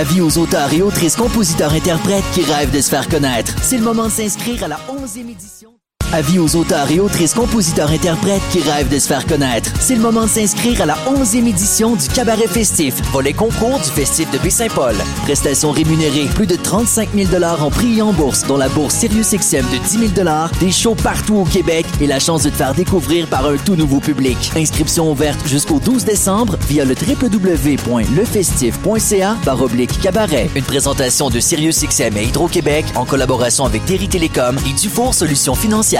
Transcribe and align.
Avis 0.00 0.22
aux 0.22 0.38
auteurs 0.38 0.72
et 0.72 0.80
autrices, 0.80 1.14
compositeurs, 1.14 1.74
interprètes 1.74 2.24
qui 2.32 2.42
rêvent 2.42 2.74
de 2.74 2.80
se 2.80 2.88
faire 2.88 3.06
connaître. 3.06 3.54
C'est 3.60 3.76
le 3.76 3.84
moment 3.84 4.04
de 4.04 4.10
s'inscrire 4.10 4.64
à 4.64 4.68
la 4.68 4.76
11e 4.88 5.28
édition. 5.28 5.69
Avis 6.12 6.40
aux 6.40 6.56
auteurs 6.56 6.90
et 6.90 6.98
autrices, 6.98 7.34
compositeurs, 7.34 7.90
interprètes 7.90 8.42
qui 8.50 8.60
rêvent 8.60 8.88
de 8.88 8.98
se 8.98 9.06
faire 9.06 9.24
connaître. 9.26 9.70
C'est 9.78 9.94
le 9.94 10.00
moment 10.00 10.24
de 10.24 10.28
s'inscrire 10.28 10.82
à 10.82 10.86
la 10.86 10.96
11e 11.06 11.46
édition 11.46 11.94
du 11.94 12.08
Cabaret 12.08 12.48
Festif, 12.48 12.96
volet 13.12 13.32
concours 13.32 13.78
du 13.78 13.90
Festif 13.90 14.28
de 14.32 14.38
Baie-Saint-Paul. 14.38 14.96
Prestations 15.22 15.70
rémunérées, 15.70 16.26
plus 16.34 16.48
de 16.48 16.56
35 16.56 17.10
000 17.14 17.28
en 17.44 17.70
prix 17.70 17.98
et 17.98 18.02
en 18.02 18.12
bourse, 18.12 18.44
dont 18.44 18.56
la 18.56 18.68
bourse 18.68 18.94
Sirius 18.94 19.30
XM 19.30 19.64
de 19.70 19.78
10 19.78 20.14
000 20.16 20.28
des 20.60 20.72
shows 20.72 20.96
partout 20.96 21.36
au 21.36 21.44
Québec 21.44 21.86
et 22.00 22.08
la 22.08 22.18
chance 22.18 22.42
de 22.42 22.50
te 22.50 22.56
faire 22.56 22.74
découvrir 22.74 23.28
par 23.28 23.46
un 23.46 23.56
tout 23.56 23.76
nouveau 23.76 24.00
public. 24.00 24.50
Inscription 24.56 25.12
ouverte 25.12 25.38
jusqu'au 25.46 25.78
12 25.78 26.04
décembre 26.04 26.56
via 26.68 26.84
le 26.84 26.96
www.lefestif.ca 26.96 29.36
par 29.44 29.62
oblique 29.62 30.00
cabaret. 30.00 30.50
Une 30.56 30.64
présentation 30.64 31.30
de 31.30 31.38
Sirius 31.38 31.84
XM 31.84 32.16
et 32.16 32.24
Hydro-Québec 32.24 32.86
en 32.96 33.04
collaboration 33.04 33.64
avec 33.64 33.84
Terry 33.84 34.08
Télécom 34.08 34.56
et 34.68 34.72
Dufour 34.72 35.14
Solutions 35.14 35.54
Financières. 35.54 35.99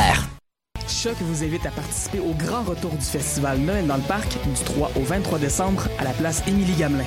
Choc 1.02 1.16
vous 1.22 1.44
invite 1.44 1.64
à 1.64 1.70
participer 1.70 2.18
au 2.18 2.34
grand 2.34 2.62
retour 2.62 2.90
du 2.90 3.04
festival 3.04 3.58
Noël 3.58 3.86
dans 3.86 3.96
le 3.96 4.02
parc 4.02 4.28
du 4.44 4.64
3 4.64 4.90
au 4.96 5.00
23 5.00 5.38
décembre 5.38 5.88
à 5.98 6.04
la 6.04 6.10
place 6.10 6.42
Émilie 6.46 6.74
Gamelin. 6.74 7.04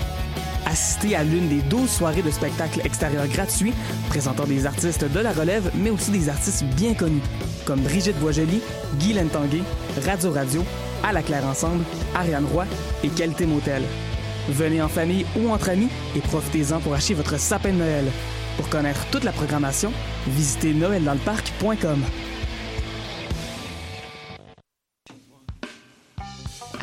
Assistez 0.65 1.15
à 1.15 1.23
l'une 1.23 1.47
des 1.47 1.61
12 1.61 1.87
soirées 1.87 2.23
de 2.23 2.31
spectacles 2.31 2.81
extérieurs 2.83 3.27
gratuits 3.27 3.73
présentant 4.09 4.45
des 4.45 4.65
artistes 4.65 5.05
de 5.05 5.19
la 5.19 5.31
relève, 5.31 5.69
mais 5.75 5.91
aussi 5.91 6.09
des 6.09 6.27
artistes 6.27 6.63
bien 6.75 6.95
connus, 6.95 7.21
comme 7.65 7.81
Brigitte 7.81 8.17
Boisjoli, 8.17 8.61
Guy 8.95 9.13
Lentanguay, 9.13 9.61
Radio 10.07 10.31
Radio, 10.31 10.65
À 11.03 11.13
la 11.13 11.21
Claire 11.21 11.45
Ensemble, 11.45 11.83
Ariane 12.15 12.47
Roy 12.51 12.65
et 13.03 13.09
Qualité 13.09 13.45
Motel. 13.45 13.83
Venez 14.49 14.81
en 14.81 14.89
famille 14.89 15.27
ou 15.37 15.51
entre 15.51 15.69
amis 15.69 15.89
et 16.15 16.19
profitez-en 16.19 16.79
pour 16.79 16.95
acheter 16.95 17.13
votre 17.13 17.39
sapin 17.39 17.69
de 17.69 17.77
Noël. 17.77 18.05
Pour 18.57 18.69
connaître 18.69 19.05
toute 19.11 19.23
la 19.23 19.31
programmation, 19.33 19.91
visitez 20.27 20.73
noeldansleparc.com. 20.73 22.03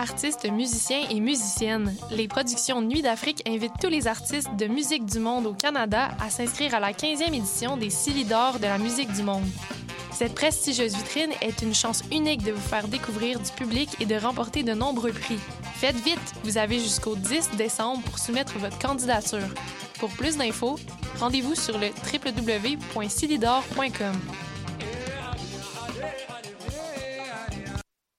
Artistes, 0.00 0.50
musiciens 0.50 1.06
et 1.10 1.20
musiciennes, 1.20 1.94
les 2.10 2.26
productions 2.26 2.80
Nuit 2.80 3.02
d'Afrique 3.02 3.46
invitent 3.46 3.78
tous 3.78 3.90
les 3.90 4.06
artistes 4.06 4.48
de 4.56 4.66
musique 4.66 5.04
du 5.04 5.18
monde 5.18 5.44
au 5.44 5.52
Canada 5.52 6.12
à 6.18 6.30
s'inscrire 6.30 6.74
à 6.74 6.80
la 6.80 6.92
15e 6.92 7.34
édition 7.34 7.76
des 7.76 7.90
Silidor 7.90 8.60
de 8.60 8.64
la 8.64 8.78
musique 8.78 9.12
du 9.12 9.22
monde. 9.22 9.44
Cette 10.10 10.34
prestigieuse 10.34 10.96
vitrine 10.96 11.32
est 11.42 11.60
une 11.60 11.74
chance 11.74 12.02
unique 12.10 12.42
de 12.42 12.52
vous 12.52 12.66
faire 12.66 12.88
découvrir 12.88 13.40
du 13.40 13.50
public 13.50 13.90
et 14.00 14.06
de 14.06 14.14
remporter 14.14 14.62
de 14.62 14.72
nombreux 14.72 15.12
prix. 15.12 15.38
Faites 15.74 15.96
vite, 15.96 16.32
vous 16.44 16.56
avez 16.56 16.78
jusqu'au 16.78 17.14
10 17.14 17.50
décembre 17.58 18.00
pour 18.04 18.18
soumettre 18.18 18.58
votre 18.58 18.78
candidature. 18.78 19.48
Pour 19.98 20.08
plus 20.08 20.38
d'infos, 20.38 20.78
rendez-vous 21.18 21.54
sur 21.54 21.76
le 21.76 21.88
www.silidor.com. 22.10 24.16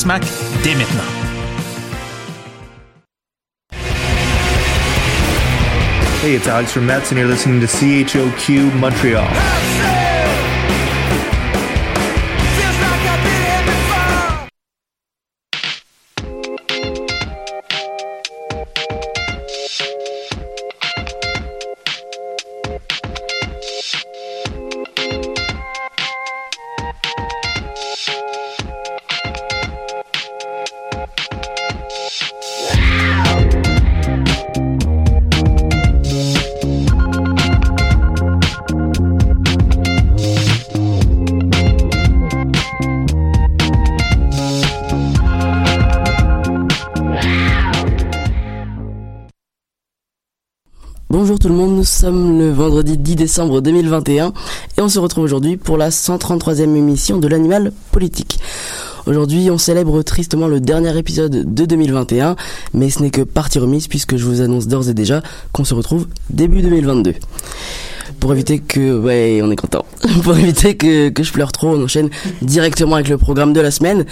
Smack 0.00 0.22
dès 0.64 0.74
maintenant. 0.74 1.04
Hey, 6.22 6.36
it's 6.36 6.48
Alex 6.48 6.72
from 6.72 6.86
Mets, 6.86 7.10
and 7.10 7.18
you're 7.18 7.28
listening 7.28 7.60
to 7.60 7.66
CHOQ 7.66 8.72
Montreal. 8.80 9.99
Nous 51.80 51.86
sommes 51.86 52.38
le 52.38 52.50
vendredi 52.50 52.98
10 52.98 53.16
décembre 53.16 53.62
2021 53.62 54.34
et 54.76 54.82
on 54.82 54.90
se 54.90 54.98
retrouve 54.98 55.24
aujourd'hui 55.24 55.56
pour 55.56 55.78
la 55.78 55.88
133e 55.88 56.76
émission 56.76 57.16
de 57.16 57.26
l'animal 57.26 57.72
politique. 57.90 58.38
Aujourd'hui, 59.06 59.50
on 59.50 59.56
célèbre 59.56 60.02
tristement 60.02 60.46
le 60.46 60.60
dernier 60.60 60.94
épisode 60.98 61.54
de 61.54 61.64
2021, 61.64 62.36
mais 62.74 62.90
ce 62.90 63.02
n'est 63.02 63.08
que 63.08 63.22
partie 63.22 63.58
remise 63.58 63.88
puisque 63.88 64.18
je 64.18 64.26
vous 64.26 64.42
annonce 64.42 64.68
d'ores 64.68 64.90
et 64.90 64.94
déjà 64.94 65.22
qu'on 65.52 65.64
se 65.64 65.72
retrouve 65.72 66.06
début 66.28 66.60
2022 66.60 67.14
pour 68.20 68.32
éviter 68.32 68.58
que, 68.58 68.98
ouais, 68.98 69.40
on 69.42 69.50
est 69.50 69.56
content. 69.56 69.84
pour 70.22 70.36
éviter 70.36 70.76
que, 70.76 71.10
je 71.18 71.32
pleure 71.32 71.52
trop, 71.52 71.68
on 71.68 71.82
enchaîne 71.82 72.10
directement 72.42 72.94
avec 72.94 73.08
le 73.08 73.18
programme 73.18 73.52
de 73.52 73.60
la 73.60 73.70
semaine. 73.70 74.04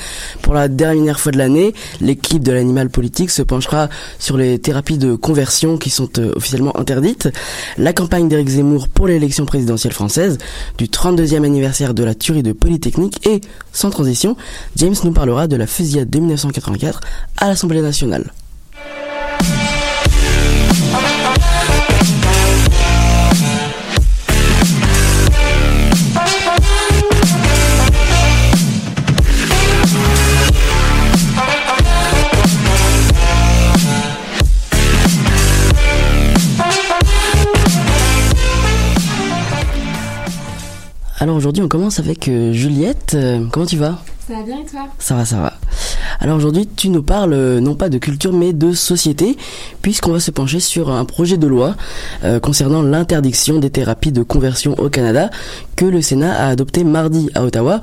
Pour 0.43 0.55
la 0.55 0.69
dernière 0.69 1.21
fois 1.21 1.31
de 1.31 1.39
l'année, 1.39 1.75
l'équipe 2.01 2.43
de 2.43 2.53
l'animal 2.53 2.89
politique 2.89 3.31
se 3.31 3.43
penchera 3.43 3.89
sur 4.19 4.37
les 4.37 4.59
thérapies 4.59 4.99
de 4.99 5.15
conversion 5.15 5.77
qui 5.77 5.91
sont 5.91 6.09
euh, 6.19 6.33
officiellement 6.35 6.77
interdites, 6.79 7.29
la 7.77 7.93
campagne 7.93 8.29
d'Éric 8.29 8.49
Zemmour 8.49 8.89
pour 8.89 9.07
l'élection 9.07 9.45
présidentielle 9.45 9.93
française, 9.93 10.39
du 10.79 10.87
32e 10.87 11.45
anniversaire 11.45 11.95
de 11.95 12.03
la 12.03 12.15
tuerie 12.15 12.43
de 12.43 12.53
Polytechnique 12.53 13.27
et, 13.27 13.41
sans 13.73 13.91
transition, 13.91 14.37
James 14.77 14.95
nous 15.05 15.13
parlera 15.13 15.47
de 15.47 15.57
la 15.57 15.67
fusillade 15.67 16.11
de 16.11 16.19
1984 16.19 17.01
à 17.37 17.49
l'Assemblée 17.49 17.83
nationale. 17.83 18.33
Alors 41.21 41.37
aujourd'hui, 41.37 41.63
on 41.65 41.69
commence 41.69 41.99
avec 41.99 42.29
euh, 42.29 42.53
Juliette. 42.53 43.15
Euh, 43.15 43.45
comment 43.51 43.67
tu 43.67 43.77
vas? 43.77 43.99
Ça 44.29 44.35
va 44.35 44.43
bien 44.43 44.61
et 44.61 44.65
toi? 44.65 44.87
Ça 45.01 45.17
va, 45.17 45.25
ça 45.25 45.39
va. 45.41 45.55
Alors 46.21 46.37
aujourd'hui, 46.37 46.69
tu 46.69 46.91
nous 46.91 47.03
parles 47.03 47.33
euh, 47.33 47.61
non 47.61 47.75
pas 47.75 47.89
de 47.89 47.99
culture 47.99 48.33
mais 48.33 48.53
de 48.53 48.73
société, 48.73 49.37
puisqu'on 49.83 50.13
va 50.13 50.21
se 50.21 50.31
pencher 50.31 50.61
sur 50.61 50.91
un 50.91 51.05
projet 51.05 51.37
de 51.37 51.47
loi 51.49 51.75
euh, 52.23 52.39
concernant 52.39 52.83
l'interdiction 52.83 53.59
des 53.59 53.71
thérapies 53.71 54.13
de 54.13 54.23
conversion 54.23 54.75
au 54.79 54.89
Canada 54.91 55.31
que 55.75 55.87
le 55.87 56.03
Sénat 56.03 56.35
a 56.35 56.49
adopté 56.49 56.85
mardi 56.85 57.31
à 57.35 57.43
Ottawa. 57.45 57.81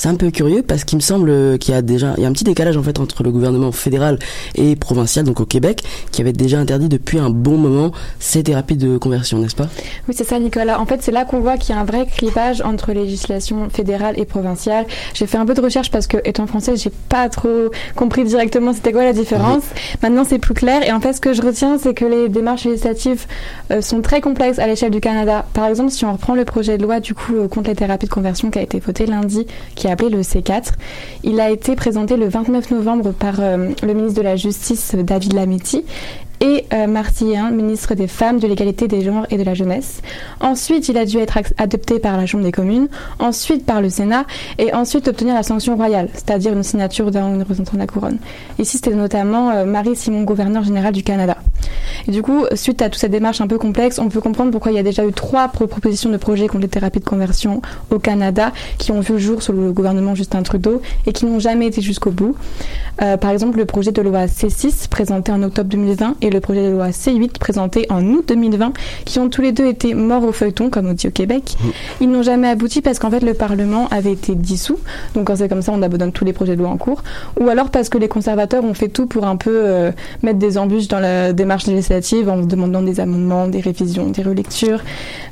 C'est 0.00 0.08
un 0.08 0.14
peu 0.14 0.30
curieux 0.30 0.62
parce 0.62 0.84
qu'il 0.84 0.96
me 0.96 1.02
semble 1.02 1.58
qu'il 1.58 1.74
y 1.74 1.76
a 1.76 1.82
déjà 1.82 2.14
il 2.16 2.22
y 2.22 2.24
a 2.24 2.28
un 2.30 2.32
petit 2.32 2.42
décalage 2.44 2.74
en 2.78 2.82
fait 2.82 2.98
entre 2.98 3.22
le 3.22 3.30
gouvernement 3.30 3.70
fédéral 3.70 4.18
et 4.54 4.74
provincial, 4.74 5.26
donc 5.26 5.40
au 5.40 5.44
Québec, 5.44 5.84
qui 6.10 6.22
avait 6.22 6.32
déjà 6.32 6.58
interdit 6.58 6.88
depuis 6.88 7.18
un 7.18 7.28
bon 7.28 7.58
moment 7.58 7.92
ces 8.18 8.42
thérapies 8.42 8.78
de 8.78 8.96
conversion, 8.96 9.36
n'est-ce 9.40 9.54
pas? 9.54 9.68
Oui, 10.08 10.14
c'est 10.16 10.24
ça, 10.24 10.38
Nicolas. 10.38 10.80
En 10.80 10.86
fait, 10.86 11.02
c'est 11.02 11.12
là 11.12 11.26
qu'on 11.26 11.40
voit 11.40 11.58
qu'il 11.58 11.74
y 11.74 11.78
a 11.78 11.82
un 11.82 11.84
vrai 11.84 12.06
clivage 12.06 12.62
entre 12.62 12.92
législation 12.92 13.68
fédérale 13.68 14.18
et 14.18 14.24
provinciale. 14.24 14.86
J'ai 15.12 15.26
fait 15.26 15.36
un 15.36 15.44
peu 15.44 15.52
de 15.52 15.60
recherche 15.60 15.90
parce 15.90 16.06
que, 16.06 16.16
étant 16.24 16.46
française, 16.46 16.82
j'ai 16.82 16.92
pas 17.10 17.28
trop 17.28 17.68
compris 17.94 18.24
directement 18.24 18.72
c'était 18.72 18.92
quoi 18.92 19.04
la 19.04 19.12
différence. 19.12 19.64
Maintenant, 20.02 20.24
c'est 20.26 20.38
plus 20.38 20.54
clair. 20.54 20.82
Et 20.82 20.92
en 20.92 21.00
fait, 21.00 21.12
ce 21.12 21.20
que 21.20 21.34
je 21.34 21.42
retiens, 21.42 21.76
c'est 21.76 21.92
que 21.92 22.06
les 22.06 22.30
démarches 22.30 22.64
législatives 22.64 23.26
euh, 23.70 23.82
sont 23.82 24.00
très 24.00 24.22
complexes 24.22 24.58
à 24.58 24.66
l'échelle 24.66 24.92
du 24.92 25.00
Canada. 25.00 25.44
Par 25.52 25.66
exemple, 25.66 25.90
si 25.90 26.06
on 26.06 26.12
reprend 26.14 26.34
le 26.34 26.46
projet 26.46 26.78
de 26.78 26.84
loi 26.84 27.00
du 27.00 27.12
coup 27.12 27.36
euh, 27.36 27.48
contre 27.48 27.68
les 27.68 27.76
thérapies 27.76 28.06
de 28.06 28.10
conversion 28.10 28.50
qui 28.50 28.58
a 28.58 28.62
été 28.62 28.80
voté 28.80 29.04
lundi, 29.04 29.46
qui 29.74 29.89
appelé 29.90 30.10
le 30.10 30.20
C4, 30.22 30.72
il 31.22 31.40
a 31.40 31.50
été 31.50 31.76
présenté 31.76 32.16
le 32.16 32.28
29 32.28 32.70
novembre 32.70 33.12
par 33.12 33.40
euh, 33.40 33.70
le 33.82 33.94
ministre 33.94 34.18
de 34.18 34.24
la 34.24 34.36
Justice 34.36 34.94
David 34.94 35.32
Lametti 35.32 35.84
et 36.40 36.64
euh, 36.72 37.50
ministre 37.50 37.94
des 37.94 38.06
Femmes, 38.06 38.38
de 38.38 38.46
l'égalité 38.46 38.88
des 38.88 39.02
genres 39.02 39.26
et 39.30 39.36
de 39.36 39.42
la 39.42 39.54
jeunesse. 39.54 40.02
Ensuite, 40.40 40.88
il 40.88 40.96
a 40.96 41.04
dû 41.04 41.18
être 41.18 41.38
adopté 41.58 41.98
par 41.98 42.16
la 42.16 42.26
Chambre 42.26 42.44
des 42.44 42.52
communes, 42.52 42.88
ensuite 43.18 43.66
par 43.66 43.80
le 43.80 43.90
Sénat, 43.90 44.24
et 44.58 44.72
ensuite 44.72 45.08
obtenir 45.08 45.34
la 45.34 45.42
sanction 45.42 45.76
royale, 45.76 46.08
c'est-à-dire 46.14 46.52
une 46.52 46.62
signature 46.62 47.10
d'un 47.10 47.38
représentant 47.38 47.74
de 47.74 47.78
la 47.78 47.86
couronne. 47.86 48.18
Ici, 48.58 48.78
c'était 48.78 48.94
notamment 48.94 49.50
euh, 49.50 49.64
Marie-Simon, 49.64 50.22
gouverneur 50.22 50.62
général 50.62 50.92
du 50.92 51.02
Canada. 51.02 51.36
Et 52.08 52.12
du 52.12 52.22
coup, 52.22 52.44
suite 52.54 52.80
à 52.82 52.88
toute 52.88 53.00
cette 53.00 53.10
démarche 53.10 53.40
un 53.40 53.46
peu 53.46 53.58
complexe, 53.58 53.98
on 53.98 54.08
peut 54.08 54.20
comprendre 54.20 54.50
pourquoi 54.50 54.72
il 54.72 54.76
y 54.76 54.78
a 54.78 54.82
déjà 54.82 55.04
eu 55.04 55.12
trois 55.12 55.48
propositions 55.48 56.10
de 56.10 56.16
projets 56.16 56.46
contre 56.46 56.62
les 56.62 56.68
thérapies 56.68 57.00
de 57.00 57.04
conversion 57.04 57.60
au 57.90 57.98
Canada 57.98 58.52
qui 58.78 58.92
ont 58.92 59.00
vu 59.00 59.14
le 59.14 59.18
jour 59.18 59.42
sous 59.42 59.52
le 59.52 59.72
gouvernement 59.72 60.14
Justin 60.14 60.42
Trudeau 60.42 60.80
et 61.06 61.12
qui 61.12 61.26
n'ont 61.26 61.38
jamais 61.38 61.66
été 61.66 61.82
jusqu'au 61.82 62.10
bout. 62.10 62.34
Euh, 63.02 63.16
par 63.16 63.30
exemple, 63.30 63.58
le 63.58 63.66
projet 63.66 63.92
de 63.92 64.02
loi 64.02 64.26
C6 64.26 64.88
présenté 64.88 65.32
en 65.32 65.42
octobre 65.42 65.68
2020 65.68 66.16
et 66.22 66.29
le 66.32 66.40
projet 66.40 66.64
de 66.64 66.70
loi 66.70 66.88
C8 66.88 67.38
présenté 67.38 67.86
en 67.90 68.04
août 68.06 68.24
2020, 68.28 68.72
qui 69.04 69.18
ont 69.18 69.28
tous 69.28 69.42
les 69.42 69.52
deux 69.52 69.66
été 69.66 69.94
morts 69.94 70.24
au 70.24 70.32
feuilleton, 70.32 70.70
comme 70.70 70.86
on 70.86 70.92
dit 70.92 71.08
au 71.08 71.10
Québec. 71.10 71.56
Mmh. 71.58 71.68
Ils 72.02 72.10
n'ont 72.10 72.22
jamais 72.22 72.48
abouti 72.48 72.80
parce 72.80 72.98
qu'en 72.98 73.10
fait 73.10 73.20
le 73.20 73.34
Parlement 73.34 73.88
avait 73.90 74.12
été 74.12 74.34
dissous. 74.34 74.78
Donc 75.14 75.26
quand 75.26 75.36
c'est 75.36 75.48
comme 75.48 75.62
ça, 75.62 75.72
on 75.72 75.82
abandonne 75.82 76.12
tous 76.12 76.24
les 76.24 76.32
projets 76.32 76.56
de 76.56 76.60
loi 76.60 76.70
en 76.70 76.76
cours. 76.76 77.02
Ou 77.40 77.48
alors 77.48 77.70
parce 77.70 77.88
que 77.88 77.98
les 77.98 78.08
conservateurs 78.08 78.64
ont 78.64 78.74
fait 78.74 78.88
tout 78.88 79.06
pour 79.06 79.26
un 79.26 79.36
peu 79.36 79.50
euh, 79.52 79.92
mettre 80.22 80.38
des 80.38 80.58
embûches 80.58 80.88
dans 80.88 81.00
la 81.00 81.32
démarche 81.32 81.66
législative 81.66 82.28
en 82.28 82.38
demandant 82.38 82.82
des 82.82 83.00
amendements, 83.00 83.48
des 83.48 83.60
révisions, 83.60 84.08
des 84.08 84.22
relectures. 84.22 84.82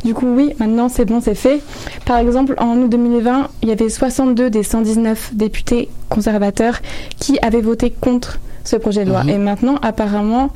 Du 0.05 0.15
coup, 0.15 0.27
oui, 0.35 0.55
maintenant 0.59 0.89
c'est 0.89 1.05
bon, 1.05 1.21
c'est 1.21 1.35
fait. 1.35 1.61
Par 2.05 2.19
exemple, 2.19 2.55
en 2.59 2.77
août 2.79 2.89
2020, 2.89 3.49
il 3.63 3.69
y 3.69 3.73
avait 3.73 3.89
62 3.89 4.51
des 4.51 4.63
119 4.63 5.35
députés 5.35 5.89
conservateurs 6.09 6.81
qui 7.19 7.39
avaient 7.43 7.61
voté 7.61 7.91
contre 7.91 8.39
ce 8.65 8.77
projet 8.77 9.05
de 9.05 9.11
loi. 9.11 9.25
Mmh. 9.25 9.29
Et 9.31 9.39
maintenant, 9.39 9.77
apparemment, 9.83 10.51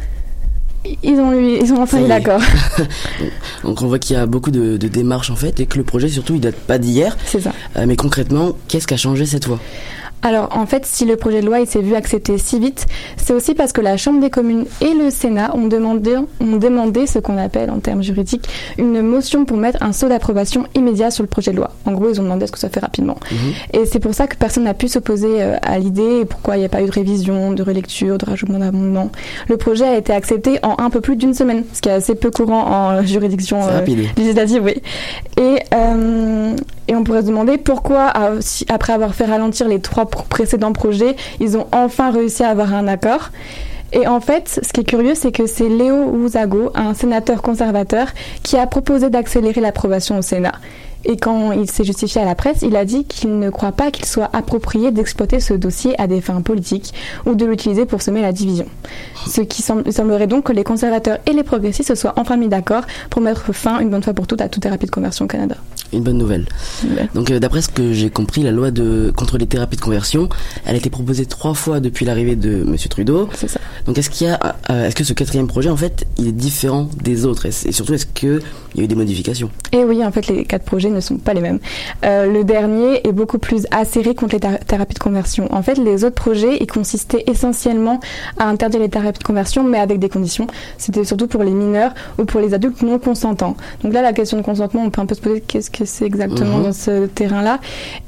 ils 1.03 1.19
ont, 1.21 1.33
eu, 1.33 1.59
ils 1.63 1.73
ont 1.73 1.83
enfin 1.83 2.05
eu 2.05 2.09
l'accord. 2.09 2.41
Donc 3.65 3.83
on 3.83 3.87
voit 3.87 3.99
qu'il 3.99 4.17
y 4.17 4.19
a 4.19 4.27
beaucoup 4.27 4.51
de, 4.51 4.77
de, 4.77 4.89
démarches 4.89 5.31
en 5.31 5.37
fait 5.37 5.61
et 5.61 5.67
que 5.67 5.79
le 5.79 5.85
projet 5.85 6.09
surtout 6.09 6.35
il 6.35 6.41
date 6.41 6.57
pas 6.57 6.79
d'hier. 6.79 7.17
C'est 7.25 7.41
ça. 7.41 7.53
Euh, 7.77 7.85
mais 7.87 7.97
concrètement, 7.97 8.53
qu'est-ce 8.69 8.87
qui 8.87 8.95
a 8.95 8.97
changé 8.97 9.27
cette 9.27 9.45
fois? 9.45 9.61
Alors 10.23 10.49
en 10.57 10.67
fait, 10.67 10.87
si 10.87 11.05
le 11.05 11.17
projet 11.17 11.41
de 11.41 11.47
loi 11.47 11.61
il 11.61 11.67
s'est 11.67 11.83
vu 11.83 11.95
accepté 11.95 12.39
si 12.39 12.59
vite, 12.59 12.87
c'est 13.17 13.33
aussi 13.33 13.55
parce 13.55 13.73
que 13.73 13.81
la 13.81 13.97
Chambre 13.97 14.21
des 14.21 14.31
communes 14.31 14.65
et 14.81 14.95
le 14.95 15.11
Sénat 15.11 15.55
ont 15.57 15.67
demandé, 15.67 16.17
ont 16.41 16.57
demandé 16.57 17.07
ce 17.07 17.19
qu'on 17.19 17.39
appelle 17.39 17.71
en 17.71 17.81
termes 17.81 18.03
juridiques 18.03 18.49
une 18.79 19.03
motion 19.03 19.45
pour 19.45 19.57
mettre 19.57 19.83
un 19.83 19.93
saut 19.93 20.09
d'approbation 20.09 20.65
immédiat 20.75 21.11
sur 21.11 21.23
le 21.23 21.29
projet 21.29 21.51
de 21.51 21.57
loi. 21.57 21.73
En 21.87 21.93
gros, 21.93 22.11
ils 22.11 22.21
ont 22.21 22.25
demandé 22.25 22.47
ce 22.47 22.53
que 22.53 22.59
ça 22.59 22.69
fait 22.69 22.81
rapidement. 22.81 23.17
Mhm. 23.31 23.81
Et 23.81 23.87
c'est 23.87 23.99
pour 24.01 24.15
ça 24.15 24.27
que 24.27 24.37
personne 24.37 24.65
n'a 24.65 24.75
pu 24.75 24.89
s'opposer 24.89 25.43
euh, 25.43 25.57
à 25.63 25.79
l'idée 25.79 26.21
et 26.21 26.25
pourquoi 26.25 26.57
il 26.57 26.61
n'y 26.61 26.67
a 26.67 26.69
pas 26.69 26.83
eu 26.83 26.87
de 26.87 26.93
révision, 26.93 27.53
de 27.53 27.63
relecture, 27.63 28.19
de 28.19 28.25
rajoutement 28.25 28.59
d'amendement. 28.59 29.11
Le 29.49 29.57
projet 29.57 29.87
a 29.87 29.97
été 29.97 30.13
accepté 30.13 30.59
en 30.63 30.77
un 30.79 30.91
peu 30.91 31.01
plus 31.01 31.17
d'une 31.17 31.35
semaine, 31.35 31.65
ce 31.73 31.81
qui 31.81 31.89
est 31.89 31.93
assez 31.93 32.15
peu 32.15 32.31
courant 32.31 32.65
en 32.67 33.03
juridiction 33.03 33.61
euh, 33.63 33.85
législative, 34.17 34.63
oui. 34.65 34.83
Et, 35.37 35.59
euh, 35.75 36.57
et 36.89 36.95
on 36.95 37.05
pourrait 37.05 37.23
se 37.23 37.27
demander 37.27 37.59
pourquoi, 37.59 38.13
après 38.69 38.93
avoir 38.93 39.15
fait 39.15 39.25
ralentir 39.25 39.69
les 39.69 39.81
trois 39.81 40.07
précédents 40.29 40.73
projets, 40.73 41.17
ils 41.41 41.57
ont 41.57 41.67
enfin 41.73 42.11
réussi 42.11 42.43
à 42.43 42.49
avoir 42.51 42.75
un 42.75 42.89
accord. 42.89 43.31
Et 43.93 44.07
en 44.07 44.21
fait, 44.21 44.61
ce 44.63 44.73
qui 44.73 44.81
est 44.81 44.85
curieux, 44.85 45.15
c'est 45.15 45.33
que 45.33 45.47
c'est 45.47 45.69
Léo 45.69 46.05
Ouzago, 46.05 46.71
un 46.75 46.95
sénateur 46.95 47.43
conservateur, 47.43 48.09
qui 48.43 48.57
a 48.57 48.67
proposé 48.67 49.11
d'accélérer 49.11 49.61
l'approbation 49.61 50.19
au 50.19 50.23
Sénat. 50.23 50.55
Et 51.05 51.17
quand 51.17 51.53
il 51.53 51.71
s'est 51.71 51.85
justifié 51.85 52.21
à 52.21 52.25
la 52.25 52.35
presse, 52.35 52.63
il 52.63 52.77
a 52.77 52.85
dit 52.85 53.05
qu'il 53.05 53.39
ne 53.39 53.51
croit 53.51 53.73
pas 53.73 53.91
qu'il 53.91 54.07
soit 54.07 54.31
approprié 54.33 54.91
d'exploiter 54.91 55.41
ce 55.41 55.55
dossier 55.55 56.01
à 56.01 56.07
des 56.07 56.21
fins 56.21 56.41
politiques 56.41 56.95
ou 57.27 57.35
de 57.35 57.45
l'utiliser 57.45 57.87
pour 57.87 58.03
semer 58.03 58.23
la 58.23 58.33
division. 58.33 58.67
Ce 59.27 59.41
qui 59.41 59.63
semblerait 59.63 60.27
donc 60.27 60.45
que 60.45 60.53
les 60.53 60.65
conservateurs 60.65 61.19
et 61.27 61.33
les 61.33 61.43
progressistes 61.43 61.89
se 61.89 61.95
soient 61.95 62.15
enfin 62.17 62.37
mis 62.37 62.49
d'accord 62.49 62.85
pour 63.11 63.23
mettre 63.23 63.53
fin 63.53 63.81
une 63.81 63.91
bonne 63.91 64.03
fois 64.03 64.15
pour 64.15 64.27
toutes 64.27 64.41
à 64.41 64.49
toute 64.49 64.63
thérapie 64.63 64.87
de 64.87 64.91
conversion 64.91 65.25
au 65.25 65.29
Canada. 65.29 65.57
Une 65.93 66.03
bonne 66.03 66.17
nouvelle. 66.17 66.47
Donc 67.15 67.31
euh, 67.31 67.39
d'après 67.39 67.61
ce 67.61 67.69
que 67.69 67.93
j'ai 67.93 68.09
compris, 68.09 68.43
la 68.43 68.51
loi 68.51 68.71
de 68.71 69.13
contre 69.15 69.37
les 69.37 69.47
thérapies 69.47 69.77
de 69.77 69.83
conversion, 69.83 70.31
elle 70.65 70.75
a 70.75 70.79
été 70.79 70.89
proposée 70.89 71.27
trois 71.27 71.53
fois 71.53 71.81
depuis 71.81 72.07
l'arrivée 72.07 72.35
de 72.35 72.65
Monsieur 72.65 72.89
Trudeau. 72.89 73.29
C'est 73.35 73.49
ça. 73.49 73.61
Donc 73.85 73.99
est-ce 73.99 74.09
qu'il 74.09 74.27
y 74.27 74.31
a, 74.31 74.57
euh, 74.71 74.87
est-ce 74.87 74.97
que 74.97 75.05
ce 75.05 75.13
quatrième 75.13 75.49
projet 75.49 75.69
en 75.69 75.77
fait, 75.77 76.07
il 76.17 76.29
est 76.29 76.33
différent 76.33 76.89
des 77.03 77.27
autres? 77.27 77.47
Et, 77.47 77.73
surtout 77.73 77.93
est-ce 77.93 78.07
que 78.07 78.41
il 78.75 78.79
y 78.79 78.81
a 78.81 78.85
eu 78.85 78.89
des 78.89 78.95
modifications? 78.95 79.51
Et 79.73 79.79
eh 79.79 79.85
oui, 79.85 80.03
en 80.05 80.11
fait, 80.11 80.29
les 80.29 80.45
quatre 80.45 80.65
projets 80.65 80.89
ne 80.93 81.01
sont 81.01 81.17
pas 81.17 81.35
les 81.35 81.41
mêmes. 81.41 81.59
Euh, 82.05 82.33
le 82.33 82.45
dernier 82.45 83.07
est 83.07 83.13
beaucoup 83.13 83.39
plus 83.39 83.67
acéré 83.71 84.15
contre 84.15 84.35
les 84.35 84.41
thérapies 84.41 84.95
de 84.95 84.99
conversion. 84.99 85.49
En 85.53 85.63
fait, 85.63 85.77
les 85.77 86.05
autres 86.05 86.15
projets, 86.15 86.59
ils 86.61 86.67
consistaient 86.67 87.25
essentiellement 87.27 88.01
à 88.39 88.47
interdire 88.47 88.81
les 88.81 88.89
thérapies 88.89 89.19
de 89.19 89.25
conversion, 89.25 89.65
mais 89.65 89.79
avec 89.79 89.99
des 89.99 90.09
conditions. 90.09 90.47
C'était 90.79 91.05
surtout 91.05 91.27
pour 91.27 91.43
les 91.43 91.51
mineurs 91.51 91.93
ou 92.19 92.25
pour 92.25 92.41
les 92.41 92.55
adultes 92.55 92.83
non 92.83 92.99
consentants. 92.99 93.57
Donc 93.83 93.93
là, 93.93 94.03
la 94.03 94.13
question 94.13 94.37
de 94.37 94.43
consentement, 94.43 94.83
on 94.83 94.91
peut 94.91 95.01
un 95.01 95.07
peu 95.07 95.15
se 95.15 95.21
poser 95.21 95.41
qu'est-ce 95.41 95.71
que 95.71 95.85
c'est 95.85 96.05
exactement 96.05 96.59
mhm. 96.59 96.65
dans 96.65 96.73
ce 96.73 97.07
terrain-là. 97.07 97.59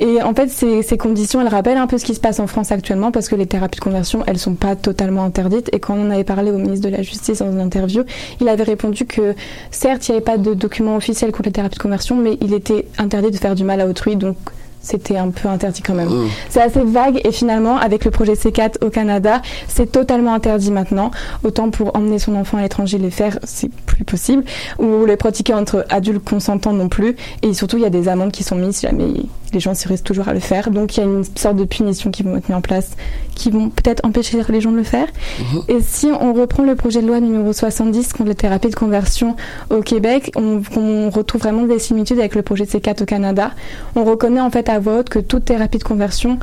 Et 0.00 0.22
en 0.22 0.34
fait, 0.34 0.48
ces, 0.48 0.82
ces, 0.82 0.96
conditions, 0.96 1.40
elles 1.40 1.48
rappellent 1.48 1.78
un 1.78 1.86
peu 1.86 1.98
ce 1.98 2.04
qui 2.04 2.14
se 2.14 2.20
passe 2.20 2.40
en 2.40 2.46
France 2.46 2.72
actuellement, 2.72 3.10
parce 3.10 3.28
que 3.28 3.34
les 3.34 3.46
thérapies 3.46 3.78
de 3.78 3.84
conversion, 3.84 4.22
elles 4.26 4.38
sont 4.38 4.54
pas 4.54 4.76
totalement 4.76 5.24
interdites. 5.24 5.70
Et 5.72 5.80
quand 5.80 5.94
on 5.94 6.10
avait 6.10 6.24
parlé 6.24 6.50
au 6.50 6.58
ministre 6.58 6.88
de 6.88 6.94
la 6.94 7.02
Justice 7.02 7.38
dans 7.38 7.50
une 7.50 7.60
interview, 7.60 8.04
il 8.40 8.48
avait 8.48 8.64
répondu 8.64 9.06
que 9.06 9.34
certes, 9.70 10.08
il 10.08 10.12
n'y 10.12 10.16
avait 10.16 10.24
pas 10.24 10.38
de 10.38 10.54
document 10.54 10.96
officiel 10.96 11.32
contre 11.32 11.48
les 11.48 11.52
thérapies 11.52 11.76
de 11.76 11.82
conversion, 11.82 12.16
mais 12.16 12.38
il 12.40 12.54
était 12.54 12.73
interdit 12.98 13.30
de 13.30 13.36
faire 13.36 13.54
du 13.54 13.64
mal 13.64 13.80
à 13.80 13.86
autrui, 13.86 14.16
donc 14.16 14.36
c'était 14.84 15.16
un 15.16 15.30
peu 15.30 15.48
interdit 15.48 15.82
quand 15.82 15.94
même. 15.94 16.08
Mmh. 16.08 16.28
C'est 16.50 16.60
assez 16.60 16.84
vague 16.84 17.20
et 17.24 17.32
finalement, 17.32 17.76
avec 17.76 18.04
le 18.04 18.10
projet 18.10 18.34
C4 18.34 18.84
au 18.84 18.90
Canada, 18.90 19.42
c'est 19.66 19.90
totalement 19.90 20.34
interdit 20.34 20.70
maintenant. 20.70 21.10
Autant 21.42 21.70
pour 21.70 21.96
emmener 21.96 22.18
son 22.18 22.36
enfant 22.36 22.58
à 22.58 22.62
l'étranger 22.62 22.98
les 22.98 23.10
faire, 23.10 23.38
c'est 23.44 23.70
plus 23.70 24.04
possible. 24.04 24.44
Ou 24.78 25.06
les 25.06 25.16
pratiquer 25.16 25.54
entre 25.54 25.86
adultes 25.88 26.24
consentants 26.24 26.72
non 26.72 26.88
plus. 26.88 27.16
Et 27.42 27.54
surtout, 27.54 27.78
il 27.78 27.82
y 27.82 27.86
a 27.86 27.90
des 27.90 28.08
amendes 28.08 28.32
qui 28.32 28.44
sont 28.44 28.56
mises 28.56 28.76
si 28.76 28.86
jamais 28.86 29.06
les 29.54 29.60
gens 29.60 29.74
s'y 29.74 29.88
restent 29.88 30.04
toujours 30.04 30.28
à 30.28 30.34
le 30.34 30.40
faire. 30.40 30.70
Donc 30.70 30.96
il 30.96 31.00
y 31.00 31.02
a 31.02 31.06
une 31.06 31.24
sorte 31.36 31.56
de 31.56 31.64
punition 31.64 32.10
qui 32.10 32.22
vont 32.22 32.36
être 32.36 32.48
mises 32.48 32.56
en 32.56 32.60
place, 32.60 32.90
qui 33.34 33.50
vont 33.50 33.70
peut-être 33.70 34.04
empêcher 34.04 34.38
les 34.48 34.60
gens 34.60 34.72
de 34.72 34.76
le 34.76 34.82
faire. 34.82 35.06
Mmh. 35.38 35.58
Et 35.68 35.80
si 35.80 36.06
on 36.06 36.34
reprend 36.34 36.64
le 36.64 36.74
projet 36.74 37.00
de 37.00 37.06
loi 37.06 37.20
numéro 37.20 37.52
70 37.52 38.12
contre 38.12 38.28
les 38.28 38.34
thérapies 38.34 38.68
de 38.68 38.74
conversion 38.74 39.36
au 39.70 39.80
Québec, 39.80 40.32
on, 40.36 40.60
on 40.76 41.10
retrouve 41.10 41.42
vraiment 41.42 41.64
des 41.64 41.78
similitudes 41.78 42.18
avec 42.18 42.34
le 42.34 42.42
projet 42.42 42.64
C4 42.64 43.02
au 43.02 43.06
Canada. 43.06 43.52
On 43.94 44.04
reconnaît 44.04 44.40
en 44.40 44.50
fait 44.50 44.68
à 44.74 44.78
voix 44.78 44.98
haute 44.98 45.08
que 45.08 45.18
toute 45.18 45.44
thérapie 45.44 45.78
de 45.78 45.84
conversion 45.84 46.38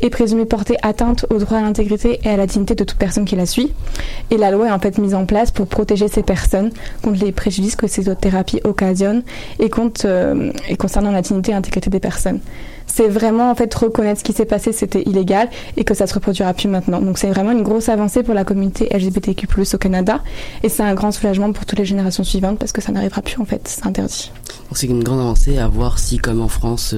est 0.00 0.10
présumée 0.10 0.44
porter 0.44 0.76
atteinte 0.82 1.26
au 1.30 1.38
droit 1.38 1.58
à 1.58 1.60
l'intégrité 1.60 2.20
et 2.24 2.28
à 2.28 2.36
la 2.36 2.46
dignité 2.46 2.74
de 2.74 2.84
toute 2.84 2.98
personne 2.98 3.24
qui 3.24 3.36
la 3.36 3.46
suit. 3.46 3.72
Et 4.30 4.36
la 4.36 4.50
loi 4.50 4.68
est 4.68 4.72
en 4.72 4.78
fait 4.78 4.98
mise 4.98 5.14
en 5.14 5.24
place 5.24 5.50
pour 5.50 5.66
protéger 5.66 6.08
ces 6.08 6.22
personnes 6.22 6.70
contre 7.02 7.24
les 7.24 7.32
préjudices 7.32 7.76
que 7.76 7.86
ces 7.86 8.08
autres 8.08 8.20
thérapies 8.20 8.60
occasionnent 8.64 9.22
et, 9.58 9.70
contre, 9.70 10.02
euh, 10.06 10.50
et 10.68 10.76
concernant 10.76 11.10
la 11.10 11.22
dignité 11.22 11.52
et 11.52 11.54
l'intégrité 11.54 11.90
des 11.90 12.00
personnes. 12.00 12.40
C'est 12.86 13.08
vraiment 13.08 13.50
en 13.50 13.54
fait 13.54 13.72
reconnaître 13.74 14.20
ce 14.20 14.24
qui 14.24 14.32
s'est 14.32 14.44
passé, 14.44 14.72
c'était 14.72 15.02
illégal 15.02 15.48
et 15.76 15.84
que 15.84 15.94
ça 15.94 16.06
se 16.06 16.14
reproduira 16.14 16.52
plus 16.52 16.68
maintenant. 16.68 17.00
Donc 17.00 17.18
c'est 17.18 17.30
vraiment 17.30 17.52
une 17.52 17.62
grosse 17.62 17.88
avancée 17.88 18.22
pour 18.22 18.34
la 18.34 18.44
communauté 18.44 18.88
LGBTQ+ 18.92 19.46
au 19.74 19.78
Canada 19.78 20.20
et 20.62 20.68
c'est 20.68 20.82
un 20.82 20.94
grand 20.94 21.10
soulagement 21.10 21.52
pour 21.52 21.64
toutes 21.64 21.78
les 21.78 21.84
générations 21.84 22.24
suivantes 22.24 22.58
parce 22.58 22.72
que 22.72 22.82
ça 22.82 22.92
n'arrivera 22.92 23.22
plus 23.22 23.40
en 23.40 23.44
fait, 23.44 23.62
c'est 23.64 23.86
interdit. 23.86 24.30
C'est 24.72 24.86
une 24.86 25.02
grande 25.02 25.20
avancée 25.20 25.58
à 25.58 25.68
voir 25.68 25.98
si 25.98 26.18
comme 26.18 26.40
en 26.40 26.48
France 26.48 26.94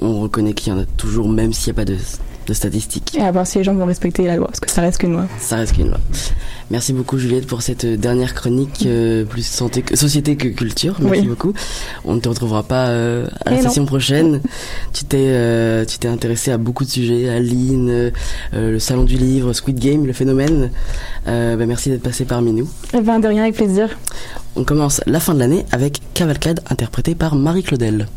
on 0.00 0.20
reconnaît 0.20 0.54
qu'il 0.54 0.72
y 0.72 0.76
en 0.76 0.80
a 0.80 0.84
toujours 0.84 1.28
même 1.28 1.52
s'il 1.52 1.72
n'y 1.72 1.78
a 1.78 1.82
pas 1.82 1.84
de 1.84 1.96
de 2.46 2.54
statistiques. 2.54 3.16
Et 3.16 3.22
à 3.22 3.30
voir 3.32 3.46
si 3.46 3.58
les 3.58 3.64
gens 3.64 3.74
vont 3.74 3.86
respecter 3.86 4.26
la 4.26 4.36
loi, 4.36 4.48
parce 4.48 4.60
que 4.60 4.70
ça 4.70 4.82
reste 4.82 4.98
qu'une 4.98 5.12
loi. 5.12 5.26
Ça 5.38 5.56
reste 5.56 5.74
qu'une 5.74 5.88
loi. 5.88 6.00
Merci 6.70 6.92
beaucoup 6.92 7.18
Juliette 7.18 7.46
pour 7.46 7.62
cette 7.62 7.84
dernière 7.84 8.34
chronique, 8.34 8.84
euh, 8.86 9.24
plus 9.24 9.44
santé 9.44 9.82
que, 9.82 9.96
société 9.96 10.36
que 10.36 10.48
culture. 10.48 10.96
Merci 11.00 11.26
beaucoup. 11.26 11.52
On 12.04 12.14
ne 12.14 12.20
te 12.20 12.28
retrouvera 12.28 12.62
pas 12.62 12.88
euh, 12.88 13.26
à 13.44 13.50
la 13.50 13.62
session 13.62 13.86
prochaine. 13.86 14.40
Tu 14.92 15.04
t'es 15.04 15.18
euh, 15.20 15.84
tu 15.84 15.98
t'es 15.98 16.08
intéressé 16.08 16.50
à 16.50 16.58
beaucoup 16.58 16.84
de 16.84 16.90
sujets, 16.90 17.28
Aline, 17.28 18.12
le 18.52 18.78
salon 18.78 19.04
du 19.04 19.16
livre, 19.16 19.52
Squid 19.52 19.78
Game, 19.78 20.04
le 20.04 20.12
phénomène. 20.12 20.70
Bah, 21.26 21.56
merci 21.66 21.90
d'être 21.90 22.02
passé 22.02 22.24
parmi 22.24 22.52
nous. 22.52 22.68
Eh 22.92 23.00
ben, 23.00 23.20
de 23.20 23.28
rien, 23.28 23.42
avec 23.44 23.54
plaisir. 23.54 23.96
On 24.56 24.64
commence 24.64 25.00
la 25.06 25.20
fin 25.20 25.34
de 25.34 25.38
l'année 25.38 25.64
avec 25.70 26.00
Cavalcade 26.12 26.60
interprétée 26.68 27.14
par 27.14 27.36
Marie 27.36 27.62
Claudel. 27.62 28.08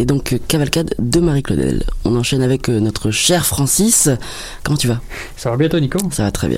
C'était 0.00 0.14
donc 0.14 0.38
Cavalcade 0.48 0.94
de 0.98 1.20
Marie-Claudel. 1.20 1.84
On 2.06 2.16
enchaîne 2.16 2.40
avec 2.40 2.70
euh, 2.70 2.80
notre 2.80 3.10
cher 3.10 3.44
Francis. 3.44 4.08
Comment 4.64 4.78
tu 4.78 4.88
vas? 4.88 5.02
Ça 5.36 5.50
va 5.50 5.58
bien 5.58 5.68
toi 5.68 5.78
Nico? 5.78 5.98
Ça 6.10 6.22
va 6.22 6.30
très 6.30 6.48
bien. 6.48 6.56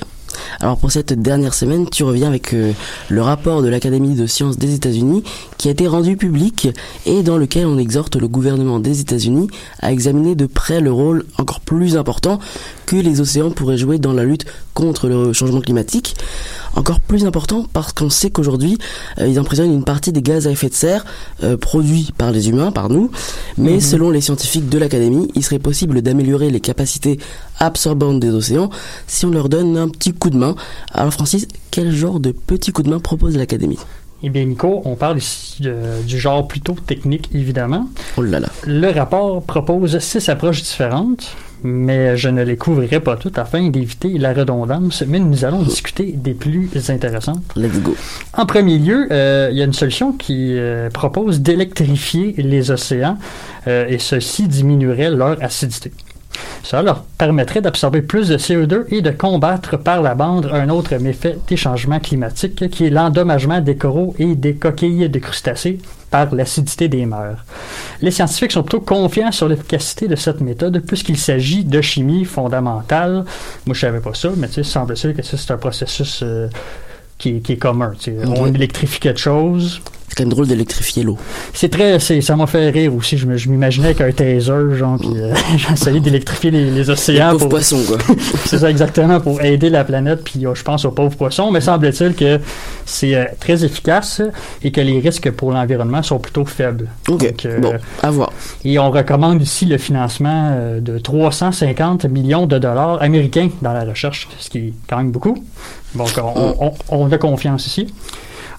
Alors 0.59 0.77
pour 0.77 0.91
cette 0.91 1.13
dernière 1.13 1.53
semaine, 1.53 1.89
tu 1.89 2.03
reviens 2.03 2.27
avec 2.27 2.53
euh, 2.53 2.71
le 3.09 3.21
rapport 3.21 3.61
de 3.61 3.67
l'Académie 3.67 4.15
de 4.15 4.25
sciences 4.27 4.57
des 4.57 4.73
États-Unis 4.73 5.23
qui 5.57 5.67
a 5.67 5.71
été 5.71 5.87
rendu 5.87 6.17
public 6.17 6.69
et 7.05 7.23
dans 7.23 7.37
lequel 7.37 7.65
on 7.65 7.77
exhorte 7.77 8.15
le 8.15 8.27
gouvernement 8.27 8.79
des 8.79 8.99
États-Unis 9.01 9.47
à 9.81 9.91
examiner 9.91 10.35
de 10.35 10.45
près 10.45 10.81
le 10.81 10.91
rôle 10.91 11.25
encore 11.37 11.59
plus 11.59 11.97
important 11.97 12.39
que 12.85 12.95
les 12.95 13.21
océans 13.21 13.51
pourraient 13.51 13.77
jouer 13.77 13.97
dans 13.97 14.13
la 14.13 14.23
lutte 14.23 14.45
contre 14.73 15.07
le 15.07 15.33
changement 15.33 15.61
climatique. 15.61 16.15
Encore 16.75 16.99
plus 16.99 17.25
important 17.25 17.67
parce 17.71 17.93
qu'on 17.93 18.09
sait 18.09 18.31
qu'aujourd'hui, 18.31 18.77
euh, 19.19 19.27
ils 19.27 19.39
emprisonnent 19.39 19.71
une 19.71 19.83
partie 19.83 20.11
des 20.11 20.21
gaz 20.21 20.47
à 20.47 20.51
effet 20.51 20.69
de 20.69 20.73
serre 20.73 21.05
euh, 21.43 21.55
produits 21.55 22.11
par 22.17 22.31
les 22.31 22.49
humains, 22.49 22.71
par 22.71 22.89
nous, 22.89 23.11
mais 23.57 23.79
selon 23.79 24.09
les 24.09 24.21
scientifiques 24.21 24.69
de 24.69 24.77
l'Académie, 24.79 25.29
il 25.35 25.43
serait 25.43 25.59
possible 25.59 26.01
d'améliorer 26.01 26.49
les 26.49 26.59
capacités 26.59 27.19
absorbantes 27.59 28.19
des 28.19 28.29
océans 28.29 28.69
si 29.07 29.25
on 29.25 29.31
leur 29.31 29.49
donne 29.49 29.77
un 29.77 29.89
petit 29.89 30.13
coup 30.13 30.29
de 30.29 30.37
main. 30.37 30.55
Alors 30.91 31.13
Francis, 31.13 31.47
quel 31.71 31.91
genre 31.91 32.19
de 32.19 32.31
petit 32.31 32.71
coup 32.71 32.83
de 32.83 32.89
main 32.89 32.99
propose 32.99 33.37
l'Académie? 33.37 33.79
Eh 34.25 34.29
bien 34.29 34.45
Nico, 34.45 34.81
on 34.85 34.95
parle 34.95 35.17
ici 35.17 35.63
euh, 35.65 36.01
du 36.01 36.17
genre 36.17 36.47
plutôt 36.47 36.73
technique 36.73 37.29
évidemment. 37.33 37.89
Oh 38.17 38.21
là 38.21 38.39
là. 38.39 38.49
Le 38.65 38.89
rapport 38.89 39.43
propose 39.43 39.99
six 39.99 40.29
approches 40.29 40.61
différentes, 40.61 41.35
mais 41.63 42.17
je 42.17 42.29
ne 42.29 42.43
les 42.43 42.57
couvrirai 42.57 42.99
pas 42.99 43.15
toutes 43.15 43.37
afin 43.37 43.69
d'éviter 43.69 44.17
la 44.17 44.33
redondance, 44.33 45.03
mais 45.07 45.19
nous 45.19 45.45
allons 45.45 45.63
discuter 45.63 46.11
des 46.13 46.33
plus 46.33 46.69
intéressantes. 46.89 47.43
Let's 47.55 47.81
go. 47.81 47.95
En 48.33 48.45
premier 48.45 48.77
lieu, 48.77 49.07
euh, 49.11 49.49
il 49.51 49.57
y 49.57 49.61
a 49.61 49.65
une 49.65 49.73
solution 49.73 50.11
qui 50.11 50.57
euh, 50.57 50.89
propose 50.89 51.41
d'électrifier 51.41 52.35
les 52.37 52.71
océans 52.71 53.17
euh, 53.67 53.87
et 53.87 53.99
ceci 53.99 54.47
diminuerait 54.47 55.09
leur 55.09 55.41
acidité. 55.41 55.91
Cela 56.63 56.81
leur 56.81 57.03
permettrait 57.03 57.61
d'absorber 57.61 58.01
plus 58.01 58.29
de 58.29 58.37
CO2 58.37 58.85
et 58.89 59.01
de 59.01 59.11
combattre 59.11 59.77
par 59.77 60.01
la 60.01 60.15
bande 60.15 60.49
un 60.51 60.69
autre 60.69 60.95
méfait 60.95 61.37
des 61.47 61.57
changements 61.57 61.99
climatiques 61.99 62.69
qui 62.69 62.85
est 62.85 62.89
l'endommagement 62.89 63.61
des 63.61 63.75
coraux 63.75 64.15
et 64.17 64.35
des 64.35 64.55
coquilles 64.55 65.09
de 65.09 65.19
crustacés 65.19 65.79
par 66.09 66.33
l'acidité 66.33 66.87
des 66.87 67.05
mers. 67.05 67.43
Les 68.01 68.11
scientifiques 68.11 68.51
sont 68.51 68.63
plutôt 68.63 68.81
confiants 68.81 69.31
sur 69.31 69.47
l'efficacité 69.47 70.07
de 70.07 70.15
cette 70.15 70.41
méthode 70.41 70.79
puisqu'il 70.79 71.17
s'agit 71.17 71.63
de 71.65 71.81
chimie 71.81 72.23
fondamentale. 72.23 73.25
Moi, 73.65 73.73
je 73.73 73.79
savais 73.79 73.99
pas 73.99 74.13
ça, 74.13 74.29
mais 74.37 74.47
tu 74.47 74.55
sais, 74.55 74.63
semble-t-il 74.63 75.15
que 75.15 75.23
ça, 75.23 75.37
c'est 75.37 75.51
un 75.51 75.57
processus 75.57 76.21
euh, 76.23 76.47
qui, 77.17 77.41
qui 77.41 77.53
est 77.53 77.57
commun. 77.57 77.93
tu 77.97 78.11
sais. 78.11 78.27
On 78.27 78.45
électrifie 78.45 78.99
quelque 78.99 79.19
chose, 79.19 79.81
C'est 80.13 80.17
quand 80.17 80.23
même 80.25 80.33
drôle 80.33 80.45
d'électrifier 80.47 81.01
l'eau. 81.01 81.17
c'est 81.55 81.69
très, 81.69 81.97
ça 81.97 82.35
m'a 82.35 82.45
fait 82.45 82.69
rire 82.69 82.93
aussi. 82.95 83.17
Je, 83.17 83.35
je 83.35 83.49
m'imaginais 83.49 83.87
avec 83.87 84.01
un 84.01 84.11
taser, 84.11 84.75
genre, 84.75 84.99
puis 84.99 85.09
euh, 85.15 85.33
essayé 85.73 85.99
d'électrifier 85.99 86.51
les, 86.51 86.69
les 86.69 86.87
océans 86.91 87.29
Pauvre 87.31 87.39
pour, 87.39 87.49
poisson, 87.49 87.79
quoi. 87.87 87.97
c'est 88.45 88.59
ça 88.59 88.69
exactement, 88.69 89.19
pour 89.19 89.41
aider 89.41 89.71
la 89.71 89.83
planète. 89.83 90.23
Puis 90.23 90.45
euh, 90.45 90.53
je 90.53 90.61
pense 90.61 90.85
aux 90.85 90.91
pauvres 90.91 91.15
poissons, 91.17 91.49
mais 91.49 91.61
semble-t-il 91.61 92.13
que 92.13 92.39
c'est 92.85 93.15
euh, 93.15 93.25
très 93.39 93.65
efficace 93.65 94.21
et 94.63 94.71
que 94.71 94.81
les 94.81 94.99
risques 94.99 95.31
pour 95.31 95.51
l'environnement 95.51 96.03
sont 96.03 96.19
plutôt 96.19 96.45
faibles. 96.45 96.89
Ok, 97.09 97.25
Donc, 97.25 97.45
euh, 97.47 97.59
bon, 97.59 97.73
à 98.03 98.11
voir. 98.11 98.31
Et 98.63 98.77
on 98.77 98.91
recommande 98.91 99.41
ici 99.41 99.65
le 99.65 99.79
financement 99.79 100.55
de 100.79 100.99
350 100.99 102.05
millions 102.05 102.45
de 102.45 102.59
dollars 102.59 103.01
américains 103.01 103.49
dans 103.63 103.73
la 103.73 103.83
recherche, 103.83 104.27
ce 104.39 104.51
qui 104.51 104.57
est 104.59 104.73
quand 104.87 104.97
même 104.97 105.09
beaucoup. 105.11 105.43
Donc, 105.95 106.09
on, 106.23 106.55
on- 106.67 106.73
on 106.89 107.11
a 107.11 107.17
confiance 107.17 107.65
ici. 107.65 107.91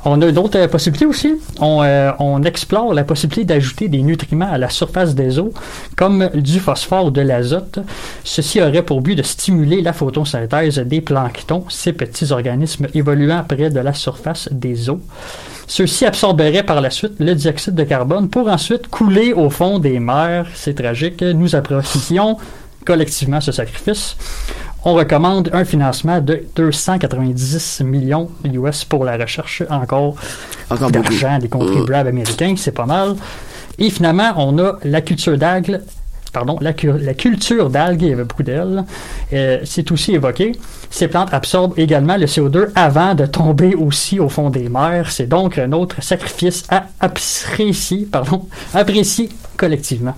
On 0.07 0.21
a 0.21 0.33
d'autres 0.33 0.59
euh, 0.59 0.69
possibilités 0.69 1.07
aussi. 1.07 1.35
On, 1.61 1.83
euh, 1.83 2.13
on 2.19 2.43
explore 2.43 2.93
la 2.93 3.05
possibilité 3.05 3.45
d'ajouter 3.45 3.89
des 3.89 4.03
nutriments 4.03 4.51
à 4.51 4.59
la 4.59 4.69
surface 4.69 5.15
des 5.15 5.39
eaux, 5.39 5.53
comme 5.97 6.29
du 6.35 6.61
phosphore 6.61 7.07
ou 7.07 7.11
de 7.11 7.23
l'azote. 7.23 7.79
Ceci 8.23 8.61
aurait 8.61 8.83
pour 8.83 9.01
but 9.01 9.15
de 9.15 9.23
stimuler 9.23 9.81
la 9.81 9.93
photosynthèse 9.93 10.79
des 10.81 11.01
planctons, 11.01 11.65
ces 11.69 11.93
petits 11.93 12.33
organismes 12.33 12.89
évoluant 12.95 13.45
près 13.45 13.71
de 13.71 13.81
la 13.81 13.95
surface 13.95 14.49
des 14.53 14.91
eaux. 14.91 15.01
Ceux-ci 15.67 16.05
absorberaient 16.05 16.63
par 16.63 16.83
la 16.83 16.91
suite 16.91 17.15
le 17.19 17.35
dioxyde 17.35 17.75
de 17.75 17.85
carbone 17.85 18.29
pour 18.29 18.49
ensuite 18.49 18.89
couler 18.89 19.33
au 19.33 19.49
fond 19.49 19.79
des 19.79 19.99
mers. 19.99 20.47
C'est 20.55 20.75
tragique. 20.75 21.23
Nous 21.23 21.57
apprécions 21.57 22.37
collectivement 22.85 23.41
ce 23.41 23.53
sacrifice. 23.53 24.17
On 24.87 24.93
recommande 24.93 25.49
un 25.55 25.65
financement 25.65 26.21
de 26.21 26.45
290 26.57 27.81
millions 27.85 28.29
US 28.45 28.85
pour 28.85 29.05
la 29.05 29.17
recherche. 29.17 29.63
Encore 29.71 30.17
Encore 30.69 30.91
d'argent 30.91 31.39
des 31.39 31.49
contribuables 31.49 32.11
américains, 32.11 32.55
c'est 32.59 32.73
pas 32.73 32.85
mal. 32.85 33.17
Et 33.79 33.89
finalement, 33.89 34.35
on 34.37 34.59
a 34.59 34.79
la 34.85 35.01
culture 35.01 35.39
d'algues. 35.39 35.81
Pardon, 36.35 36.59
la 36.61 36.75
culture 37.15 37.71
d'algues, 37.71 38.03
il 38.03 38.09
y 38.09 38.13
avait 38.13 38.25
beaucoup 38.25 38.43
d'elles. 38.43 38.85
Euh, 39.33 39.61
c'est 39.65 39.91
aussi 39.91 40.13
évoqué. 40.15 40.53
Ces 40.91 41.09
plantes 41.09 41.33
absorbent 41.33 41.79
également 41.79 42.17
le 42.17 42.27
CO2 42.27 42.71
avant 42.75 43.15
de 43.15 43.25
tomber 43.25 43.75
aussi 43.77 44.19
au 44.21 44.29
fond 44.29 44.51
des 44.51 44.69
mers. 44.69 45.11
C'est 45.11 45.29
donc 45.29 45.59
un 45.59 45.73
autre 45.73 46.03
sacrifice 46.03 46.65
à 46.69 46.87
apprécier, 47.01 48.07
pardon, 48.11 48.49
apprécier 48.75 49.31
collectivement. 49.57 50.15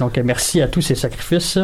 Donc, 0.00 0.18
merci 0.18 0.60
à 0.60 0.68
tous 0.68 0.82
ces 0.82 0.94
sacrifices. 0.94 1.58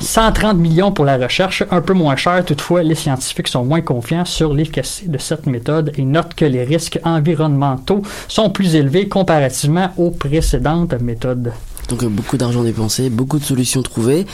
130 0.00 0.58
millions 0.58 0.92
pour 0.92 1.04
la 1.04 1.16
recherche, 1.16 1.64
un 1.70 1.80
peu 1.80 1.94
moins 1.94 2.16
cher. 2.16 2.44
Toutefois, 2.44 2.82
les 2.82 2.94
scientifiques 2.94 3.48
sont 3.48 3.64
moins 3.64 3.80
confiants 3.80 4.24
sur 4.24 4.52
l'efficacité 4.52 5.08
de 5.08 5.18
cette 5.18 5.46
méthode 5.46 5.92
et 5.96 6.02
notent 6.02 6.34
que 6.34 6.44
les 6.44 6.64
risques 6.64 7.00
environnementaux 7.04 8.02
sont 8.28 8.50
plus 8.50 8.74
élevés 8.74 9.08
comparativement 9.08 9.90
aux 9.96 10.10
précédentes 10.10 11.00
méthodes. 11.00 11.52
Donc 11.88 12.02
euh, 12.02 12.08
beaucoup 12.08 12.36
d'argent 12.36 12.62
dépensé, 12.62 13.10
beaucoup 13.10 13.38
de 13.38 13.44
solutions 13.44 13.82
trouvées. 13.82 14.26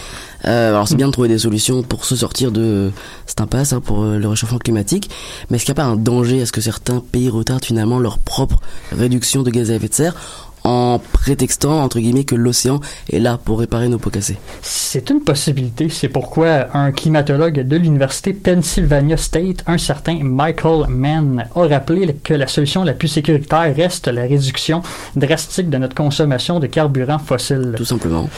Euh, 0.45 0.71
alors 0.71 0.89
c'est 0.89 0.97
bien 0.97 1.07
de 1.07 1.13
trouver 1.13 1.29
des 1.29 1.39
solutions 1.39 1.83
pour 1.83 2.05
se 2.05 2.17
sortir 2.17 2.51
de 2.51 2.91
cette 3.27 3.41
impasse 3.41 3.73
hein, 3.73 3.81
pour 3.81 4.03
euh, 4.03 4.19
le 4.19 4.29
réchauffement 4.29 4.59
climatique, 4.59 5.09
mais 5.49 5.57
est-ce 5.57 5.65
qu'il 5.65 5.73
n'y 5.73 5.81
a 5.81 5.83
pas 5.85 5.89
un 5.89 5.97
danger 5.97 6.43
à 6.43 6.47
ce 6.47 6.53
que 6.53 6.61
certains 6.61 7.01
pays 7.01 7.31
retardent 7.31 7.65
finalement 7.65 7.99
leur 7.99 8.19
propre 8.19 8.61
réduction 8.93 9.43
de 9.43 9.51
gaz 9.51 9.71
à 9.71 9.77
effet 9.77 9.89
de 9.89 9.95
serre 9.95 10.17
en 10.65 10.99
prétextant 10.99 11.83
entre 11.83 12.01
guillemets 12.01 12.25
que 12.25 12.35
l'océan 12.35 12.81
est 13.13 13.19
là 13.19 13.39
pour 13.43 13.61
réparer 13.61 13.89
nos 13.89 13.99
pots 13.99 14.11
cassés 14.11 14.39
C'est 14.63 15.11
une 15.11 15.21
possibilité. 15.21 15.89
C'est 15.91 16.09
pourquoi 16.09 16.75
un 16.75 16.91
climatologue 16.91 17.61
de 17.61 17.77
l'université 17.77 18.33
Pennsylvania 18.33 19.17
State, 19.19 19.63
un 19.67 19.79
certain 19.79 20.19
Michael 20.23 20.87
Mann, 20.89 21.47
a 21.55 21.67
rappelé 21.67 22.15
que 22.23 22.35
la 22.35 22.47
solution 22.47 22.83
la 22.83 22.95
plus 22.95 23.09
sécuritaire 23.09 23.75
reste 23.77 24.09
la 24.09 24.23
réduction 24.23 24.83
drastique 25.17 25.69
de 25.69 25.77
notre 25.79 25.95
consommation 25.95 26.61
de 26.61 26.67
carburants 26.67 27.19
fossiles. 27.19 27.75
Tout 27.77 27.85
simplement. 27.85 28.29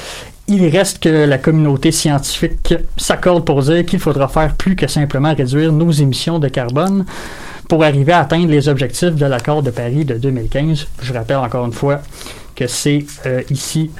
Il 0.48 0.64
reste 0.68 1.00
que 1.00 1.08
la 1.08 1.38
communauté 1.38 1.90
scientifique 1.90 2.74
s'accorde 2.96 3.44
pour 3.44 3.62
dire 3.62 3.84
qu'il 3.84 3.98
faudra 3.98 4.28
faire 4.28 4.54
plus 4.54 4.76
que 4.76 4.86
simplement 4.86 5.34
réduire 5.34 5.72
nos 5.72 5.90
émissions 5.90 6.38
de 6.38 6.48
carbone 6.48 7.04
pour 7.68 7.84
arriver 7.84 8.12
à 8.12 8.20
atteindre 8.20 8.48
les 8.48 8.68
objectifs 8.68 9.14
de 9.14 9.26
l'accord 9.26 9.62
de 9.62 9.70
Paris 9.70 10.04
de 10.04 10.14
2015. 10.14 10.86
Je 11.02 11.12
rappelle 11.12 11.36
encore 11.36 11.66
une 11.66 11.72
fois 11.72 12.00
que 12.54 12.66
c'est 12.66 13.04
euh, 13.26 13.42
ici 13.50 13.90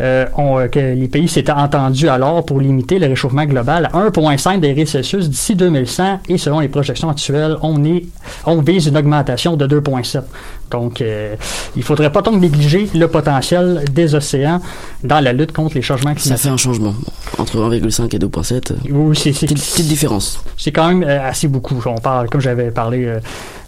euh, 0.00 0.26
on- 0.36 0.58
euh, 0.58 0.68
que 0.68 0.78
les 0.78 1.08
pays 1.08 1.28
s'étaient 1.28 1.52
entendus 1.52 2.08
alors 2.08 2.44
pour 2.44 2.60
limiter 2.60 2.98
le 2.98 3.06
réchauffement 3.06 3.44
global 3.44 3.88
à 3.92 3.96
1,5 3.98 4.60
degrés 4.60 4.86
Celsius 4.86 5.28
d'ici 5.28 5.54
2100 5.54 6.20
et 6.28 6.38
selon 6.38 6.60
les 6.60 6.68
projections 6.68 7.08
actuelles, 7.10 7.56
on, 7.62 7.84
est, 7.84 8.04
on 8.46 8.60
vise 8.60 8.86
une 8.86 8.96
augmentation 8.96 9.56
de 9.56 9.66
2,7. 9.66 10.22
Donc, 10.70 11.00
euh, 11.00 11.36
il 11.76 11.82
faudrait 11.82 12.10
pas 12.10 12.22
donc 12.22 12.40
négliger 12.40 12.88
le 12.94 13.06
potentiel 13.06 13.84
des 13.92 14.14
océans 14.14 14.60
dans 15.04 15.20
la 15.20 15.32
lutte 15.32 15.52
contre 15.52 15.74
les 15.76 15.82
changements 15.82 16.10
Ça 16.16 16.20
climatiques. 16.20 16.42
fait 16.44 16.48
un 16.48 16.56
changement 16.56 16.94
entre 17.38 17.58
1,5 17.58 18.12
et 18.14 18.18
2,7. 18.18 18.72
euh, 18.72 18.74
Oui, 18.90 19.16
c'est- 19.16 19.32
c'est- 19.32 19.46
Petite, 19.46 19.86
différence? 19.86 20.40
c'est 20.56 20.72
quand 20.72 20.88
même 20.88 21.04
euh, 21.04 21.28
assez 21.28 21.46
beaucoup. 21.46 21.80
On 21.86 21.98
parle, 22.00 22.28
comme 22.28 22.40
j'avais 22.40 22.70
parlé 22.72 23.04
euh, 23.04 23.20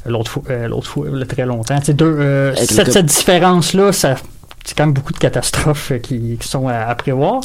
l'autre 0.06 0.30
fois, 0.30 0.42
euh, 0.50 0.66
l'autre 0.68 0.88
fois, 0.88 1.06
très 1.28 1.46
longtemps. 1.46 1.78
Deux, 1.88 2.04
euh, 2.04 2.54
cette, 2.56 2.90
cette 2.92 3.06
différence-là, 3.06 3.92
ça, 3.92 4.16
c'est 4.66 4.76
quand 4.76 4.84
même 4.84 4.92
beaucoup 4.94 5.12
de 5.12 5.18
catastrophes 5.18 5.92
euh, 5.92 5.98
qui, 5.98 6.36
sont 6.40 6.68
à, 6.68 6.92
prévoir. 6.96 7.40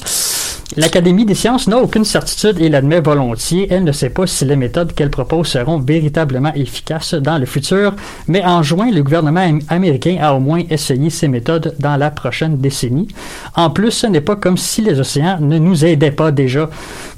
L'Académie 0.78 1.26
des 1.26 1.36
sciences 1.36 1.68
n'a 1.68 1.78
aucune 1.78 2.06
certitude 2.06 2.60
et 2.62 2.70
l'admet 2.70 3.02
volontiers. 3.02 3.68
Elle 3.70 3.84
ne 3.84 3.92
sait 3.92 4.10
pas 4.10 4.26
si 4.26 4.46
les 4.46 4.56
méthodes 4.56 4.94
qu'elle 4.94 5.10
propose 5.10 5.48
seront 5.48 5.78
véritablement 5.80 6.54
efficaces 6.56 7.14
dans 7.14 7.38
le 7.38 7.46
futur, 7.46 7.94
mais 8.28 8.44
en 8.44 8.64
juin, 8.64 8.90
le 8.90 9.04
gouvernement 9.04 9.42
am- 9.42 9.60
américain 9.68 10.18
a 10.22 10.34
au 10.34 10.40
moins 10.40 10.64
essayé 10.70 11.10
ces 11.10 11.28
méthodes 11.28 11.76
dans 11.80 11.98
la 11.98 12.10
prochaine 12.10 12.58
décennie. 12.58 13.10
En 13.56 13.70
plus, 13.70 13.92
ce 13.92 14.08
n'est 14.08 14.22
pas 14.22 14.38
comme 14.38 14.58
si 14.58 14.82
les 14.82 15.00
océans 15.00 15.40
ne 15.42 15.58
nous 15.58 15.84
aidaient 15.86 16.12
pas 16.12 16.32
déjà. 16.32 16.70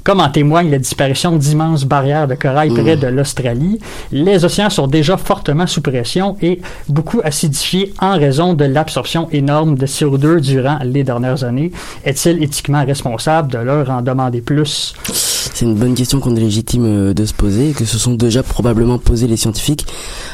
Comme 0.04 0.20
en 0.20 0.28
témoigne 0.28 0.70
la 0.70 0.78
disparition 0.78 1.34
d'immenses 1.34 1.86
barrières 1.86 2.28
de 2.28 2.34
corail 2.34 2.68
près 2.68 2.98
de 2.98 3.06
l'Australie, 3.06 3.78
les 4.12 4.44
océans 4.44 4.68
sont 4.68 4.86
déjà 4.86 5.16
fortement 5.16 5.66
sous 5.66 5.80
pression 5.80 6.36
et 6.42 6.60
beaucoup 6.90 7.22
acidifiés 7.24 7.94
en 8.00 8.18
raison 8.18 8.52
de 8.52 8.66
l'absorption 8.66 9.28
énorme 9.32 9.76
de 9.76 9.86
CO2 9.86 10.40
durant 10.40 10.78
les 10.84 11.04
dernières 11.04 11.42
années. 11.42 11.72
Est-il 12.04 12.42
éthiquement 12.42 12.84
responsable 12.84 13.50
de 13.50 13.58
leur 13.58 13.88
en 13.88 14.02
demander 14.02 14.42
plus? 14.42 14.94
C'est 15.52 15.64
une 15.64 15.74
bonne 15.74 15.94
question 15.94 16.20
qu'on 16.20 16.34
est 16.36 16.40
légitime 16.40 16.84
euh, 16.86 17.14
de 17.14 17.24
se 17.26 17.34
poser 17.34 17.70
et 17.70 17.72
que 17.72 17.84
se 17.84 17.98
sont 17.98 18.14
déjà 18.14 18.42
probablement 18.42 18.98
posés 18.98 19.26
les 19.26 19.36
scientifiques 19.36 19.86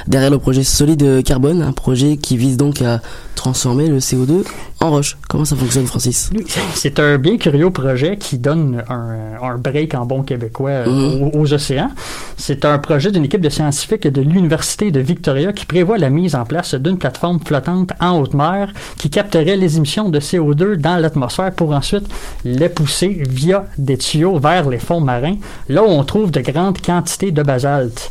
derrière 0.07 0.31
le 0.31 0.39
projet 0.39 0.63
Solide 0.63 1.23
Carbone, 1.25 1.63
un 1.63 1.73
projet 1.73 2.17
qui 2.17 2.37
vise 2.37 2.57
donc 2.57 2.81
à 2.81 3.01
transformer 3.35 3.89
le 3.89 3.99
CO2 3.99 4.45
en 4.81 4.91
roche. 4.91 5.17
Comment 5.29 5.45
ça 5.47 5.57
fonctionne, 5.57 5.87
Francis? 5.87 6.31
C'est 6.75 6.99
un 7.01 7.17
bien 7.19 7.39
curieux 7.39 7.71
projet 7.71 8.19
qui 8.19 8.39
donne 8.39 8.83
un, 8.89 9.17
un 9.43 9.57
break 9.59 9.95
en 9.95 10.05
bon 10.07 10.23
québécois 10.23 10.71
euh, 10.71 10.87
Mhm. 10.91 11.23
aux, 11.35 11.41
aux 11.41 11.53
océans. 11.55 11.91
C'est 12.37 12.65
un 12.65 12.79
projet 12.79 13.11
d'une 13.11 13.25
équipe 13.25 13.41
de 13.41 13.49
scientifiques 13.49 14.07
de 14.07 14.21
l'Université 14.21 14.91
de 14.91 15.01
Victoria 15.01 15.53
qui 15.53 15.65
prévoit 15.67 15.99
la 15.99 16.11
mise 16.11 16.35
en 16.35 16.45
place 16.45 16.75
d'une 16.75 16.99
plateforme 16.99 17.41
flottante 17.45 17.93
en 18.01 18.19
haute 18.21 18.35
mer 18.35 18.73
qui 18.99 19.09
capterait 19.11 19.57
les 19.57 19.77
émissions 19.77 20.09
de 20.09 20.21
CO2 20.21 20.77
dans 20.77 20.97
l'atmosphère 20.99 21.53
pour 21.53 21.73
ensuite 21.73 22.07
les 22.45 22.69
pousser 22.69 23.23
via 23.29 23.67
des 23.79 23.97
tuyaux 23.99 24.39
vers 24.39 24.69
les 24.69 24.79
fonds 24.79 25.00
marins, 25.01 25.37
là 25.69 25.83
où 25.83 25.89
on 25.89 26.05
trouve 26.05 26.31
de 26.31 26.41
grandes 26.41 26.81
quantités 26.81 27.31
de 27.31 27.43
basalte. 27.43 28.11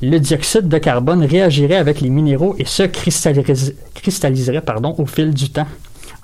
Le 0.00 0.18
dioxyde 0.18 0.68
de 0.68 0.78
carbone 0.78 1.24
réagirait 1.24 1.76
avec 1.76 2.00
les 2.00 2.10
minéraux 2.10 2.54
et 2.58 2.64
se 2.64 2.84
cristalliserait, 2.84 4.62
au 4.98 5.06
fil 5.06 5.34
du 5.34 5.50
temps. 5.50 5.66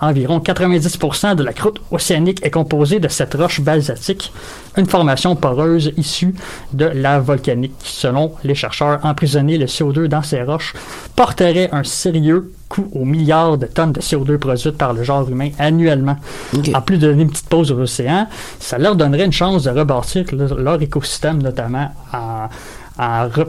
Environ 0.00 0.38
90% 0.38 1.36
de 1.36 1.42
la 1.44 1.52
croûte 1.52 1.80
océanique 1.90 2.44
est 2.44 2.50
composée 2.50 2.98
de 3.00 3.08
cette 3.08 3.34
roche 3.34 3.60
basaltique, 3.60 4.32
une 4.76 4.86
formation 4.86 5.36
poreuse 5.36 5.92
issue 5.96 6.34
de 6.72 6.86
lave 6.86 7.24
volcanique. 7.24 7.74
Selon 7.82 8.32
les 8.42 8.54
chercheurs, 8.54 9.00
emprisonner 9.04 9.56
le 9.56 9.66
CO2 9.66 10.06
dans 10.06 10.22
ces 10.22 10.42
roches 10.42 10.74
porterait 11.14 11.68
un 11.72 11.84
sérieux 11.84 12.52
coût 12.74 12.88
aux 12.92 13.04
milliards 13.04 13.56
de 13.56 13.66
tonnes 13.66 13.92
de 13.92 14.00
CO2 14.00 14.38
produites 14.38 14.76
par 14.76 14.92
le 14.92 15.04
genre 15.04 15.28
humain 15.28 15.50
annuellement. 15.58 16.16
Ok. 16.56 16.70
En 16.74 16.80
plus 16.80 16.98
de 16.98 17.08
donner 17.08 17.22
une 17.22 17.30
petite 17.30 17.48
pause 17.48 17.70
aux 17.70 17.78
océans, 17.78 18.26
ça 18.58 18.78
leur 18.78 18.96
donnerait 18.96 19.24
une 19.24 19.32
chance 19.32 19.64
de 19.64 19.70
rebâtir 19.70 20.24
leur, 20.32 20.58
leur 20.58 20.82
écosystème, 20.82 21.42
notamment 21.42 21.90
en, 22.12 22.48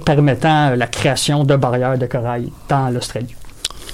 permettant 0.06 0.76
la 0.76 0.88
création 0.88 1.44
de 1.44 1.56
barrières 1.56 1.98
de 1.98 2.06
corail 2.06 2.52
dans 2.70 2.90
l'Australie. 2.90 3.36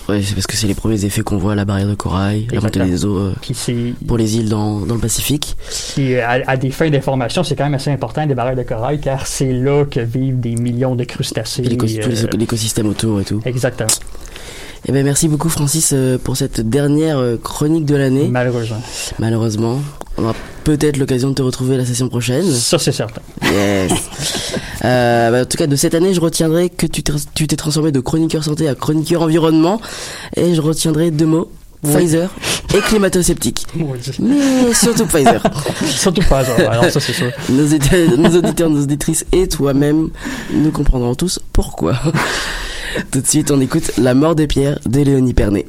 Ouais, 0.09 0.21
c'est 0.21 0.33
parce 0.33 0.47
que 0.47 0.57
c'est 0.57 0.67
les 0.67 0.73
premiers 0.73 1.05
effets 1.05 1.21
qu'on 1.21 1.37
voit, 1.37 1.55
la 1.55 1.63
barrière 1.63 1.87
de 1.87 1.93
corail, 1.93 2.47
la 2.51 2.59
montée 2.59 2.79
Exactement. 2.79 2.85
des 2.85 3.05
eaux 3.05 3.17
euh, 3.19 3.93
pour 4.07 4.17
les 4.17 4.35
îles 4.37 4.49
dans, 4.49 4.79
dans 4.79 4.95
le 4.95 4.99
Pacifique. 4.99 5.55
Puis, 5.93 6.15
à, 6.19 6.41
à 6.47 6.57
des 6.57 6.71
fins 6.71 6.89
d'information, 6.89 7.43
c'est 7.43 7.55
quand 7.55 7.65
même 7.65 7.75
assez 7.75 7.91
important 7.91 8.25
des 8.25 8.33
barrières 8.33 8.57
de 8.57 8.63
corail 8.63 8.99
car 8.99 9.27
c'est 9.27 9.53
là 9.53 9.85
que 9.85 9.99
vivent 9.99 10.39
des 10.39 10.55
millions 10.55 10.95
de 10.95 11.03
crustacés. 11.03 11.63
Euh, 11.63 12.27
l'écosystème 12.37 12.87
autour 12.87 13.21
et 13.21 13.25
tout. 13.25 13.41
exactement. 13.45 13.89
Eh 14.87 14.91
ben 14.91 15.03
merci 15.05 15.27
beaucoup 15.27 15.49
Francis 15.49 15.91
euh, 15.93 16.17
pour 16.17 16.37
cette 16.37 16.61
dernière 16.61 17.19
euh, 17.19 17.37
chronique 17.37 17.85
de 17.85 17.95
l'année. 17.95 18.27
Malheureusement. 18.27 18.81
Malheureusement, 19.19 19.79
on 20.17 20.23
aura 20.23 20.35
peut-être 20.63 20.97
l'occasion 20.97 21.29
de 21.29 21.35
te 21.35 21.41
retrouver 21.43 21.77
la 21.77 21.85
session 21.85 22.09
prochaine. 22.09 22.49
Ça, 22.51 22.79
c'est 22.79 22.91
certain. 22.91 23.21
Yes. 23.43 23.91
Euh, 24.83 25.29
bah, 25.29 25.41
en 25.41 25.45
tout 25.45 25.59
cas, 25.59 25.67
de 25.67 25.75
cette 25.75 25.93
année, 25.93 26.11
je 26.11 26.19
retiendrai 26.19 26.69
que 26.69 26.87
tu 26.87 27.03
t'es 27.03 27.55
transformé 27.55 27.91
de 27.91 27.99
chroniqueur 27.99 28.43
santé 28.43 28.67
à 28.67 28.73
chroniqueur 28.73 29.21
environnement, 29.21 29.79
et 30.35 30.55
je 30.55 30.61
retiendrai 30.61 31.11
deux 31.11 31.27
mots 31.27 31.51
Oui. 31.83 31.93
Pfizer 31.93 32.29
et 32.75 32.79
climato-sceptique. 32.79 33.65
Mais 34.19 34.73
surtout 34.73 35.05
Pfizer. 35.05 35.41
Surtout 35.85 36.21
pas. 36.29 36.43
Alors, 36.69 36.85
ça, 36.85 36.99
c'est 36.99 37.13
sûr. 37.13 37.31
Nos, 37.49 37.65
auditeurs, 37.65 38.17
nos 38.17 38.37
auditeurs, 38.37 38.69
nos 38.69 38.83
auditrices 38.83 39.25
et 39.31 39.47
toi-même, 39.47 40.09
nous 40.53 40.71
comprendrons 40.71 41.15
tous 41.15 41.39
pourquoi. 41.53 41.99
Tout 43.11 43.21
de 43.21 43.27
suite, 43.27 43.51
on 43.51 43.61
écoute 43.61 43.91
La 43.97 44.13
mort 44.13 44.35
de 44.35 44.45
Pierre 44.45 44.79
de 44.85 44.99
Léonie 44.99 45.33
Pernet. 45.33 45.65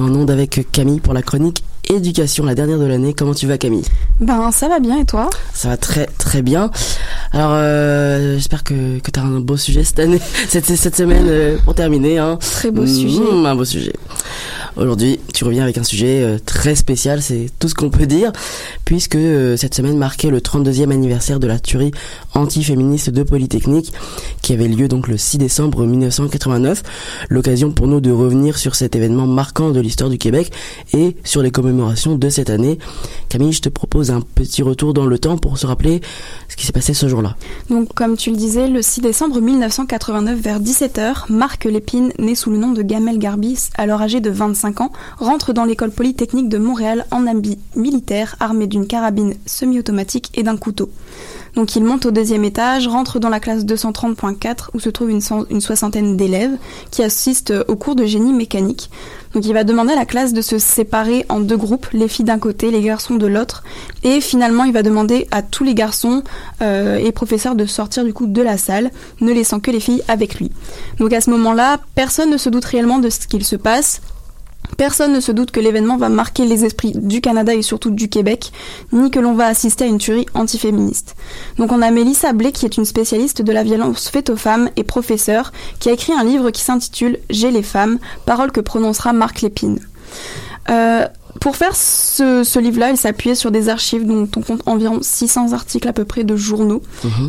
En 0.00 0.14
onde 0.14 0.30
avec 0.30 0.70
Camille 0.72 1.00
pour 1.00 1.14
la 1.14 1.22
chronique 1.22 1.64
éducation, 1.88 2.44
la 2.44 2.54
dernière 2.54 2.78
de 2.78 2.84
l'année. 2.84 3.14
Comment 3.14 3.32
tu 3.32 3.46
vas 3.46 3.56
Camille? 3.56 3.84
Ben 4.20 4.50
ça 4.50 4.68
va 4.68 4.78
bien 4.78 4.98
et 4.98 5.04
toi? 5.06 5.30
Ça 5.54 5.68
va 5.68 5.76
très 5.76 6.06
très 6.18 6.42
bien. 6.42 6.70
Alors 7.32 7.50
euh, 7.54 8.34
j'espère 8.36 8.64
que, 8.64 8.98
que 8.98 9.10
tu 9.10 9.20
as 9.20 9.22
un 9.22 9.40
beau 9.40 9.56
sujet 9.56 9.84
cette 9.84 9.98
année, 9.98 10.20
cette, 10.48 10.64
cette 10.64 10.96
semaine 10.96 11.26
euh, 11.28 11.56
pour 11.64 11.74
terminer. 11.74 12.18
Hein. 12.18 12.38
Très 12.40 12.70
beau 12.70 12.82
Mmh, 12.82 12.86
sujet. 12.88 13.20
Un 13.44 13.54
beau 13.56 13.64
sujet. 13.64 13.92
Aujourd'hui, 14.76 15.18
tu 15.32 15.44
reviens 15.44 15.62
avec 15.62 15.78
un 15.78 15.82
sujet 15.84 16.22
euh, 16.22 16.38
très 16.44 16.74
spécial, 16.74 17.22
c'est 17.22 17.48
tout 17.58 17.68
ce 17.68 17.74
qu'on 17.74 17.88
peut 17.88 18.06
dire, 18.06 18.30
puisque 18.84 19.16
cette 19.56 19.74
semaine 19.74 19.96
marquait 19.96 20.28
le 20.28 20.40
32e 20.40 20.90
anniversaire 20.92 21.40
de 21.40 21.46
la 21.46 21.58
tuerie 21.58 21.92
anti-féministe 22.34 23.08
de 23.10 23.22
Polytechnique, 23.22 23.92
qui 24.42 24.52
avait 24.52 24.68
lieu 24.68 24.86
donc 24.88 25.08
le 25.08 25.16
6 25.16 25.38
décembre 25.38 25.84
1989. 25.86 26.82
L'occasion 27.30 27.72
pour 27.72 27.86
nous 27.86 28.00
de 28.00 28.10
revenir 28.10 28.58
sur 28.58 28.74
cet 28.74 28.94
événement 28.96 29.26
marquant 29.26 29.70
de 29.70 29.80
l'histoire 29.80 30.10
du 30.10 30.18
Québec 30.18 30.52
et 30.92 31.16
sur 31.24 31.40
les 31.42 31.50
commémorations 31.50 32.14
de 32.16 32.28
cette 32.28 32.50
année. 32.50 32.78
Camille, 33.30 33.52
je 33.54 33.62
te 33.62 33.68
propose 33.70 34.10
un 34.10 34.20
petit 34.20 34.62
retour 34.62 34.92
dans 34.92 35.06
le 35.06 35.18
temps 35.18 35.38
pour 35.38 35.56
se 35.56 35.66
rappeler 35.66 36.02
ce 36.48 36.56
qui 36.56 36.66
s'est 36.66 36.72
passé 36.72 36.92
ce 36.92 37.08
Donc, 37.70 37.92
comme 37.94 38.16
tu 38.16 38.30
le 38.30 38.36
disais, 38.36 38.68
le 38.68 38.82
6 38.82 39.00
décembre 39.00 39.40
1989, 39.40 40.38
vers 40.38 40.60
17h, 40.60 41.30
Marc 41.30 41.64
Lépine, 41.64 42.12
né 42.18 42.34
sous 42.34 42.50
le 42.50 42.58
nom 42.58 42.72
de 42.72 42.82
Gamel 42.82 43.18
Garbis, 43.18 43.70
alors 43.76 44.02
âgé 44.02 44.20
de 44.20 44.30
25 44.30 44.80
ans, 44.80 44.92
rentre 45.18 45.52
dans 45.52 45.64
l'école 45.64 45.90
polytechnique 45.90 46.48
de 46.48 46.58
Montréal 46.58 47.06
en 47.10 47.26
habit 47.26 47.58
militaire, 47.74 48.36
armé 48.40 48.66
d'une 48.66 48.86
carabine 48.86 49.34
semi-automatique 49.46 50.30
et 50.34 50.42
d'un 50.42 50.56
couteau. 50.56 50.90
Donc 51.56 51.74
il 51.74 51.82
monte 51.82 52.04
au 52.04 52.10
deuxième 52.10 52.44
étage, 52.44 52.86
rentre 52.86 53.18
dans 53.18 53.30
la 53.30 53.40
classe 53.40 53.64
230.4 53.64 54.68
où 54.74 54.78
se 54.78 54.90
trouve 54.90 55.10
une, 55.10 55.22
soixantaine 55.22 56.14
d'élèves 56.14 56.56
qui 56.90 57.02
assistent 57.02 57.54
au 57.66 57.76
cours 57.76 57.96
de 57.96 58.04
génie 58.04 58.34
mécanique. 58.34 58.90
Donc 59.32 59.46
il 59.46 59.54
va 59.54 59.64
demander 59.64 59.94
à 59.94 59.96
la 59.96 60.04
classe 60.04 60.34
de 60.34 60.42
se 60.42 60.58
séparer 60.58 61.24
en 61.30 61.40
deux 61.40 61.56
groupes, 61.56 61.86
les 61.94 62.08
filles 62.08 62.26
d'un 62.26 62.38
côté, 62.38 62.70
les 62.70 62.82
garçons 62.82 63.14
de 63.14 63.26
l'autre. 63.26 63.64
Et 64.02 64.20
finalement 64.20 64.64
il 64.64 64.72
va 64.74 64.82
demander 64.82 65.26
à 65.30 65.40
tous 65.40 65.64
les 65.64 65.74
garçons 65.74 66.22
euh, 66.60 66.98
et 66.98 67.10
professeurs 67.10 67.54
de 67.54 67.64
sortir 67.64 68.04
du 68.04 68.12
coup 68.12 68.26
de 68.26 68.42
la 68.42 68.58
salle, 68.58 68.90
ne 69.22 69.32
laissant 69.32 69.58
que 69.58 69.70
les 69.70 69.80
filles 69.80 70.02
avec 70.08 70.38
lui. 70.38 70.52
Donc 70.98 71.14
à 71.14 71.22
ce 71.22 71.30
moment-là, 71.30 71.80
personne 71.94 72.30
ne 72.30 72.36
se 72.36 72.50
doute 72.50 72.66
réellement 72.66 72.98
de 72.98 73.08
ce 73.08 73.26
qu'il 73.26 73.44
se 73.44 73.56
passe. 73.56 74.02
Personne 74.76 75.12
ne 75.12 75.20
se 75.20 75.32
doute 75.32 75.50
que 75.50 75.60
l'événement 75.60 75.96
va 75.96 76.08
marquer 76.08 76.44
les 76.44 76.64
esprits 76.64 76.92
du 76.94 77.20
Canada 77.20 77.54
et 77.54 77.62
surtout 77.62 77.90
du 77.90 78.08
Québec, 78.08 78.52
ni 78.92 79.10
que 79.10 79.20
l'on 79.20 79.34
va 79.34 79.46
assister 79.46 79.84
à 79.84 79.86
une 79.86 79.98
tuerie 79.98 80.26
antiféministe. 80.34 81.16
Donc 81.58 81.72
on 81.72 81.82
a 81.82 81.90
Mélissa 81.90 82.32
Blé 82.32 82.52
qui 82.52 82.66
est 82.66 82.76
une 82.76 82.84
spécialiste 82.84 83.42
de 83.42 83.52
la 83.52 83.62
violence 83.62 84.08
faite 84.08 84.30
aux 84.30 84.36
femmes 84.36 84.70
et 84.76 84.84
professeure, 84.84 85.52
qui 85.80 85.88
a 85.88 85.92
écrit 85.92 86.12
un 86.12 86.24
livre 86.24 86.50
qui 86.50 86.62
s'intitule 86.62 87.18
J'ai 87.30 87.50
les 87.50 87.62
femmes, 87.62 87.98
paroles 88.24 88.52
que 88.52 88.60
prononcera 88.60 89.12
Marc 89.12 89.40
Lépine. 89.42 89.78
Euh, 90.68 91.06
pour 91.40 91.56
faire 91.56 91.76
ce, 91.76 92.42
ce 92.44 92.58
livre-là, 92.58 92.90
elle 92.90 92.96
s'appuyait 92.96 93.34
sur 93.34 93.50
des 93.50 93.68
archives 93.68 94.06
dont 94.06 94.28
on 94.36 94.40
compte 94.40 94.62
environ 94.66 94.98
600 95.02 95.52
articles 95.52 95.86
à 95.86 95.92
peu 95.92 96.04
près 96.04 96.24
de 96.24 96.36
journaux. 96.36 96.82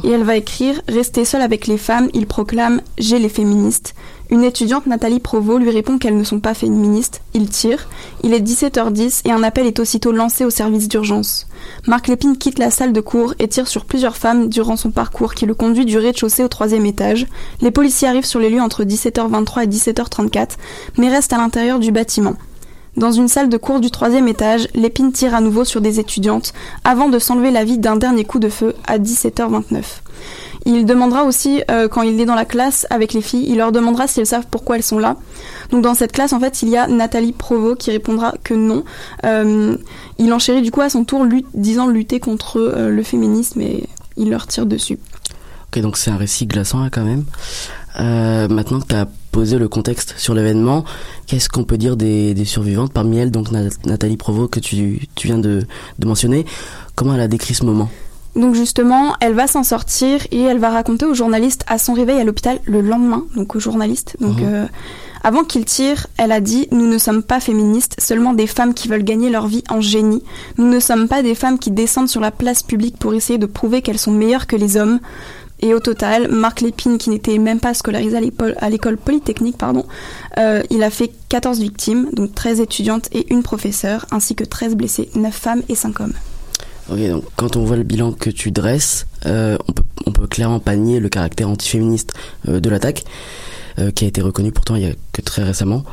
Et 0.03 0.09
elle 0.09 0.23
va 0.23 0.35
écrire 0.37 0.81
Rester 0.87 1.25
seule 1.25 1.41
avec 1.41 1.67
les 1.67 1.77
femmes, 1.77 2.09
il 2.13 2.25
proclame 2.25 2.81
J'ai 2.97 3.19
les 3.19 3.29
féministes. 3.29 3.93
Une 4.29 4.43
étudiante, 4.43 4.87
Nathalie 4.87 5.21
Provost, 5.21 5.61
lui 5.61 5.69
répond 5.69 5.97
qu'elles 5.97 6.17
ne 6.17 6.23
sont 6.23 6.41
pas 6.41 6.53
féministes. 6.53 7.21
Il 7.33 7.49
tire. 7.49 7.87
Il 8.23 8.33
est 8.33 8.41
17h10 8.41 9.21
et 9.25 9.31
un 9.31 9.41
appel 9.41 9.65
est 9.65 9.79
aussitôt 9.79 10.11
lancé 10.11 10.43
au 10.43 10.49
service 10.49 10.89
d'urgence. 10.89 11.47
Marc 11.87 12.07
Lépine 12.07 12.37
quitte 12.37 12.59
la 12.59 12.69
salle 12.69 12.91
de 12.91 12.99
cours 12.99 13.33
et 13.39 13.47
tire 13.47 13.69
sur 13.69 13.85
plusieurs 13.85 14.17
femmes 14.17 14.49
durant 14.49 14.75
son 14.75 14.91
parcours 14.91 15.33
qui 15.33 15.45
le 15.45 15.53
conduit 15.53 15.85
du 15.85 15.97
rez-de-chaussée 15.97 16.43
au 16.43 16.49
troisième 16.49 16.85
étage. 16.85 17.25
Les 17.61 17.71
policiers 17.71 18.09
arrivent 18.09 18.25
sur 18.25 18.41
les 18.41 18.49
lieux 18.49 18.61
entre 18.61 18.83
17h23 18.83 19.63
et 19.63 19.67
17h34, 19.67 20.49
mais 20.97 21.09
restent 21.09 21.33
à 21.33 21.37
l'intérieur 21.37 21.79
du 21.79 21.91
bâtiment. 21.91 22.35
Dans 22.97 23.11
une 23.11 23.27
salle 23.27 23.47
de 23.47 23.57
cours 23.57 23.79
du 23.79 23.91
troisième 23.91 24.27
étage, 24.27 24.67
Lépine 24.73 25.11
tire 25.11 25.35
à 25.35 25.41
nouveau 25.41 25.63
sur 25.63 25.81
des 25.81 25.99
étudiantes 25.99 26.51
avant 26.83 27.09
de 27.09 27.19
s'enlever 27.19 27.51
la 27.51 27.63
vie 27.63 27.77
d'un 27.77 27.95
dernier 27.95 28.25
coup 28.25 28.39
de 28.39 28.49
feu 28.49 28.73
à 28.87 28.97
17h29. 28.97 29.83
Il 30.67 30.85
demandera 30.85 31.23
aussi, 31.23 31.63
euh, 31.71 31.87
quand 31.87 32.01
il 32.01 32.19
est 32.19 32.25
dans 32.25 32.35
la 32.35 32.43
classe 32.43 32.85
avec 32.89 33.13
les 33.13 33.21
filles, 33.21 33.45
il 33.47 33.55
leur 33.55 33.71
demandera 33.71 34.05
si 34.05 34.19
elles 34.19 34.27
savent 34.27 34.47
pourquoi 34.51 34.75
elles 34.75 34.83
sont 34.83 34.99
là. 34.99 35.15
Donc 35.71 35.81
dans 35.81 35.93
cette 35.93 36.11
classe, 36.11 36.33
en 36.33 36.41
fait, 36.41 36.61
il 36.61 36.67
y 36.67 36.75
a 36.75 36.87
Nathalie 36.87 37.31
Provost 37.31 37.79
qui 37.79 37.89
répondra 37.89 38.33
que 38.43 38.53
non. 38.53 38.83
Euh, 39.25 39.77
il 40.17 40.33
enchérit 40.33 40.61
du 40.61 40.69
coup 40.69 40.81
à 40.81 40.89
son 40.89 41.05
tour, 41.05 41.25
disant 41.53 41.87
lutter 41.87 42.19
contre 42.19 42.57
euh, 42.57 42.89
le 42.89 43.01
féminisme 43.01 43.61
et 43.61 43.87
il 44.17 44.29
leur 44.29 44.45
tire 44.45 44.65
dessus. 44.65 44.99
Ok, 45.69 45.79
donc 45.79 45.95
c'est 45.95 46.11
un 46.11 46.17
récit 46.17 46.47
glaçant 46.47 46.81
hein, 46.81 46.89
quand 46.91 47.05
même. 47.05 47.23
Maintenant 47.97 48.81
que 48.81 48.87
tu 48.87 48.95
as 48.95 49.07
posé 49.31 49.57
le 49.57 49.69
contexte 49.69 50.15
sur 50.17 50.33
l'événement, 50.33 50.83
qu'est-ce 51.27 51.47
qu'on 51.47 51.63
peut 51.63 51.77
dire 51.77 51.95
des, 51.95 52.35
survivantes 52.43 52.91
Parmi 52.91 53.19
elles, 53.19 53.31
donc 53.31 53.51
Na- 53.51 53.69
Nathalie 53.85 54.17
Provost 54.17 54.51
que 54.51 54.59
tu, 54.59 55.07
viens 55.23 55.39
de 55.39 55.65
mentionner, 56.05 56.45
comment 56.93 57.15
elle 57.15 57.21
a 57.21 57.29
décrit 57.29 57.53
ce 57.53 57.63
moment? 57.63 57.89
Donc 58.37 58.55
justement, 58.55 59.15
elle 59.19 59.33
va 59.33 59.47
s'en 59.47 59.63
sortir 59.63 60.19
et 60.31 60.41
elle 60.41 60.59
va 60.59 60.69
raconter 60.69 61.05
aux 61.05 61.13
journalistes 61.13 61.63
à 61.67 61.77
son 61.77 61.93
réveil 61.93 62.19
à 62.19 62.23
l'hôpital 62.23 62.59
le 62.65 62.81
lendemain, 62.81 63.25
donc 63.35 63.55
aux 63.55 63.59
journalistes. 63.59 64.15
Donc 64.21 64.37
Mhm. 64.37 64.45
euh, 64.45 64.65
avant 65.23 65.43
qu'il 65.43 65.65
tire, 65.65 66.07
elle 66.17 66.31
a 66.31 66.39
dit 66.39 66.67
Nous 66.71 66.85
ne 66.87 66.97
sommes 66.99 67.23
pas 67.23 67.39
féministes, 67.39 67.95
seulement 67.99 68.33
des 68.33 68.47
femmes 68.47 68.73
qui 68.75 68.87
veulent 68.87 69.03
gagner 69.03 69.29
leur 69.29 69.47
vie 69.47 69.63
en 69.69 69.81
génie. 69.81 70.23
Nous 70.57 70.67
ne 70.69 70.79
sommes 70.79 71.07
pas 71.07 71.23
des 71.23 71.35
femmes 71.35 71.57
qui 71.59 71.71
descendent 71.71 72.07
sur 72.09 72.21
la 72.21 72.31
place 72.31 72.61
publique 72.63 72.97
pour 72.97 73.13
essayer 73.15 73.39
de 73.39 73.47
prouver 73.47 73.81
qu'elles 73.81 73.97
sont 73.99 74.11
meilleures 74.11 74.47
que 74.47 74.55
les 74.55 74.77
hommes. 74.77 74.99
Et 75.59 75.73
au 75.73 75.79
total, 75.79 76.27
Marc 76.29 76.61
Lépine, 76.61 76.99
qui 76.99 77.09
n'était 77.09 77.39
même 77.39 77.59
pas 77.59 77.73
scolarisé 77.73 78.15
à 78.15 78.21
l'école- 78.21 78.55
à 78.59 78.69
l'école 78.69 78.95
polytechnique, 78.97 79.57
pardon, 79.57 79.85
euh, 80.37 80.61
il 80.69 80.83
a 80.83 80.91
fait 80.91 81.11
14 81.29 81.59
victimes, 81.59 82.09
donc 82.13 82.35
13 82.35 82.59
étudiantes 82.61 83.09
et 83.11 83.25
une 83.33 83.41
professeure, 83.41 84.05
ainsi 84.11 84.35
que 84.35 84.43
13 84.43 84.75
blessés, 84.75 85.09
9 85.15 85.33
femmes 85.35 85.63
et 85.67 85.73
5 85.73 85.99
hommes. 85.99 86.13
Ok, 86.89 86.99
donc 87.09 87.23
quand 87.35 87.55
on 87.57 87.65
voit 87.65 87.75
le 87.75 87.83
bilan 87.83 88.11
que 88.13 88.29
tu 88.29 88.51
dresses, 88.51 89.07
euh, 89.25 89.57
on, 89.67 89.73
peut, 89.73 89.83
on 90.05 90.11
peut 90.11 90.27
clairement 90.27 90.59
panier 90.59 90.99
le 90.99 91.09
caractère 91.09 91.49
antiféministe 91.49 92.13
euh, 92.47 92.59
de 92.59 92.69
l'attaque, 92.69 93.03
euh, 93.79 93.91
qui 93.91 94.05
a 94.05 94.07
été 94.07 94.21
reconnu 94.21 94.51
pourtant 94.51 94.75
il 94.75 94.83
y 94.83 94.85
a 94.85 94.93
que 95.11 95.21
très 95.21 95.43
récemment. 95.43 95.83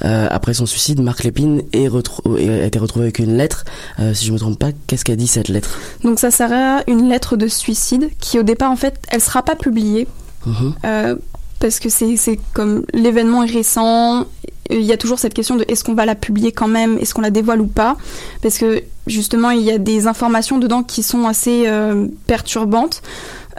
Après 0.00 0.52
son 0.54 0.66
suicide, 0.66 1.00
Marc 1.00 1.22
Lépine 1.24 1.62
est 1.72 1.86
a 1.86 2.64
été 2.66 2.78
retrouvé 2.78 3.04
avec 3.04 3.18
une 3.18 3.36
lettre. 3.36 3.64
Si 4.12 4.26
je 4.26 4.32
me 4.32 4.38
trompe 4.38 4.58
pas, 4.58 4.70
qu'est-ce 4.86 5.04
qu'a 5.04 5.16
dit 5.16 5.26
cette 5.28 5.48
lettre? 5.48 5.78
Donc 6.04 6.18
ça 6.18 6.30
sera 6.30 6.82
une 6.86 7.08
lettre 7.08 7.36
de 7.36 7.46
suicide 7.48 8.10
qui 8.18 8.38
au 8.38 8.42
départ 8.42 8.70
en 8.70 8.76
fait 8.76 8.98
elle 9.08 9.20
sera 9.20 9.42
pas 9.42 9.56
publiée 9.56 10.06
Mhm. 10.46 11.18
parce 11.60 11.78
que 11.80 11.90
c'est 11.90 12.40
comme 12.54 12.84
l'événement 12.94 13.44
est 13.44 13.50
récent. 13.52 14.24
Il 14.70 14.82
y 14.82 14.92
a 14.92 14.96
toujours 14.96 15.18
cette 15.18 15.34
question 15.34 15.56
de 15.56 15.64
est-ce 15.68 15.84
qu'on 15.84 15.94
va 15.94 16.06
la 16.06 16.14
publier 16.14 16.52
quand 16.52 16.68
même, 16.68 16.98
est-ce 16.98 17.14
qu'on 17.14 17.22
la 17.22 17.30
dévoile 17.30 17.60
ou 17.60 17.66
pas? 17.66 17.96
Parce 18.42 18.58
que 18.58 18.82
justement 19.06 19.50
il 19.50 19.62
y 19.62 19.70
a 19.70 19.78
des 19.78 20.06
informations 20.06 20.58
dedans 20.58 20.82
qui 20.82 21.02
sont 21.02 21.26
assez 21.26 21.64
euh, 21.66 22.06
perturbantes. 22.26 23.02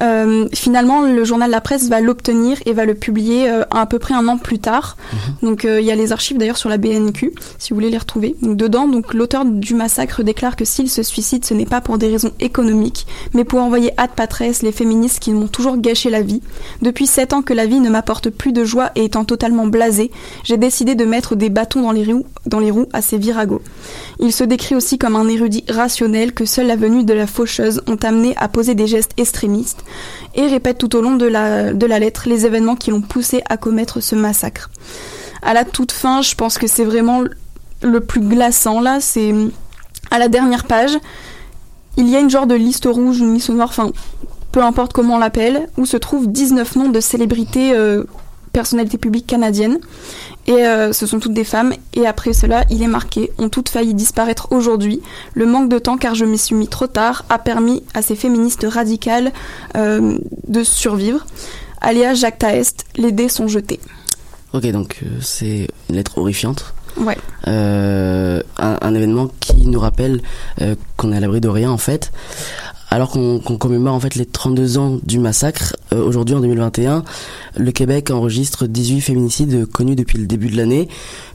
Euh, 0.01 0.47
finalement, 0.53 1.01
le 1.01 1.23
journal 1.23 1.51
La 1.51 1.61
Presse 1.61 1.87
va 1.89 2.01
l'obtenir 2.01 2.57
et 2.65 2.73
va 2.73 2.85
le 2.85 2.95
publier 2.95 3.49
euh, 3.49 3.63
à 3.69 3.85
peu 3.85 3.99
près 3.99 4.13
un 4.13 4.27
an 4.27 4.37
plus 4.37 4.59
tard. 4.59 4.97
Donc, 5.43 5.65
euh, 5.65 5.79
il 5.79 5.85
y 5.85 5.91
a 5.91 5.95
les 5.95 6.11
archives 6.11 6.37
d'ailleurs 6.37 6.57
sur 6.57 6.69
la 6.69 6.77
BNQ, 6.77 7.33
si 7.57 7.69
vous 7.69 7.75
voulez 7.75 7.89
les 7.89 7.97
retrouver. 7.97 8.35
Donc, 8.41 8.57
dedans, 8.57 8.87
donc 8.87 9.13
l'auteur 9.13 9.45
du 9.45 9.75
massacre 9.75 10.23
déclare 10.23 10.55
que 10.55 10.65
s'il 10.65 10.89
se 10.89 11.03
suicide, 11.03 11.45
ce 11.45 11.53
n'est 11.53 11.65
pas 11.65 11.81
pour 11.81 11.97
des 11.97 12.09
raisons 12.09 12.31
économiques, 12.39 13.05
mais 13.33 13.43
pour 13.43 13.61
envoyer 13.61 13.91
ad 13.97 14.11
patresse 14.11 14.61
les 14.61 14.71
féministes 14.71 15.19
qui 15.19 15.31
m'ont 15.31 15.47
toujours 15.47 15.77
gâché 15.77 16.09
la 16.09 16.21
vie. 16.21 16.41
Depuis 16.81 17.07
sept 17.07 17.33
ans 17.33 17.41
que 17.41 17.53
la 17.53 17.65
vie 17.65 17.79
ne 17.79 17.89
m'apporte 17.89 18.29
plus 18.29 18.53
de 18.53 18.65
joie 18.65 18.91
et 18.95 19.05
étant 19.05 19.25
totalement 19.25 19.67
blasé, 19.67 20.11
j'ai 20.43 20.57
décidé 20.57 20.95
de 20.95 21.05
mettre 21.05 21.35
des 21.35 21.49
bâtons 21.49 21.81
dans 21.81 21.91
les 21.91 22.03
roues, 22.03 22.25
dans 22.45 22.59
les 22.59 22.71
roues 22.71 22.87
à 22.93 23.01
ces 23.01 23.17
viragos. 23.17 23.61
Il 24.19 24.33
se 24.33 24.43
décrit 24.43 24.75
aussi 24.75 24.97
comme 24.97 25.15
un 25.15 25.27
érudit 25.27 25.63
rationnel 25.69 26.33
que 26.33 26.45
seule 26.45 26.67
la 26.67 26.75
venue 26.75 27.03
de 27.03 27.13
la 27.13 27.27
faucheuse 27.27 27.81
ont 27.87 27.97
amené 28.03 28.35
à 28.37 28.47
poser 28.47 28.75
des 28.75 28.87
gestes 28.87 29.13
extrémistes 29.17 29.83
et 30.35 30.47
répète 30.47 30.77
tout 30.77 30.95
au 30.95 31.01
long 31.01 31.15
de 31.15 31.25
la, 31.25 31.99
lettre 31.99 32.23
les 32.27 32.45
événements 32.45 32.75
qui 32.75 32.91
l'ont 32.91 33.01
poussé 33.01 33.41
à 33.49 33.57
commettre 33.57 34.01
ce 34.01 34.15
massacre. 34.15 34.69
À 35.41 35.53
la 35.53 35.65
toute 35.65 35.91
fin, 35.91 36.21
je 36.21 36.35
pense 36.35 36.57
que 36.57 36.67
c'est 36.67 36.85
vraiment 36.85 37.23
le 37.81 37.99
plus 37.99 38.21
glaçant 38.21 38.79
là, 38.79 38.99
c'est 38.99 39.33
à 40.11 40.19
la 40.19 40.27
dernière 40.27 40.65
page, 40.65 40.91
il 41.97 42.07
y 42.09 42.15
a 42.15 42.19
une 42.19 42.29
genre 42.29 42.47
de 42.47 42.55
liste 42.55 42.85
rouge, 42.85 43.19
une 43.19 43.33
liste 43.33 43.49
noire, 43.49 43.69
enfin 43.69 43.91
peu 44.51 44.61
importe 44.61 44.93
comment 44.93 45.15
on 45.15 45.19
l'appelle, 45.19 45.69
où 45.77 45.85
se 45.85 45.97
trouvent 45.97 46.27
19 46.27 46.75
noms 46.75 46.89
de 46.89 46.99
célébrités, 46.99 47.73
euh, 47.73 48.03
personnalités 48.51 48.97
publiques 48.97 49.27
canadiennes. 49.27 49.79
Et 50.47 50.65
euh, 50.65 50.91
ce 50.91 51.05
sont 51.05 51.19
toutes 51.19 51.33
des 51.33 51.43
femmes. 51.43 51.73
Et 51.93 52.07
après 52.07 52.33
cela, 52.33 52.63
il 52.69 52.81
est 52.81 52.87
marqué 52.87 53.31
ont 53.37 53.49
toutes 53.49 53.69
failli 53.69 53.93
disparaître 53.93 54.47
aujourd'hui. 54.51 55.01
Le 55.33 55.45
manque 55.45 55.69
de 55.69 55.79
temps, 55.79 55.97
car 55.97 56.15
je 56.15 56.25
m'y 56.25 56.37
suis 56.37 56.55
mis 56.55 56.67
trop 56.67 56.87
tard, 56.87 57.25
a 57.29 57.37
permis 57.37 57.83
à 57.93 58.01
ces 58.01 58.15
féministes 58.15 58.65
radicales 58.67 59.31
euh, 59.75 60.17
de 60.47 60.63
survivre. 60.63 61.25
Aléa 61.79 62.13
Jacques 62.13 62.39
Taest, 62.39 62.85
les 62.95 63.11
dés 63.11 63.29
sont 63.29 63.47
jetés. 63.47 63.79
Ok, 64.53 64.65
donc 64.71 64.99
euh, 65.03 65.07
c'est 65.21 65.67
une 65.89 65.95
lettre 65.95 66.17
horrifiante. 66.17 66.73
Ouais. 66.97 67.17
Euh, 67.47 68.41
un, 68.57 68.77
un 68.81 68.93
événement 68.93 69.29
qui 69.39 69.65
nous 69.67 69.79
rappelle 69.79 70.21
euh, 70.61 70.75
qu'on 70.97 71.13
est 71.13 71.17
à 71.17 71.19
l'abri 71.21 71.39
de 71.39 71.47
rien 71.47 71.71
en 71.71 71.77
fait. 71.77 72.11
Alors 72.93 73.09
qu'on 73.09 73.39
commémore 73.39 73.95
en 73.95 74.01
fait 74.01 74.15
les 74.15 74.25
32 74.25 74.77
ans 74.77 74.99
du 75.03 75.17
massacre, 75.17 75.77
euh, 75.93 76.03
aujourd'hui 76.03 76.35
en 76.35 76.41
2021, 76.41 77.05
le 77.55 77.71
Québec 77.71 78.11
enregistre 78.11 78.67
18 78.67 78.99
féminicides 78.99 79.65
connus 79.65 79.95
depuis 79.95 80.17
le 80.17 80.27
début 80.27 80.49
de 80.49 80.57
l'année. 80.57 80.89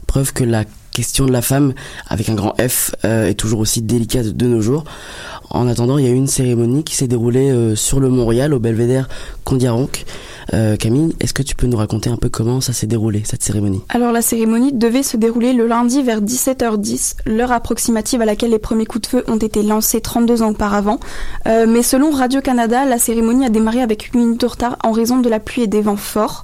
Preuve 0.05 0.33
que 0.33 0.43
la 0.43 0.65
question 0.97 1.27
de 1.27 1.31
la 1.31 1.43
femme, 1.43 1.73
avec 2.07 2.27
un 2.27 2.33
grand 2.33 2.55
F, 2.59 2.95
euh, 3.05 3.27
est 3.27 3.35
toujours 3.35 3.59
aussi 3.59 3.83
délicate 3.83 4.29
de 4.29 4.47
nos 4.47 4.61
jours. 4.61 4.83
En 5.51 5.67
attendant, 5.67 5.99
il 5.99 6.05
y 6.05 6.07
a 6.07 6.11
eu 6.11 6.15
une 6.15 6.25
cérémonie 6.25 6.83
qui 6.83 6.95
s'est 6.95 7.07
déroulée 7.07 7.51
euh, 7.51 7.75
sur 7.75 7.99
le 7.99 8.09
Mont-Royal, 8.09 8.51
au 8.51 8.59
belvédère 8.59 9.07
Condiaronc. 9.43 9.89
Euh, 10.53 10.77
Camille, 10.77 11.15
est-ce 11.19 11.33
que 11.33 11.43
tu 11.43 11.55
peux 11.55 11.67
nous 11.67 11.77
raconter 11.77 12.09
un 12.09 12.15
peu 12.15 12.29
comment 12.29 12.61
ça 12.61 12.73
s'est 12.73 12.87
déroulé, 12.87 13.23
cette 13.25 13.43
cérémonie? 13.43 13.81
Alors 13.89 14.11
la 14.11 14.21
cérémonie 14.21 14.71
devait 14.73 15.03
se 15.03 15.17
dérouler 15.17 15.53
le 15.53 15.67
lundi 15.67 16.01
vers 16.01 16.21
17h10, 16.21 17.15
l'heure 17.25 17.51
approximative 17.51 18.21
à 18.21 18.25
laquelle 18.25 18.51
les 18.51 18.59
premiers 18.59 18.85
coups 18.85 19.03
de 19.03 19.07
feu 19.07 19.23
ont 19.27 19.37
été 19.37 19.63
lancés 19.63 19.99
32 19.99 20.41
ans 20.41 20.49
auparavant. 20.49 20.99
Euh, 21.47 21.65
mais 21.67 21.83
selon 21.83 22.11
Radio-Canada, 22.11 22.85
la 22.85 22.97
cérémonie 22.97 23.45
a 23.45 23.49
démarré 23.49 23.81
avec 23.81 24.03
8 24.03 24.17
minutes 24.17 24.41
de 24.41 24.45
retard 24.45 24.77
en 24.83 24.91
raison 24.91 25.17
de 25.19 25.29
la 25.29 25.39
pluie 25.39 25.63
et 25.63 25.67
des 25.67 25.81
vents 25.81 25.97
forts. 25.97 26.43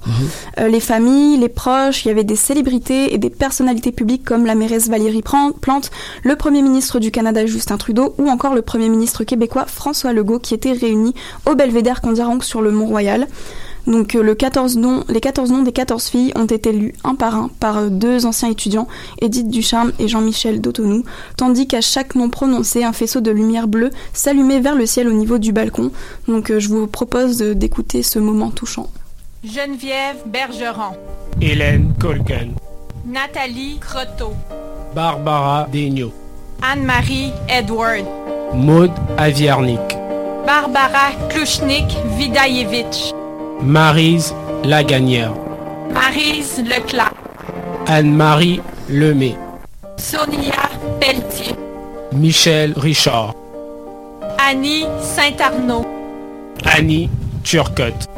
Euh, 0.58 0.68
les 0.68 0.80
familles, 0.80 1.38
les 1.38 1.48
proches, 1.48 2.04
il 2.04 2.08
y 2.08 2.10
avait 2.10 2.24
des 2.24 2.36
célébrités 2.36 3.14
et 3.14 3.18
des 3.18 3.30
personnalités 3.30 3.92
publiques 3.92 4.24
comme 4.24 4.43
la 4.46 4.54
mairesse 4.54 4.88
Valérie 4.88 5.22
Plante, 5.22 5.90
le 6.22 6.36
Premier 6.36 6.62
ministre 6.62 6.98
du 6.98 7.10
Canada 7.10 7.46
Justin 7.46 7.76
Trudeau 7.76 8.14
ou 8.18 8.28
encore 8.28 8.54
le 8.54 8.62
Premier 8.62 8.88
ministre 8.88 9.24
québécois 9.24 9.66
François 9.66 10.12
Legault 10.12 10.38
qui 10.38 10.54
étaient 10.54 10.72
réunis 10.72 11.14
au 11.46 11.54
belvédère 11.54 12.00
Condiaronc 12.00 12.40
sur 12.40 12.62
le 12.62 12.70
Mont-Royal. 12.70 13.26
Donc 13.86 14.14
euh, 14.14 14.22
le 14.22 14.34
14 14.34 14.76
noms, 14.76 15.04
les 15.08 15.20
14 15.20 15.50
noms 15.50 15.62
des 15.62 15.72
14 15.72 16.08
filles 16.08 16.32
ont 16.36 16.46
été 16.46 16.72
lus 16.72 16.94
un 17.04 17.14
par 17.14 17.34
un 17.34 17.48
par 17.60 17.78
euh, 17.78 17.88
deux 17.88 18.26
anciens 18.26 18.50
étudiants, 18.50 18.88
Edith 19.20 19.48
Ducharme 19.48 19.92
et 19.98 20.08
Jean-Michel 20.08 20.60
Dotonou, 20.60 21.04
tandis 21.36 21.66
qu'à 21.66 21.80
chaque 21.80 22.14
nom 22.14 22.30
prononcé, 22.30 22.84
un 22.84 22.92
faisceau 22.92 23.20
de 23.20 23.30
lumière 23.30 23.68
bleue 23.68 23.90
s'allumait 24.12 24.60
vers 24.60 24.74
le 24.74 24.86
ciel 24.86 25.08
au 25.08 25.12
niveau 25.12 25.38
du 25.38 25.52
balcon. 25.52 25.90
Donc 26.28 26.50
euh, 26.50 26.60
je 26.60 26.68
vous 26.68 26.86
propose 26.86 27.38
d'écouter 27.38 28.02
ce 28.02 28.18
moment 28.18 28.50
touchant. 28.50 28.88
Geneviève 29.44 30.16
Bergeron, 30.26 30.96
Hélène 31.42 31.92
Colgan, 32.00 32.54
Nathalie 33.06 33.78
Croteau, 33.80 34.32
Barbara 34.94 35.68
Degnaud, 35.70 36.10
Anne-Marie 36.62 37.32
Edward, 37.48 38.06
Maud 38.54 38.90
Aviarnik, 39.18 39.78
Barbara 40.46 41.12
Kluchnik 41.28 41.84
Vidayevich, 42.16 43.12
Marise 43.60 44.32
Lagagnère, 44.64 45.34
Marise 45.92 46.62
Leclerc, 46.62 47.12
Anne-Marie 47.86 48.62
Lemay, 48.88 49.36
Sonia 49.98 50.70
Pelletier, 50.98 51.54
Michel 52.12 52.72
Richard, 52.72 53.34
Annie 54.38 54.86
Saint-Arnaud, 55.02 55.84
Annie 56.64 57.10
Turcotte. 57.42 58.13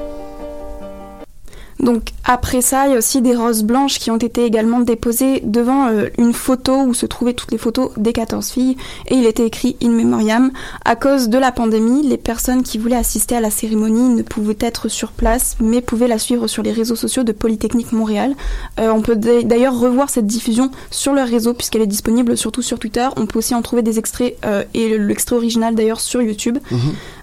Donc 1.79 2.11
après 2.25 2.63
ça, 2.63 2.87
il 2.87 2.93
y 2.93 2.95
a 2.95 2.99
aussi 2.99 3.21
des 3.21 3.35
roses 3.37 3.63
blanches 3.63 3.99
qui 3.99 4.11
ont 4.11 4.17
été 4.17 4.45
également 4.45 4.81
déposées 4.81 5.41
devant 5.45 5.89
euh, 5.89 6.07
une 6.17 6.33
photo 6.33 6.83
où 6.83 6.95
se 6.95 7.05
trouvaient 7.05 7.35
toutes 7.35 7.53
les 7.53 7.59
photos 7.59 7.91
des 7.99 8.13
14 8.15 8.49
filles 8.49 8.77
et 9.09 9.15
il 9.15 9.27
était 9.27 9.45
écrit 9.47 9.77
in 9.83 9.91
memoriam. 9.91 10.51
À 10.87 10.97
cause 10.97 11.29
de 11.29 11.37
la 11.37 11.53
pandémie, 11.53 12.03
les 12.07 12.17
personnes 12.17 12.63
qui 12.63 12.79
voulaient 12.79 12.97
assister 12.97 13.37
à 13.37 13.41
la 13.41 13.51
cérémonie 13.51 14.09
ne 14.09 14.23
pouvaient 14.23 14.57
être 14.61 14.89
sur 14.89 15.13
place 15.13 15.57
mais 15.61 15.83
pouvaient 15.83 16.09
la 16.09 16.19
suivre 16.19 16.47
sur 16.47 16.63
les 16.63 16.73
réseaux 16.73 16.97
sociaux 16.97 17.25
de 17.25 17.33
Polytechnique 17.33 17.93
Montréal. 17.93 18.35
Euh, 18.81 18.91
on 18.91 19.03
peut 19.03 19.15
d'a- 19.17 19.43
d'ailleurs 19.43 19.79
revoir 19.79 20.09
cette 20.09 20.27
diffusion 20.27 20.71
sur 20.91 21.13
leur 21.13 21.29
réseau 21.29 21.53
puisqu'elle 21.53 21.83
est 21.83 21.87
disponible 21.87 22.37
surtout 22.39 22.63
sur 22.63 22.79
Twitter. 22.79 23.07
On 23.17 23.27
peut 23.27 23.39
aussi 23.39 23.55
en 23.55 23.61
trouver 23.63 23.83
des 23.83 23.99
extraits 23.99 24.37
euh, 24.47 24.65
et 24.73 24.97
l'extrait 24.97 25.37
original 25.37 25.75
d'ailleurs 25.75 26.01
sur 26.01 26.23
YouTube. 26.23 26.59
Euh, 26.73 26.77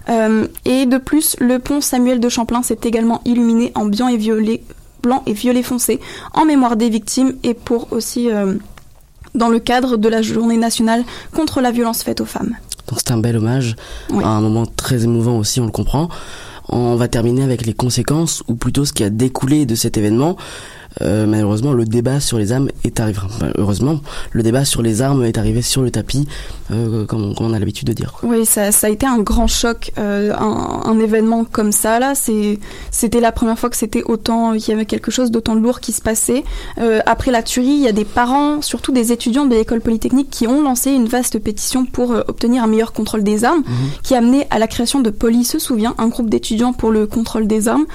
et 0.08 0.86
de 0.86 0.98
plus, 0.98 1.36
le 1.40 1.58
pont 1.58 1.80
Samuel 1.80 2.20
de 2.20 2.28
Champlain 2.28 2.62
s'est 2.62 2.80
également 2.84 3.22
illuminé 3.24 3.72
en 3.74 3.86
blanc 3.86 4.08
et 4.08 4.16
violet, 4.16 4.62
blanc 5.02 5.22
et 5.26 5.32
violet 5.32 5.62
foncé 5.62 6.00
en 6.32 6.44
mémoire 6.44 6.76
des 6.76 6.88
victimes 6.88 7.34
et 7.42 7.54
pour 7.54 7.92
aussi 7.92 8.30
euh, 8.30 8.54
dans 9.34 9.48
le 9.48 9.58
cadre 9.58 9.96
de 9.96 10.08
la 10.08 10.22
journée 10.22 10.56
nationale 10.56 11.04
contre 11.34 11.60
la 11.60 11.70
violence 11.70 12.02
faite 12.02 12.20
aux 12.20 12.26
femmes. 12.26 12.56
Donc 12.88 12.98
c'est 12.98 13.12
un 13.12 13.18
bel 13.18 13.36
hommage 13.36 13.76
à 14.22 14.28
un 14.28 14.40
moment 14.40 14.66
très 14.66 15.04
émouvant 15.04 15.38
aussi, 15.38 15.60
on 15.60 15.66
le 15.66 15.70
comprend. 15.70 16.08
On 16.68 16.96
va 16.96 17.08
terminer 17.08 17.42
avec 17.42 17.66
les 17.66 17.74
conséquences, 17.74 18.42
ou 18.48 18.54
plutôt 18.54 18.84
ce 18.86 18.92
qui 18.92 19.04
a 19.04 19.10
découlé 19.10 19.66
de 19.66 19.74
cet 19.74 19.98
événement. 19.98 20.36
Euh, 21.02 21.26
malheureusement, 21.26 21.72
le 21.72 21.84
débat 21.84 22.20
sur 22.20 22.38
les 22.38 22.52
armes 22.52 22.68
est 22.84 23.00
arrivé. 23.00 23.18
enfin, 23.24 23.50
heureusement, 23.56 24.00
le 24.32 24.42
débat 24.42 24.64
sur 24.64 24.80
les 24.82 25.02
armes 25.02 25.24
est 25.24 25.38
arrivé 25.38 25.60
sur 25.62 25.82
le 25.82 25.90
tapis, 25.90 26.28
euh, 26.70 27.04
comme, 27.06 27.24
on- 27.24 27.34
comme 27.34 27.46
on 27.46 27.52
a 27.52 27.58
l'habitude 27.58 27.88
de 27.88 27.92
dire. 27.92 28.14
Oui, 28.22 28.46
ça, 28.46 28.70
ça 28.72 28.86
a 28.86 28.90
été 28.90 29.04
un 29.06 29.18
grand 29.18 29.46
choc, 29.48 29.90
euh, 29.98 30.32
un, 30.38 30.82
un 30.84 30.98
événement 31.00 31.44
comme 31.44 31.72
ça 31.72 31.98
là. 31.98 32.14
C'était 32.14 33.20
la 33.20 33.32
première 33.32 33.58
fois 33.58 33.70
que 33.70 33.76
c'était 33.76 34.02
autant, 34.04 34.52
qu'il 34.56 34.68
y 34.68 34.72
avait 34.72 34.86
quelque 34.86 35.10
chose 35.10 35.30
d'autant 35.30 35.54
lourd 35.54 35.80
qui 35.80 35.92
se 35.92 36.00
passait. 36.00 36.44
Après 37.06 37.30
la 37.30 37.42
tuerie, 37.42 37.66
il 37.68 37.80
y 37.82 37.88
a 37.88 37.92
des 37.92 38.04
parents, 38.04 38.62
surtout 38.62 38.92
des 38.92 39.10
étudiants 39.12 39.46
de 39.46 39.54
l'école 39.54 39.80
polytechnique, 39.80 40.30
qui 40.30 40.46
ont 40.46 40.62
lancé 40.62 40.90
une 40.90 41.06
vaste 41.06 41.38
pétition 41.38 41.86
pour 41.86 42.10
obtenir 42.10 42.62
un 42.62 42.66
meilleur 42.66 42.92
contrôle 42.92 43.24
des 43.24 43.44
armes, 43.44 43.62
qui 44.02 44.14
a 44.14 44.18
amené 44.18 44.46
à 44.50 44.58
la 44.58 44.66
création 44.66 45.00
de 45.00 45.10
Poly 45.10 45.44
se 45.44 45.58
souvient, 45.58 45.94
un 45.98 46.08
groupe 46.08 46.30
d'étudiants 46.30 46.72
pour 46.72 46.90
le 46.90 47.06
contrôle 47.06 47.46
des 47.46 47.68
armes. 47.68 47.86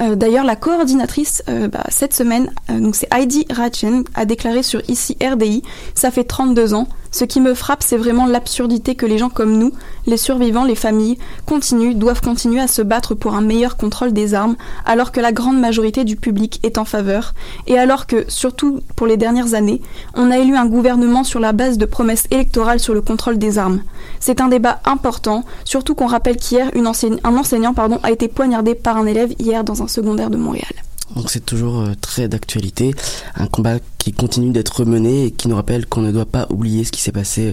Euh, 0.00 0.14
D'ailleurs, 0.14 0.44
la 0.44 0.56
coordinatrice 0.56 1.42
euh, 1.48 1.68
bah, 1.68 1.84
cette 1.88 2.14
semaine, 2.14 2.52
euh, 2.70 2.80
donc 2.80 2.96
c'est 2.96 3.08
Heidi 3.14 3.46
Ratchen, 3.50 4.04
a 4.14 4.24
déclaré 4.24 4.62
sur 4.62 4.80
ici 4.88 5.16
RDI, 5.22 5.62
ça 5.94 6.10
fait 6.10 6.24
32 6.24 6.74
ans. 6.74 6.88
Ce 7.12 7.24
qui 7.24 7.40
me 7.40 7.54
frappe, 7.54 7.82
c'est 7.82 7.96
vraiment 7.96 8.26
l'absurdité 8.26 8.94
que 8.94 9.06
les 9.06 9.18
gens 9.18 9.30
comme 9.30 9.58
nous, 9.58 9.72
les 10.06 10.16
survivants, 10.16 10.64
les 10.64 10.76
familles, 10.76 11.18
continuent, 11.44 11.94
doivent 11.94 12.20
continuer 12.20 12.60
à 12.60 12.68
se 12.68 12.82
battre 12.82 13.14
pour 13.14 13.34
un 13.34 13.40
meilleur 13.40 13.76
contrôle 13.76 14.12
des 14.12 14.34
armes, 14.34 14.56
alors 14.86 15.10
que 15.10 15.20
la 15.20 15.32
grande 15.32 15.58
majorité 15.58 16.04
du 16.04 16.16
public 16.16 16.60
est 16.62 16.78
en 16.78 16.84
faveur, 16.84 17.34
et 17.66 17.78
alors 17.78 18.06
que, 18.06 18.24
surtout 18.28 18.80
pour 18.94 19.06
les 19.06 19.16
dernières 19.16 19.54
années, 19.54 19.82
on 20.14 20.30
a 20.30 20.38
élu 20.38 20.54
un 20.54 20.66
gouvernement 20.66 21.24
sur 21.24 21.40
la 21.40 21.52
base 21.52 21.78
de 21.78 21.86
promesses 21.86 22.26
électorales 22.30 22.80
sur 22.80 22.94
le 22.94 23.02
contrôle 23.02 23.38
des 23.38 23.58
armes. 23.58 23.82
C'est 24.20 24.40
un 24.40 24.48
débat 24.48 24.80
important, 24.84 25.44
surtout 25.64 25.94
qu'on 25.94 26.06
rappelle 26.06 26.36
qu'hier, 26.36 26.70
un 26.74 27.36
enseignant 27.36 27.74
a 28.02 28.10
été 28.10 28.28
poignardé 28.28 28.74
par 28.74 28.96
un 28.96 29.06
élève 29.06 29.34
hier 29.38 29.64
dans 29.64 29.82
un 29.82 29.88
secondaire 29.88 30.30
de 30.30 30.36
Montréal. 30.36 30.72
Donc 31.16 31.30
c'est 31.30 31.44
toujours 31.44 31.80
euh, 31.80 31.92
très 32.00 32.28
d'actualité, 32.28 32.94
un 33.34 33.46
combat 33.46 33.78
qui 33.98 34.12
continue 34.12 34.50
d'être 34.50 34.84
mené 34.84 35.26
et 35.26 35.30
qui 35.30 35.48
nous 35.48 35.56
rappelle 35.56 35.86
qu'on 35.86 36.02
ne 36.02 36.12
doit 36.12 36.26
pas 36.26 36.46
oublier 36.50 36.84
ce 36.84 36.92
qui 36.92 37.00
s'est 37.00 37.12
passé 37.12 37.48
euh, 37.48 37.52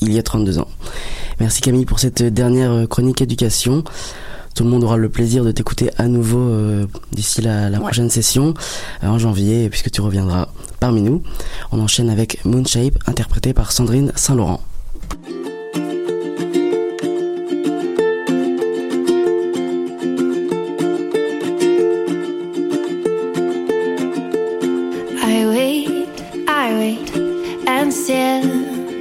il 0.00 0.12
y 0.12 0.18
a 0.18 0.22
32 0.22 0.58
ans. 0.58 0.68
Merci 1.40 1.62
Camille 1.62 1.86
pour 1.86 2.00
cette 2.00 2.22
dernière 2.22 2.70
euh, 2.70 2.86
chronique 2.86 3.20
éducation. 3.22 3.84
Tout 4.54 4.64
le 4.64 4.70
monde 4.70 4.84
aura 4.84 4.96
le 4.96 5.08
plaisir 5.08 5.44
de 5.44 5.52
t'écouter 5.52 5.90
à 5.98 6.08
nouveau 6.08 6.50
d'ici 7.12 7.42
la, 7.42 7.68
la 7.68 7.78
prochaine 7.78 8.08
session 8.08 8.54
en 9.02 9.18
janvier 9.18 9.68
puisque 9.68 9.90
tu 9.90 10.00
reviendras 10.00 10.48
parmi 10.80 11.02
nous. 11.02 11.22
On 11.72 11.80
enchaîne 11.80 12.08
avec 12.08 12.42
Moonshape 12.46 12.96
interprété 13.06 13.52
par 13.52 13.70
Sandrine 13.70 14.12
Saint-Laurent. 14.16 14.62
Still 28.06 28.44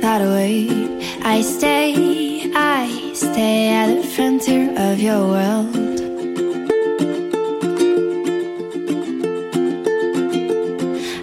not 0.02 0.22
wait. 0.22 0.90
I 1.22 1.42
stay, 1.42 2.52
I 2.56 3.14
stay 3.14 3.70
at 3.70 4.02
the 4.02 4.08
frontier 4.16 4.74
of 4.76 5.00
your 5.00 5.22
world. 5.34 5.76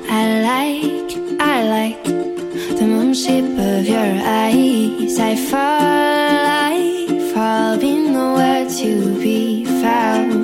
I 0.09 0.23
like, 0.51 1.11
I 1.41 1.57
like 1.77 2.05
the 2.79 2.87
moon 2.87 3.15
shape 3.15 3.59
of 3.59 3.85
your 3.95 4.13
eyes. 4.45 5.19
I 5.19 5.35
fall, 5.51 5.59
I 5.59 7.33
fall, 7.35 7.79
be 7.79 7.99
nowhere 7.99 8.65
to 8.79 8.91
be 9.21 9.65
found. 9.83 10.42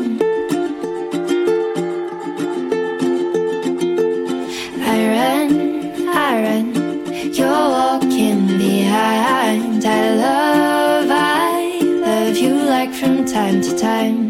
Time 13.79 14.28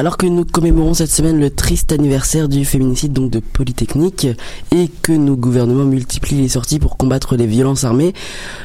Alors 0.00 0.16
que 0.16 0.24
nous 0.24 0.46
commémorons 0.46 0.94
cette 0.94 1.10
semaine 1.10 1.38
le 1.38 1.50
triste 1.50 1.92
anniversaire 1.92 2.48
du 2.48 2.64
féminicide 2.64 3.12
donc 3.12 3.30
de 3.30 3.38
Polytechnique 3.38 4.28
et 4.74 4.88
que 5.02 5.12
nos 5.12 5.36
gouvernements 5.36 5.84
multiplient 5.84 6.40
les 6.40 6.48
sorties 6.48 6.78
pour 6.78 6.96
combattre 6.96 7.36
les 7.36 7.44
violences 7.44 7.84
armées, 7.84 8.14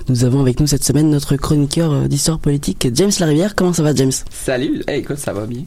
nous 0.07 0.23
avons 0.23 0.39
avec 0.39 0.61
nous 0.61 0.67
cette 0.67 0.85
semaine 0.85 1.09
notre 1.09 1.35
chroniqueur 1.35 1.91
euh, 1.91 2.07
d'histoire 2.07 2.39
politique 2.39 2.87
James 2.93 3.11
Larivière. 3.19 3.53
Comment 3.53 3.73
ça 3.73 3.83
va 3.83 3.93
James? 3.93 4.13
Salut, 4.29 4.81
hey, 4.87 5.01
écoute, 5.01 5.17
ça 5.17 5.33
va 5.33 5.45
bien. 5.45 5.63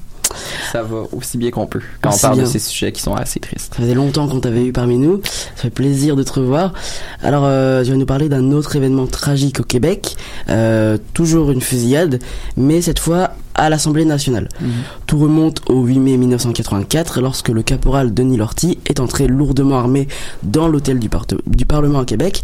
Ça 0.73 0.83
va 0.83 1.03
aussi 1.13 1.37
bien 1.37 1.51
qu'on 1.51 1.67
peut 1.67 1.83
quand 2.01 2.09
Aussi 2.09 2.19
on 2.25 2.29
parle 2.29 2.35
bien. 2.37 2.45
de 2.45 2.49
ces 2.49 2.61
sujets 2.61 2.93
qui 2.93 3.03
sont 3.03 3.15
assez 3.15 3.39
tristes. 3.39 3.75
Ça 3.75 3.83
faisait 3.83 3.95
longtemps 3.95 4.27
qu'on 4.27 4.41
t'avait 4.41 4.65
eu 4.65 4.73
parmi 4.73 4.97
nous. 4.97 5.21
Ça 5.23 5.65
fait 5.65 5.71
plaisir 5.71 6.17
de 6.17 6.23
te 6.23 6.33
revoir. 6.33 6.73
Alors, 7.23 7.45
euh, 7.45 7.85
tu 7.85 7.91
vas 7.91 7.97
nous 7.99 8.07
parler 8.07 8.31
d'un 8.31 8.53
autre 8.53 8.75
événement 8.77 9.07
tragique 9.07 9.61
au 9.61 9.65
Québec. 9.65 10.17
Euh, 10.49 10.97
toujours 11.13 11.51
une 11.51 11.61
fusillade, 11.61 12.21
mais 12.57 12.81
cette 12.81 13.01
fois 13.01 13.33
à 13.59 13.69
l'Assemblée 13.69 14.05
nationale. 14.05 14.49
Tout 15.07 15.19
remonte 15.19 15.61
au 15.69 15.83
8 15.83 15.99
mai 15.99 16.17
1984, 16.17 17.21
lorsque 17.21 17.49
le 17.49 17.63
caporal 17.63 18.15
Denis 18.15 18.37
Lortie 18.37 18.79
est 18.87 19.01
entré 19.01 19.27
lourdement 19.27 19.79
armé 19.79 20.09
dans 20.43 20.69
l'hôtel 20.69 20.99
du, 20.99 21.09
Parlement 21.67 21.99
à 21.99 22.05
Québec. 22.05 22.43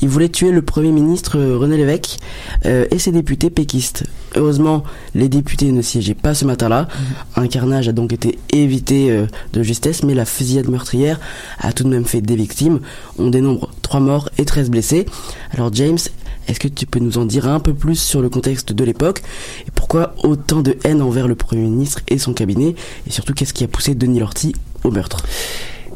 Il 0.00 0.08
voulait 0.08 0.28
tuer 0.28 0.50
le 0.50 0.62
Premier 0.62 0.92
ministre 0.92 1.38
euh, 1.38 1.58
René 1.58 1.76
Lévesque 1.76 2.18
euh, 2.64 2.86
et 2.90 2.98
ses 2.98 3.12
députés 3.12 3.50
péquistes. 3.50 4.04
Heureusement, 4.36 4.84
les 5.14 5.28
députés 5.28 5.72
ne 5.72 5.82
siégeaient 5.82 6.14
pas 6.14 6.34
ce 6.34 6.44
matin-là. 6.44 6.88
Un 7.36 7.48
carnage 7.48 7.88
a 7.88 7.92
donc 7.92 8.12
été 8.12 8.38
évité 8.52 9.10
euh, 9.10 9.26
de 9.52 9.62
justesse, 9.62 10.02
mais 10.04 10.14
la 10.14 10.24
fusillade 10.24 10.68
meurtrière 10.68 11.20
a 11.58 11.72
tout 11.72 11.84
de 11.84 11.88
même 11.88 12.04
fait 12.04 12.20
des 12.20 12.36
victimes. 12.36 12.80
On 13.18 13.28
dénombre 13.28 13.70
3 13.82 14.00
morts 14.00 14.28
et 14.38 14.44
13 14.44 14.70
blessés. 14.70 15.06
Alors 15.52 15.72
James, 15.74 15.98
est-ce 16.48 16.60
que 16.60 16.68
tu 16.68 16.86
peux 16.86 16.98
nous 16.98 17.18
en 17.18 17.24
dire 17.24 17.48
un 17.48 17.60
peu 17.60 17.74
plus 17.74 17.96
sur 17.96 18.22
le 18.22 18.28
contexte 18.28 18.72
de 18.72 18.84
l'époque 18.84 19.22
et 19.66 19.70
pourquoi 19.74 20.14
autant 20.22 20.60
de 20.60 20.76
haine 20.84 21.02
envers 21.02 21.28
le 21.28 21.34
Premier 21.34 21.62
ministre 21.62 22.00
et 22.08 22.18
son 22.18 22.34
cabinet 22.34 22.74
et 23.06 23.10
surtout 23.10 23.34
qu'est-ce 23.34 23.54
qui 23.54 23.64
a 23.64 23.68
poussé 23.68 23.94
Denis 23.94 24.20
Lortie 24.20 24.54
au 24.84 24.90
meurtre? 24.90 25.24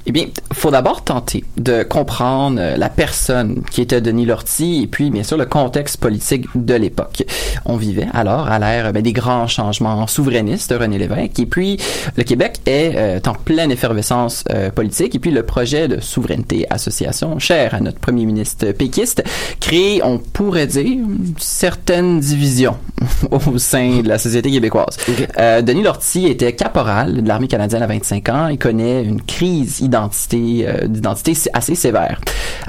Eh 0.09 0.13
bien, 0.13 0.27
faut 0.53 0.71
d'abord 0.71 1.03
tenter 1.03 1.45
de 1.57 1.83
comprendre 1.83 2.59
euh, 2.61 2.77
la 2.77 2.89
personne 2.89 3.63
qui 3.71 3.81
était 3.81 4.01
Denis 4.01 4.25
Lortie 4.25 4.85
et 4.85 4.87
puis, 4.87 5.11
bien 5.11 5.25
sûr, 5.25 5.37
le 5.37 5.47
contexte 5.47 5.97
politique 5.97 6.47
de 6.55 6.75
l'époque. 6.75 7.25
On 7.65 7.77
vivait 7.77 8.07
alors 8.15 8.47
à 8.47 8.61
l'ère 8.61 8.93
ben, 8.93 9.03
des 9.03 9.13
grands 9.13 9.49
changements 9.49 10.07
souverainistes 10.07 10.73
de 10.73 10.77
René 10.77 10.99
Lévesque 10.99 11.41
et 11.41 11.47
puis 11.47 11.79
le 12.17 12.23
Québec 12.23 12.61
est 12.67 12.93
euh, 12.97 13.19
en 13.27 13.35
pleine 13.35 13.73
effervescence 13.73 14.45
euh, 14.51 14.71
politique 14.71 15.17
et 15.17 15.19
puis 15.19 15.33
le 15.33 15.43
projet 15.43 15.89
de 15.89 16.01
souveraineté 16.01 16.67
association, 16.71 17.41
cher 17.41 17.75
à 17.75 17.81
notre 17.81 17.99
premier 17.99 18.27
ministre 18.27 18.71
péquiste, 18.73 19.25
crée, 19.59 20.01
on 20.05 20.19
pourrait 20.19 20.69
dire, 20.69 20.87
une 20.87 21.35
certaine 21.39 22.21
division 22.21 22.77
au 23.31 23.59
sein 23.59 24.03
de 24.03 24.09
la 24.09 24.19
société 24.19 24.51
québécoise. 24.53 24.97
Euh, 25.39 25.63
Denis 25.63 25.83
Lortie 25.83 26.27
était 26.27 26.53
caporal 26.53 27.23
de 27.23 27.29
l'armée 27.29 27.49
canadienne 27.49 27.83
à 27.83 27.87
25 27.87 28.29
ans 28.29 28.49
et 28.49 28.57
connaît 28.57 29.03
une 29.03 29.21
crise 29.21 29.81
identité, 29.97 30.67
euh, 30.67 30.87
d'identité 30.87 31.35
assez 31.53 31.75
sévère. 31.75 32.21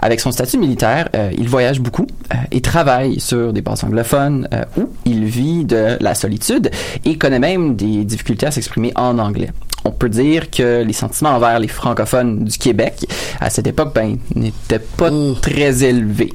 Avec 0.01 0.19
son 0.19 0.31
statut 0.31 0.57
militaire, 0.57 1.09
euh, 1.15 1.31
il 1.37 1.49
voyage 1.49 1.79
beaucoup 1.79 2.07
euh, 2.33 2.35
et 2.51 2.61
travaille 2.61 3.19
sur 3.19 3.53
des 3.53 3.61
bases 3.61 3.83
anglophones 3.83 4.47
où 4.77 4.89
il 5.05 5.25
vit 5.25 5.65
de 5.65 5.97
la 5.99 6.15
solitude 6.15 6.71
et 7.05 7.17
connaît 7.17 7.39
même 7.39 7.75
des 7.75 8.03
difficultés 8.05 8.47
à 8.47 8.51
s'exprimer 8.51 8.91
en 8.95 9.19
anglais. 9.19 9.49
On 9.88 9.91
peut 9.91 10.10
dire 10.10 10.52
que 10.52 10.84
les 10.84 10.91
sentiments 10.91 11.30
envers 11.30 11.60
les 11.60 11.69
francophones 11.69 12.43
du 12.43 12.58
Québec 12.58 13.06
à 13.39 13.50
cette 13.50 13.67
époque 13.67 13.93
ben, 13.95 14.17
n'étaient 14.36 14.80
pas 14.80 15.10
très 15.41 15.82
élevés. 15.86 16.34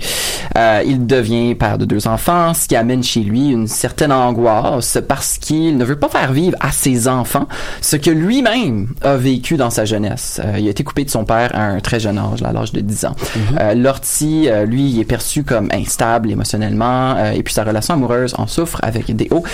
Euh, 0.57 0.83
il 0.87 1.07
devient 1.07 1.55
père 1.55 1.77
de 1.77 1.85
deux 1.85 2.09
enfants, 2.09 2.55
ce 2.55 2.67
qui 2.67 2.77
amène 2.77 3.03
chez 3.03 3.21
lui 3.21 3.51
une 3.51 3.69
certaine 3.69 4.11
angoisse 4.11 4.97
parce 5.07 5.37
qu'il 5.37 5.77
ne 5.77 5.85
veut 5.85 5.99
pas 5.99 6.09
faire 6.09 6.33
vivre 6.33 6.57
à 6.61 6.73
ses 6.73 7.09
enfants 7.09 7.47
ce 7.83 7.97
que 7.97 8.11
lui-même 8.11 8.89
a 9.03 9.17
vécu 9.17 9.59
dans 9.59 9.71
sa 9.71 9.85
jeunesse. 9.85 10.41
Euh, 10.43 10.59
il 10.59 10.67
a 10.67 10.71
été 10.71 10.83
coupé 10.83 11.05
de 11.05 11.11
son 11.11 11.27
père 11.27 11.51
à 11.55 11.63
un 11.63 11.81
très 11.81 12.01
jeune 12.01 12.17
âge, 12.17 12.43
à 12.43 12.53
l'âge 12.53 12.73
de 12.73 12.81
10 12.81 13.05
ans. 13.05 13.17
Euh, 13.61 13.75
Lortie, 13.75 14.49
lui, 14.67 14.89
il 14.93 15.01
est 15.01 15.05
perçu 15.05 15.45
comme 15.45 15.69
instable 15.73 16.31
émotionnellement 16.31 17.23
et 17.33 17.43
puis 17.43 17.53
sa 17.53 17.65
relation 17.65 17.95
amoureuse 17.95 18.35
en 18.39 18.47
souffre 18.47 18.79
avec 18.83 19.15
des 19.15 19.29
hauts 19.31 19.45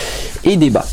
et 0.45 0.57
des 0.57 0.71
bas. 0.71 0.87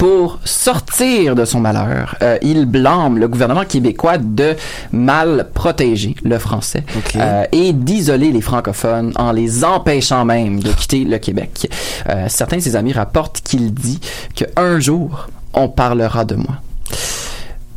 Pour 0.00 0.38
sortir 0.46 1.34
de 1.34 1.44
son 1.44 1.60
malheur, 1.60 2.16
euh, 2.22 2.38
il 2.40 2.64
blâme 2.64 3.18
le 3.18 3.28
gouvernement 3.28 3.66
québécois 3.66 4.16
de 4.16 4.56
mal 4.92 5.50
protéger 5.52 6.14
le 6.24 6.38
français 6.38 6.84
euh, 7.16 7.44
et 7.52 7.74
d'isoler 7.74 8.32
les 8.32 8.40
francophones 8.40 9.12
en 9.16 9.30
les 9.30 9.62
empêchant 9.62 10.24
même 10.24 10.60
de 10.60 10.72
quitter 10.72 11.04
le 11.04 11.18
Québec. 11.18 11.70
Euh, 12.08 12.24
certains 12.28 12.56
de 12.56 12.62
ses 12.62 12.76
amis 12.76 12.94
rapportent 12.94 13.42
qu'il 13.42 13.74
dit 13.74 14.00
qu'un 14.34 14.80
jour, 14.80 15.28
on 15.52 15.68
parlera 15.68 16.24
de 16.24 16.36
moi. 16.36 16.62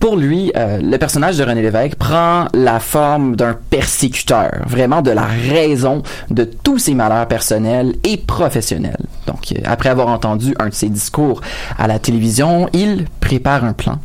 Pour 0.03 0.17
lui, 0.17 0.51
euh, 0.57 0.81
le 0.81 0.97
personnage 0.97 1.37
de 1.37 1.45
René 1.45 1.61
Lévesque 1.61 1.95
prend 1.95 2.49
la 2.53 2.81
forme 2.81 3.37
d'un 3.37 3.53
persécuteur, 3.53 4.51
vraiment 4.67 5.01
de 5.01 5.11
la 5.11 5.23
raison 5.23 6.03
de 6.29 6.43
tous 6.43 6.77
ses 6.77 6.93
malheurs 6.93 7.25
personnels 7.25 7.95
et 8.03 8.17
professionnels. 8.17 9.05
Donc, 9.27 9.53
euh, 9.53 9.61
après 9.63 9.87
avoir 9.87 10.09
entendu 10.09 10.55
un 10.59 10.67
de 10.67 10.73
ses 10.73 10.89
discours 10.89 11.39
à 11.79 11.87
la 11.87 11.99
télévision, 11.99 12.67
il 12.73 13.05
prépare 13.21 13.63
un 13.63 13.71
plan 13.71 13.97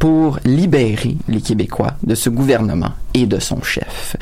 pour 0.00 0.40
libérer 0.44 1.18
les 1.28 1.40
Québécois 1.40 1.92
de 2.02 2.16
ce 2.16 2.30
gouvernement 2.30 2.90
et 3.14 3.26
de 3.26 3.38
son 3.38 3.62
chef. 3.62 4.16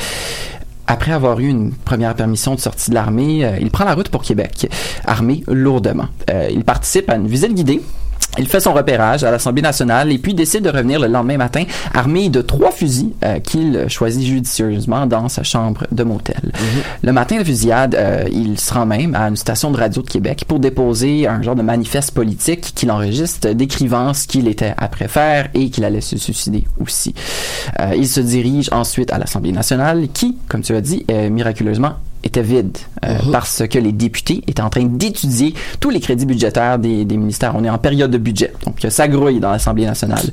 Après 0.86 1.12
avoir 1.12 1.40
eu 1.40 1.48
une 1.48 1.72
première 1.72 2.14
permission 2.14 2.54
de 2.54 2.60
sortie 2.60 2.90
de 2.90 2.94
l'armée, 2.94 3.42
euh, 3.42 3.56
il 3.58 3.70
prend 3.70 3.86
la 3.86 3.94
route 3.94 4.10
pour 4.10 4.20
Québec, 4.20 4.68
armé 5.06 5.44
lourdement. 5.48 6.08
Il 6.50 6.62
participe 6.64 7.08
à 7.08 7.16
une 7.16 7.26
visite 7.26 7.54
guidée 7.54 7.80
il 8.38 8.48
fait 8.48 8.60
son 8.60 8.72
repérage 8.72 9.24
à 9.24 9.30
l'Assemblée 9.30 9.62
nationale 9.62 10.10
et 10.10 10.18
puis 10.18 10.34
décide 10.34 10.64
de 10.64 10.70
revenir 10.70 11.00
le 11.00 11.08
lendemain 11.08 11.36
matin 11.36 11.64
armé 11.94 12.28
de 12.28 12.40
trois 12.40 12.70
fusils 12.70 13.12
euh, 13.24 13.40
qu'il 13.40 13.86
choisit 13.88 14.26
judicieusement 14.26 15.06
dans 15.06 15.28
sa 15.28 15.42
chambre 15.42 15.86
de 15.92 16.02
motel. 16.02 16.52
Le 17.02 17.12
matin 17.12 17.36
de 17.36 17.40
la 17.40 17.44
fusillade, 17.44 17.94
euh, 17.94 18.24
il 18.32 18.58
se 18.58 18.72
rend 18.72 18.86
même 18.86 19.14
à 19.14 19.28
une 19.28 19.36
station 19.36 19.70
de 19.70 19.76
radio 19.76 20.02
de 20.02 20.08
Québec 20.08 20.44
pour 20.46 20.60
déposer 20.60 21.26
un 21.26 21.42
genre 21.42 21.56
de 21.56 21.62
manifeste 21.62 22.12
politique 22.12 22.72
qu'il 22.74 22.90
enregistre 22.90 23.50
décrivant 23.50 24.14
ce 24.14 24.26
qu'il 24.26 24.48
était 24.48 24.74
après 24.78 25.08
faire 25.08 25.48
et 25.54 25.70
qu'il 25.70 25.84
allait 25.84 26.00
se 26.00 26.16
suicider 26.16 26.64
aussi. 26.80 27.14
Euh, 27.80 27.94
il 27.96 28.08
se 28.08 28.20
dirige 28.20 28.68
ensuite 28.72 29.12
à 29.12 29.18
l'Assemblée 29.18 29.52
nationale 29.52 30.08
qui, 30.12 30.36
comme 30.48 30.62
tu 30.62 30.74
as 30.74 30.80
dit, 30.80 31.04
euh, 31.10 31.28
miraculeusement 31.30 31.94
était 32.22 32.42
vide 32.42 32.76
euh, 33.04 33.18
parce 33.30 33.62
que 33.68 33.78
les 33.78 33.92
députés 33.92 34.42
étaient 34.46 34.62
en 34.62 34.70
train 34.70 34.84
d'étudier 34.84 35.54
tous 35.80 35.90
les 35.90 36.00
crédits 36.00 36.26
budgétaires 36.26 36.78
des, 36.78 37.04
des 37.04 37.16
ministères. 37.16 37.54
On 37.56 37.64
est 37.64 37.70
en 37.70 37.78
période 37.78 38.10
de 38.10 38.18
budget, 38.18 38.52
donc 38.64 38.76
ça 38.88 39.08
grouille 39.08 39.40
dans 39.40 39.50
l'Assemblée 39.50 39.86
nationale. 39.86 40.24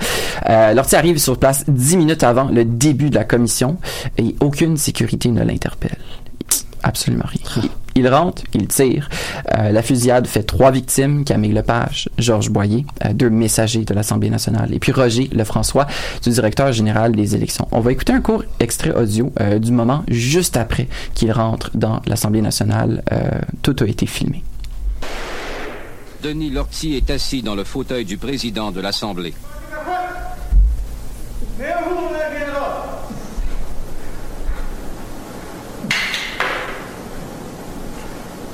Euh, 0.49 0.73
Lortie 0.73 0.95
arrive 0.95 1.17
sur 1.17 1.37
place 1.37 1.65
dix 1.67 1.97
minutes 1.97 2.23
avant 2.23 2.45
le 2.45 2.65
début 2.65 3.09
de 3.09 3.15
la 3.15 3.23
commission 3.23 3.77
et 4.17 4.35
aucune 4.39 4.77
sécurité 4.77 5.29
ne 5.29 5.43
l'interpelle. 5.43 5.97
Absolument 6.83 7.25
rien. 7.25 7.69
Il, 7.95 8.07
rentre, 8.07 8.43
il 8.53 8.67
tire. 8.67 9.09
Euh, 9.57 9.71
la 9.71 9.81
fusillade 9.81 10.27
fait 10.27 10.43
trois 10.43 10.71
victimes 10.71 11.25
Camille 11.25 11.51
Lepage, 11.51 12.09
Georges 12.17 12.49
Boyer, 12.49 12.85
euh, 13.03 13.13
deux 13.13 13.29
messagers 13.29 13.83
de 13.83 13.93
l'Assemblée 13.93 14.29
nationale, 14.29 14.73
et 14.73 14.79
puis 14.79 14.93
Roger 14.93 15.29
Lefrançois, 15.33 15.87
du 16.23 16.29
directeur 16.29 16.71
général 16.71 17.13
des 17.15 17.35
élections. 17.35 17.67
On 17.71 17.81
va 17.81 17.91
écouter 17.91 18.13
un 18.13 18.21
court 18.21 18.43
extrait 18.59 18.91
audio 18.91 19.33
euh, 19.41 19.59
du 19.59 19.71
moment 19.71 20.03
juste 20.07 20.55
après 20.55 20.87
qu'il 21.13 21.31
rentre 21.31 21.71
dans 21.75 22.01
l'Assemblée 22.05 22.41
nationale. 22.41 23.03
Tout 23.61 23.75
a 23.79 23.85
été 23.85 24.05
filmé. 24.05 24.43
Denis 26.23 26.49
Lortie 26.49 26.95
est 26.95 27.09
assis 27.09 27.41
dans 27.41 27.55
le 27.55 27.63
fauteuil 27.63 28.05
du 28.05 28.17
président 28.17 28.71
de 28.71 28.81
l'Assemblée. 28.81 29.33
Mais 31.57 31.65
un 31.71 31.89
jour, 31.89 32.09
on 32.09 32.13
la 32.13 32.29
viendra. 32.29 32.89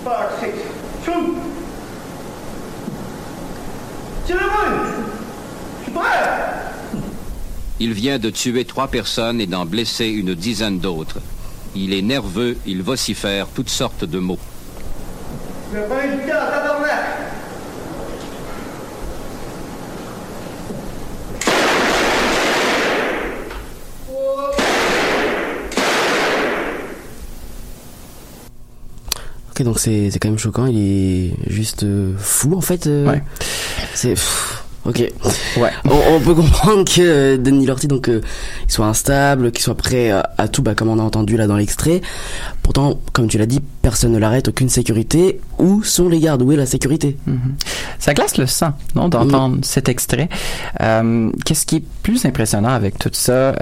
Five, 0.05 0.29
six, 0.39 0.53
two. 1.03 1.35
Il 7.79 7.93
vient 7.93 8.19
de 8.19 8.29
tuer 8.29 8.65
trois 8.65 8.87
personnes 8.87 9.41
et 9.41 9.47
d'en 9.47 9.65
blesser 9.65 10.05
une 10.05 10.33
dizaine 10.33 10.79
d'autres. 10.79 11.19
Il 11.75 11.93
est 11.93 12.01
nerveux, 12.01 12.57
il 12.65 12.81
vocifère 12.81 13.47
toutes 13.53 13.69
sortes 13.69 14.05
de 14.05 14.19
mots 14.19 14.39
vais 15.75 15.87
pas 15.87 16.05
éduquer 16.05 16.31
à 16.31 16.45
tabarnak! 16.51 17.25
Ok, 29.57 29.63
donc 29.63 29.79
c'est 29.79 30.09
c'est 30.11 30.19
quand 30.19 30.27
même 30.29 30.37
choquant. 30.37 30.65
Il 30.65 30.77
est 30.77 31.31
juste 31.47 31.83
euh, 31.83 32.11
fou 32.17 32.55
en 32.57 32.61
fait. 32.61 32.87
euh, 32.87 33.07
Ouais. 33.09 33.23
C'est 33.93 34.15
ok. 34.85 34.99
Ouais. 35.57 35.71
On, 35.85 36.15
on 36.15 36.19
peut 36.19 36.35
comprendre 36.35 36.83
que 36.83 36.99
euh, 37.01 37.37
Denis 37.37 37.65
Lorty 37.65 37.87
donc 37.87 38.09
euh, 38.09 38.19
il 38.67 38.71
soit 38.71 38.85
instable, 38.85 39.51
qu'il 39.53 39.63
soit 39.63 39.75
prêt 39.77 40.11
à, 40.11 40.29
à 40.37 40.47
tout, 40.49 40.61
bah, 40.61 40.75
comme 40.75 40.89
on 40.89 40.99
a 40.99 41.01
entendu 41.01 41.37
là 41.37 41.47
dans 41.47 41.55
l'extrait. 41.55 42.01
Pourtant, 42.63 42.99
comme 43.13 43.27
tu 43.29 43.37
l'as 43.37 43.45
dit, 43.45 43.61
personne 43.81 44.11
ne 44.11 44.17
l'arrête, 44.17 44.49
aucune 44.49 44.67
sécurité. 44.69 45.39
Où 45.57 45.83
sont 45.83 46.09
les 46.09 46.19
gardes? 46.19 46.41
Où 46.41 46.51
est 46.51 46.57
la 46.57 46.65
sécurité? 46.65 47.15
Ça 47.97 48.13
glace 48.13 48.37
le 48.37 48.47
sang, 48.47 48.73
non, 48.95 49.07
d'entendre 49.07 49.59
cet 49.61 49.87
extrait. 49.87 50.27
Euh, 50.81 51.31
Qu'est-ce 51.45 51.65
qui 51.65 51.77
est 51.77 51.83
plus 52.03 52.25
impressionnant 52.25 52.69
avec 52.69 52.99
tout 52.99 53.09
ça, 53.13 53.55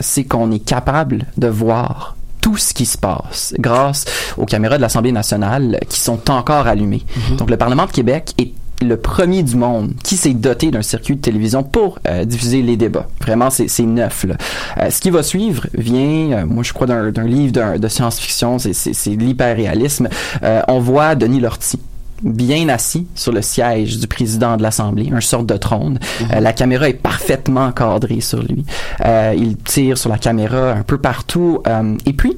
c'est 0.00 0.24
qu'on 0.24 0.50
est 0.50 0.58
capable 0.58 1.26
de 1.36 1.46
voir 1.46 2.15
tout 2.46 2.56
ce 2.56 2.72
qui 2.72 2.86
se 2.86 2.96
passe 2.96 3.54
grâce 3.58 4.04
aux 4.36 4.44
caméras 4.46 4.76
de 4.76 4.82
l'Assemblée 4.82 5.10
nationale 5.10 5.80
qui 5.88 5.98
sont 5.98 6.30
encore 6.30 6.68
allumées. 6.68 7.02
Donc 7.38 7.50
le 7.50 7.56
Parlement 7.56 7.86
de 7.86 7.90
Québec 7.90 8.34
est 8.38 8.52
le 8.84 8.96
premier 8.96 9.42
du 9.42 9.56
monde 9.56 9.94
qui 10.04 10.16
s'est 10.16 10.32
doté 10.34 10.70
d'un 10.70 10.82
circuit 10.82 11.16
de 11.16 11.20
télévision 11.20 11.64
pour 11.64 11.98
euh, 12.06 12.24
diffuser 12.24 12.62
les 12.62 12.76
débats. 12.76 13.08
Vraiment, 13.20 13.48
c'est 13.50 13.82
neuf. 13.82 14.22
Là. 14.28 14.36
Euh, 14.78 14.90
ce 14.90 15.00
qui 15.00 15.10
va 15.10 15.24
suivre 15.24 15.66
vient, 15.76 16.30
euh, 16.42 16.46
moi 16.46 16.62
je 16.62 16.72
crois, 16.72 16.86
d'un 16.86 17.24
livre 17.24 17.78
de 17.78 17.88
science-fiction, 17.88 18.60
c'est- 18.60 19.06
l'hyper-réalisme. 19.16 20.08
On 20.68 20.78
voit 20.78 21.16
Denis 21.16 21.40
Lortie 21.40 21.80
bien 22.22 22.68
assis 22.68 23.06
sur 23.14 23.32
le 23.32 23.42
siège 23.42 23.98
du 23.98 24.06
président 24.06 24.56
de 24.56 24.62
l'Assemblée, 24.62 25.10
un 25.12 25.20
sorte 25.20 25.46
de 25.46 25.56
trône. 25.56 25.98
Euh, 26.32 26.40
la 26.40 26.52
caméra 26.52 26.88
est 26.88 26.94
parfaitement 26.94 27.72
cadrée 27.72 28.20
sur 28.20 28.42
lui. 28.42 28.64
Euh, 29.04 29.34
il 29.36 29.56
tire 29.56 29.98
sur 29.98 30.10
la 30.10 30.18
caméra 30.18 30.72
un 30.72 30.82
peu 30.82 30.98
partout. 30.98 31.62
euh, 31.66 31.96
et 32.06 32.12
puis, 32.12 32.36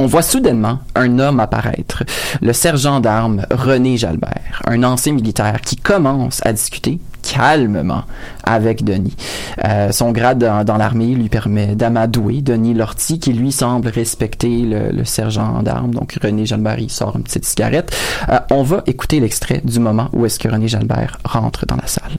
on 0.00 0.06
voit 0.06 0.22
soudainement 0.22 0.78
un 0.94 1.18
homme 1.18 1.40
apparaître, 1.40 2.04
le 2.40 2.54
sergent 2.54 3.00
d'armes 3.00 3.44
René 3.50 3.98
Jalbert, 3.98 4.62
un 4.66 4.82
ancien 4.82 5.12
militaire 5.12 5.60
qui 5.60 5.76
commence 5.76 6.40
à 6.46 6.54
discuter 6.54 6.98
calmement 7.22 8.04
avec 8.42 8.82
Denis. 8.82 9.14
Euh, 9.62 9.92
son 9.92 10.10
grade 10.12 10.38
dans, 10.38 10.76
l'armée 10.78 11.14
lui 11.14 11.28
permet 11.28 11.74
d'amadouer 11.74 12.40
Denis 12.40 12.72
Lortie, 12.72 13.18
qui 13.18 13.34
lui 13.34 13.52
semble 13.52 13.88
respecter 13.88 14.62
le, 14.62 15.04
sergent 15.04 15.62
d'armes. 15.62 15.94
Donc 15.94 16.16
René 16.22 16.46
Jalbert, 16.46 16.78
il 16.78 16.90
sort 16.90 17.16
une 17.16 17.24
petite 17.24 17.44
cigarette. 17.44 17.94
Euh, 18.30 18.38
on 18.50 18.62
va 18.62 18.82
écouter 18.86 19.20
l'extrait 19.20 19.60
du 19.62 19.80
moment 19.80 20.08
où 20.14 20.24
est-ce 20.24 20.38
que 20.38 20.48
René 20.48 20.66
Jalbert 20.66 21.18
rentre 21.24 21.66
dans 21.66 21.76
la 21.76 21.86
salle. 21.86 22.16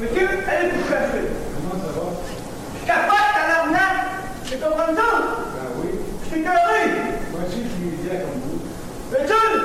Monsieur. 0.00 0.28
Comment 0.28 1.80
ça 1.80 1.92
va? 1.92 2.10
Je 2.80 2.86
capote, 2.86 3.16
tabarnak! 3.34 4.04
C'est 4.44 4.60
comme 4.60 4.72
ça? 4.76 4.92
Ben 4.94 5.66
oui. 5.82 5.88
Je 6.24 6.34
suis 6.34 6.42
carré. 6.44 6.90
Moi 7.32 7.40
aussi, 7.46 7.62
je 7.64 7.68
suis 7.68 7.84
média 7.90 8.20
comme 8.20 8.40
vous. 8.44 9.16
Étude! 9.16 9.64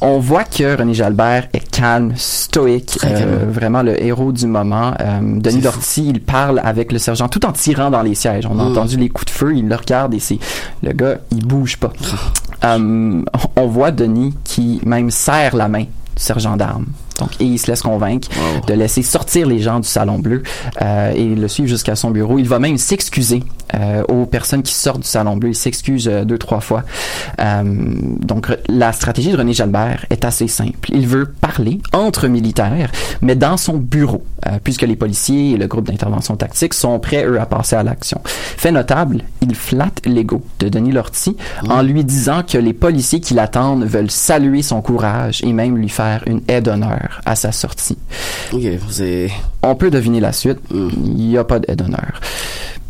on? 0.00 0.16
Ah 0.16 0.18
voit 0.18 0.44
que 0.44 0.76
René 0.78 0.94
Jalbert 0.94 1.48
est 1.52 1.70
calme, 1.70 2.12
stoïque, 2.16 2.98
euh, 3.04 3.44
vraiment 3.48 3.82
le 3.82 4.02
héros 4.02 4.32
du 4.32 4.46
moment. 4.46 4.92
Euh, 5.00 5.20
Denis 5.40 5.60
Lortie, 5.60 6.08
il 6.08 6.20
parle 6.20 6.60
avec 6.64 6.92
le 6.92 6.98
sergent 6.98 7.28
tout 7.28 7.44
en 7.46 7.52
tirant 7.52 7.90
dans 7.90 8.02
les 8.02 8.14
sièges. 8.14 8.46
On 8.46 8.58
a 8.58 8.64
Mm. 8.64 8.72
entendu 8.72 8.96
les 8.96 9.08
coups 9.08 9.32
de 9.32 9.38
feu, 9.38 9.56
il 9.56 9.68
le 9.68 9.74
regarde 9.76 10.14
et 10.14 10.18
c'est 10.20 10.38
le 10.82 10.92
gars, 10.92 11.18
il 11.32 11.44
bouge 11.46 11.76
pas. 11.76 11.92
Euh, 12.64 13.22
on 13.56 13.66
voit 13.66 13.90
Denis 13.90 14.34
qui 14.44 14.80
même 14.84 15.10
serre 15.10 15.54
la 15.56 15.68
main 15.68 15.84
du 15.84 15.88
sergent 16.16 16.56
d'armes. 16.56 16.86
Donc, 17.18 17.30
et 17.40 17.44
il 17.44 17.58
se 17.58 17.68
laisse 17.68 17.82
convaincre 17.82 18.28
de 18.66 18.74
laisser 18.74 19.02
sortir 19.02 19.46
les 19.46 19.58
gens 19.58 19.80
du 19.80 19.88
salon 19.88 20.18
bleu 20.18 20.42
euh, 20.82 21.12
et 21.12 21.34
le 21.34 21.48
suivre 21.48 21.68
jusqu'à 21.68 21.96
son 21.96 22.10
bureau. 22.10 22.38
Il 22.38 22.48
va 22.48 22.58
même 22.58 22.78
s'excuser 22.78 23.42
euh, 23.74 24.02
aux 24.08 24.26
personnes 24.26 24.62
qui 24.62 24.74
sortent 24.74 25.00
du 25.00 25.08
salon 25.08 25.36
bleu. 25.36 25.50
Il 25.50 25.54
s'excuse 25.54 26.08
euh, 26.08 26.24
deux 26.24 26.38
trois 26.38 26.60
fois. 26.60 26.82
Euh, 27.40 27.62
donc, 28.20 28.48
la 28.68 28.92
stratégie 28.92 29.32
de 29.32 29.36
René 29.36 29.52
Jalbert 29.52 30.06
est 30.10 30.24
assez 30.24 30.48
simple. 30.48 30.90
Il 30.92 31.06
veut 31.06 31.26
parler 31.26 31.80
entre 31.92 32.28
militaires, 32.28 32.90
mais 33.22 33.34
dans 33.34 33.56
son 33.56 33.76
bureau, 33.76 34.24
euh, 34.46 34.58
puisque 34.62 34.82
les 34.82 34.96
policiers 34.96 35.52
et 35.52 35.56
le 35.56 35.66
groupe 35.66 35.86
d'intervention 35.86 36.36
tactique 36.36 36.74
sont 36.74 36.98
prêts 36.98 37.24
eux 37.24 37.40
à 37.40 37.46
passer 37.46 37.76
à 37.76 37.82
l'action. 37.82 38.20
Fait 38.24 38.72
notable, 38.72 39.22
il 39.42 39.54
flatte 39.54 40.02
l'ego 40.04 40.42
de 40.60 40.68
Denis 40.68 40.92
Lortie 40.92 41.36
en 41.68 41.82
lui 41.82 42.04
disant 42.04 42.42
que 42.42 42.58
les 42.58 42.72
policiers 42.72 43.20
qui 43.20 43.34
l'attendent 43.34 43.84
veulent 43.84 44.10
saluer 44.10 44.62
son 44.62 44.80
courage 44.82 45.42
et 45.44 45.52
même 45.52 45.76
lui 45.76 45.88
faire 45.88 46.22
une 46.26 46.40
aide 46.48 46.66
d'honneur 46.66 47.05
à 47.24 47.36
sa 47.36 47.52
sortie. 47.52 47.98
On 49.62 49.74
peut 49.74 49.90
deviner 49.90 50.20
la 50.20 50.32
suite. 50.32 50.58
Il 50.70 51.14
n'y 51.14 51.36
a 51.36 51.44
pas 51.44 51.58
d'aide 51.58 51.78
d'honneur. 51.78 52.20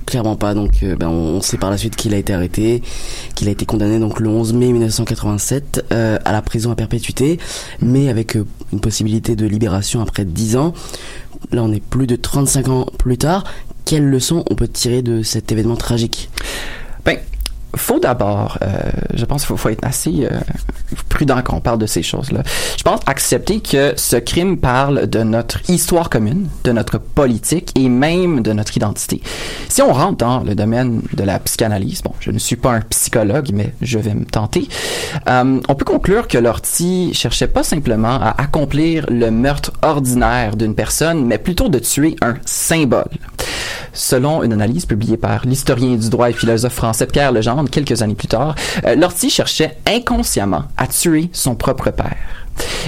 Clairement 0.06 0.36
pas. 0.36 0.54
Donc, 0.54 0.82
euh, 0.84 0.94
ben, 0.94 1.08
on, 1.08 1.40
sait 1.40 1.58
par 1.58 1.70
la 1.70 1.76
suite 1.76 1.96
qu'il 1.96 2.14
a 2.14 2.16
été 2.16 2.32
arrêté, 2.32 2.80
qu'il 3.34 3.48
a 3.48 3.50
été 3.50 3.66
condamné 3.66 3.98
donc 3.98 4.20
le 4.20 4.28
11 4.28 4.52
mai 4.52 4.72
1987 4.72 5.86
euh, 5.92 6.18
à 6.24 6.32
la 6.32 6.42
prison 6.42 6.70
à 6.70 6.76
perpétuité, 6.76 7.40
mais 7.80 8.08
avec 8.08 8.36
euh, 8.36 8.46
une 8.72 8.80
possibilité 8.80 9.34
de 9.34 9.46
libération 9.46 10.00
après 10.00 10.24
10 10.24 10.56
ans. 10.56 10.74
Là, 11.50 11.64
on 11.64 11.72
est 11.72 11.82
plus 11.82 12.06
de 12.06 12.14
35 12.14 12.68
ans 12.68 12.86
plus 12.98 13.18
tard. 13.18 13.44
Quelle 13.84 14.08
leçon 14.08 14.44
on 14.48 14.54
peut 14.54 14.68
tirer 14.68 15.02
de 15.02 15.22
cet 15.22 15.50
événement 15.50 15.76
tragique? 15.76 16.30
Faut 17.76 18.00
d'abord, 18.00 18.58
euh, 18.62 18.66
je 19.14 19.24
pense 19.24 19.44
faut 19.44 19.68
être 19.68 19.84
assez 19.84 20.26
euh, 20.30 20.38
prudent 21.08 21.40
quand 21.42 21.56
on 21.56 21.60
parle 21.60 21.78
de 21.78 21.86
ces 21.86 22.02
choses-là. 22.02 22.42
Je 22.76 22.82
pense 22.82 23.00
accepter 23.06 23.60
que 23.60 23.94
ce 23.96 24.16
crime 24.16 24.58
parle 24.58 25.06
de 25.06 25.22
notre 25.22 25.60
histoire 25.70 26.10
commune, 26.10 26.48
de 26.64 26.72
notre 26.72 26.98
politique 26.98 27.72
et 27.74 27.88
même 27.88 28.42
de 28.42 28.52
notre 28.52 28.76
identité. 28.76 29.22
Si 29.68 29.82
on 29.82 29.92
rentre 29.92 30.18
dans 30.18 30.40
le 30.40 30.54
domaine 30.54 31.02
de 31.12 31.24
la 31.24 31.38
psychanalyse, 31.38 32.02
bon, 32.02 32.12
je 32.20 32.30
ne 32.30 32.38
suis 32.38 32.56
pas 32.56 32.72
un 32.72 32.80
psychologue, 32.80 33.50
mais 33.52 33.72
je 33.80 33.98
vais 33.98 34.14
me 34.14 34.24
tenter, 34.24 34.68
euh, 35.28 35.60
on 35.68 35.74
peut 35.74 35.84
conclure 35.84 36.28
que 36.28 36.38
Lortie 36.38 37.12
cherchait 37.14 37.48
pas 37.48 37.62
simplement 37.62 38.20
à 38.20 38.34
accomplir 38.40 39.06
le 39.08 39.30
meurtre 39.30 39.72
ordinaire 39.82 40.56
d'une 40.56 40.74
personne, 40.74 41.24
mais 41.24 41.38
plutôt 41.38 41.68
de 41.68 41.78
tuer 41.78 42.16
un 42.22 42.34
symbole. 42.44 43.08
Selon 43.92 44.42
une 44.42 44.52
analyse 44.52 44.84
publiée 44.84 45.16
par 45.16 45.46
l'historien 45.46 45.96
du 45.96 46.10
droit 46.10 46.28
et 46.28 46.34
philosophe 46.34 46.74
français 46.74 47.06
Pierre 47.06 47.32
Legendre 47.32 47.65
quelques 47.66 48.02
années 48.02 48.14
plus 48.14 48.28
tard, 48.28 48.54
euh, 48.84 48.94
Lortie 48.94 49.30
cherchait 49.30 49.76
inconsciemment 49.86 50.64
à 50.76 50.86
tuer 50.86 51.28
son 51.32 51.54
propre 51.54 51.90
père. 51.90 52.46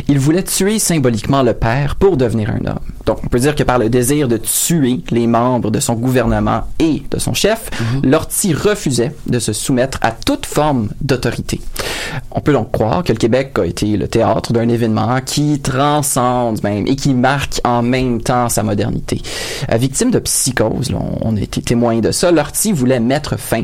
Il 0.09 0.19
voulait 0.19 0.43
tuer 0.43 0.79
symboliquement 0.79 1.43
le 1.43 1.53
père 1.53 1.97
pour 1.97 2.17
devenir 2.17 2.51
un 2.51 2.67
homme. 2.67 2.79
Donc, 3.07 3.19
on 3.25 3.29
peut 3.29 3.39
dire 3.39 3.55
que 3.55 3.63
par 3.63 3.79
le 3.79 3.89
désir 3.89 4.29
de 4.29 4.37
tuer 4.37 5.01
les 5.11 5.27
membres 5.27 5.71
de 5.71 5.81
son 5.81 5.95
gouvernement 5.95 6.63
et 6.79 7.03
de 7.11 7.19
son 7.19 7.35
chef, 7.35 7.71
Lortie 8.03 8.55
refusait 8.55 9.15
de 9.27 9.39
se 9.39 9.53
soumettre 9.53 9.99
à 10.03 10.13
toute 10.13 10.47
forme 10.47 10.89
d'autorité. 11.01 11.61
On 12.31 12.41
peut 12.41 12.53
donc 12.53 12.73
croire 12.73 13.03
que 13.03 13.13
le 13.13 13.19
Québec 13.19 13.59
a 13.59 13.67
été 13.67 13.97
le 13.97 14.09
théâtre 14.09 14.53
d'un 14.53 14.69
événement 14.69 15.21
qui 15.25 15.61
transcende 15.61 16.63
même 16.63 16.87
et 16.87 16.97
qui 16.97 17.15
marque 17.15 17.61
en 17.65 17.83
même 17.83 18.23
temps 18.23 18.49
sa 18.49 18.63
modernité. 18.63 19.21
Euh, 19.71 19.77
victime 19.77 20.11
de 20.11 20.19
psychose, 20.19 20.91
là, 20.91 20.99
on 21.21 21.37
a 21.37 21.41
été 21.41 21.61
témoin 21.61 21.99
de 21.99 22.13
ça, 22.13 22.31
Lortie 22.31 22.73
voulait 22.73 23.01
mettre 23.01 23.39
fin 23.39 23.63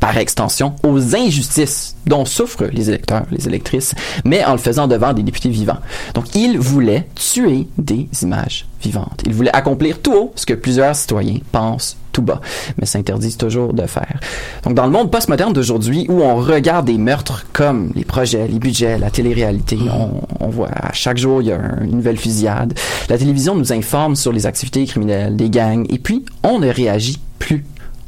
par 0.00 0.16
extension, 0.18 0.74
aux 0.82 1.14
injustices 1.14 1.96
dont 2.06 2.24
souffrent 2.24 2.64
les 2.72 2.88
électeurs, 2.88 3.24
les 3.30 3.46
électrices, 3.48 3.94
mais 4.24 4.44
en 4.44 4.52
le 4.52 4.58
faisant 4.58 4.86
devant 4.88 5.12
des 5.12 5.22
députés 5.22 5.48
vivants. 5.50 5.78
Donc, 6.14 6.34
il 6.34 6.58
voulait 6.58 7.06
tuer 7.14 7.66
des 7.78 8.08
images 8.22 8.66
vivantes. 8.82 9.22
Il 9.26 9.32
voulait 9.32 9.54
accomplir 9.56 10.00
tout 10.00 10.12
haut 10.12 10.32
ce 10.36 10.44
que 10.46 10.54
plusieurs 10.54 10.94
citoyens 10.94 11.38
pensent 11.52 11.96
tout 12.12 12.22
bas, 12.22 12.40
mais 12.78 12.86
s'interdisent 12.86 13.36
toujours 13.38 13.72
de 13.72 13.86
faire. 13.86 14.20
Donc 14.62 14.74
dans 14.74 14.84
le 14.84 14.92
monde 14.92 15.10
postmoderne 15.10 15.52
d'aujourd'hui, 15.52 16.06
où 16.08 16.22
on 16.22 16.36
regarde 16.36 16.86
des 16.86 16.96
meurtres 16.98 17.44
comme 17.52 17.90
les 17.96 18.04
projets, 18.04 18.46
les 18.46 18.60
budgets, 18.60 18.98
la 18.98 19.10
télé-réalité, 19.10 19.78
on, 19.90 20.20
on 20.38 20.48
voit 20.48 20.68
à 20.70 20.92
chaque 20.92 21.16
jour 21.16 21.42
il 21.42 21.48
y 21.48 21.52
a 21.52 21.56
un- 21.58 21.82
une 21.82 21.96
nouvelle 21.96 22.16
fusillade. 22.18 22.74
La 23.08 23.18
télévision 23.18 23.56
nous 23.56 23.72
informe 23.72 24.14
sur 24.14 24.30
les 24.30 24.46
activités 24.46 24.84
criminelles, 24.86 25.34
des 25.34 25.50
gangs, 25.50 25.86
et 25.88 25.98
puis 25.98 26.24
on 26.44 26.60
ne 26.60 26.68
réagit 26.68 27.18
plus. 27.40 27.64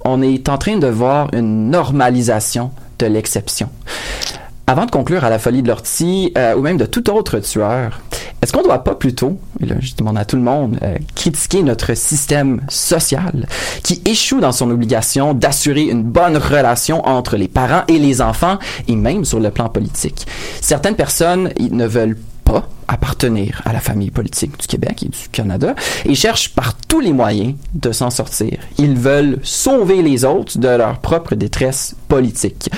On 0.08 0.22
est 0.22 0.48
en 0.48 0.56
train 0.56 0.76
de 0.76 0.86
voir 0.86 1.28
une 1.32 1.68
normalisation 1.68 2.70
de 3.00 3.06
l'exception. 3.06 3.68
Avant 4.68 4.86
de 4.86 4.90
conclure 4.92 5.24
à 5.24 5.30
la 5.30 5.40
folie 5.40 5.62
de 5.62 5.68
l'ortie, 5.68 6.32
euh, 6.38 6.54
ou 6.54 6.60
même 6.60 6.76
de 6.76 6.86
tout 6.86 7.10
autre 7.10 7.40
tueur, 7.40 8.00
est-ce 8.40 8.52
qu'on 8.52 8.60
ne 8.60 8.64
doit 8.66 8.84
pas 8.84 8.94
plutôt, 8.94 9.36
et 9.60 9.66
là 9.66 9.74
je 9.80 9.96
demande 9.96 10.16
à 10.16 10.24
tout 10.24 10.36
le 10.36 10.42
monde, 10.42 10.78
euh, 10.84 10.94
critiquer 11.16 11.64
notre 11.64 11.94
système 11.94 12.60
social 12.68 13.48
qui 13.82 14.00
échoue 14.04 14.38
dans 14.38 14.52
son 14.52 14.70
obligation 14.70 15.34
d'assurer 15.34 15.82
une 15.82 16.04
bonne 16.04 16.36
relation 16.36 17.04
entre 17.04 17.36
les 17.36 17.48
parents 17.48 17.82
et 17.88 17.98
les 17.98 18.22
enfants, 18.22 18.58
et 18.86 18.94
même 18.94 19.24
sur 19.24 19.40
le 19.40 19.50
plan 19.50 19.68
politique? 19.68 20.28
Certaines 20.60 20.94
personnes 20.94 21.50
ne 21.58 21.86
veulent 21.86 22.16
appartenir 22.88 23.62
à 23.64 23.72
la 23.72 23.80
famille 23.80 24.10
politique 24.10 24.58
du 24.58 24.66
Québec 24.66 25.02
et 25.02 25.08
du 25.08 25.28
Canada 25.30 25.74
et 26.04 26.14
cherchent 26.14 26.54
par 26.54 26.74
tous 26.74 27.00
les 27.00 27.12
moyens 27.12 27.54
de 27.74 27.92
s'en 27.92 28.10
sortir. 28.10 28.58
Ils 28.78 28.96
veulent 28.96 29.38
sauver 29.42 30.02
les 30.02 30.24
autres 30.24 30.58
de 30.58 30.68
leur 30.68 31.00
propre 31.00 31.34
détresse 31.34 31.96
politique. 32.08 32.70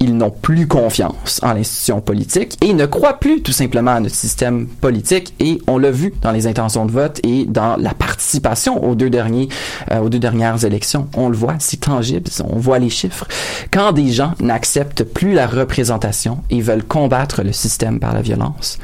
Ils 0.00 0.16
n'ont 0.16 0.30
plus 0.30 0.68
confiance 0.68 1.40
en 1.42 1.54
l'institution 1.54 2.00
politique 2.00 2.56
et 2.62 2.72
ne 2.72 2.86
croient 2.86 3.18
plus 3.18 3.42
tout 3.42 3.52
simplement 3.52 3.92
à 3.92 4.00
notre 4.00 4.14
système 4.14 4.66
politique 4.66 5.34
et 5.40 5.60
on 5.66 5.78
l'a 5.78 5.90
vu 5.90 6.14
dans 6.22 6.30
les 6.30 6.46
intentions 6.46 6.86
de 6.86 6.92
vote 6.92 7.20
et 7.24 7.46
dans 7.46 7.76
la 7.76 7.94
participation 7.94 8.84
aux 8.84 8.94
deux 8.94 9.10
derniers 9.10 9.48
euh, 9.90 9.98
aux 9.98 10.08
deux 10.08 10.18
dernières 10.18 10.64
élections. 10.64 11.08
On 11.14 11.28
le 11.28 11.36
voit, 11.36 11.56
c'est 11.58 11.80
tangible, 11.80 12.30
on 12.44 12.58
voit 12.58 12.78
les 12.78 12.90
chiffres. 12.90 13.26
Quand 13.72 13.92
des 13.92 14.12
gens 14.12 14.34
n'acceptent 14.40 15.04
plus 15.04 15.32
la 15.32 15.46
représentation 15.46 16.42
et 16.50 16.60
veulent 16.60 16.84
combattre 16.84 17.42
le 17.42 17.52
système 17.52 17.98
par 17.98 18.14
la 18.14 18.22
violence, 18.22 18.78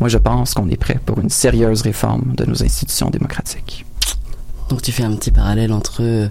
moi 0.00 0.08
je 0.08 0.18
pense 0.18 0.54
qu'on 0.54 0.68
est 0.68 0.76
prêt 0.76 0.98
pour 1.04 1.20
une 1.20 1.30
sérieuse 1.30 1.82
réforme 1.82 2.34
de 2.36 2.44
nos 2.44 2.62
institutions 2.62 3.10
démocratiques. 3.10 3.84
Donc 4.68 4.82
tu 4.82 4.90
fais 4.90 5.04
un 5.04 5.14
petit 5.14 5.30
parallèle 5.30 5.72
entre 5.72 6.02
euh, 6.02 6.28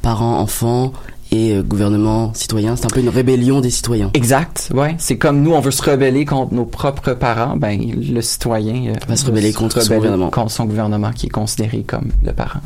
parents, 0.00 0.38
enfants 0.40 0.92
et 1.32 1.52
euh, 1.54 1.62
gouvernement 1.62 2.32
citoyen. 2.34 2.76
C'est 2.76 2.86
un 2.86 2.88
peu 2.88 3.00
une 3.00 3.08
rébellion 3.08 3.60
des 3.60 3.70
citoyens. 3.70 4.10
Exact, 4.14 4.70
ouais. 4.74 4.94
C'est 4.98 5.18
comme 5.18 5.42
nous, 5.42 5.52
on 5.52 5.60
veut 5.60 5.70
se 5.70 5.82
rebeller 5.82 6.24
contre 6.24 6.54
nos 6.54 6.64
propres 6.64 7.12
parents, 7.14 7.56
ben 7.56 7.78
le 7.80 8.20
citoyen 8.22 8.92
euh, 8.92 8.94
Va 9.08 9.16
se 9.16 9.26
rebeller 9.26 9.52
contre 9.52 9.80
son 9.82 9.94
gouvernement. 9.96 10.30
contre 10.30 10.50
son 10.52 10.64
gouvernement 10.64 11.10
qui 11.12 11.26
est 11.26 11.30
considéré 11.30 11.82
comme 11.82 12.10
le 12.22 12.32
parent. 12.32 12.60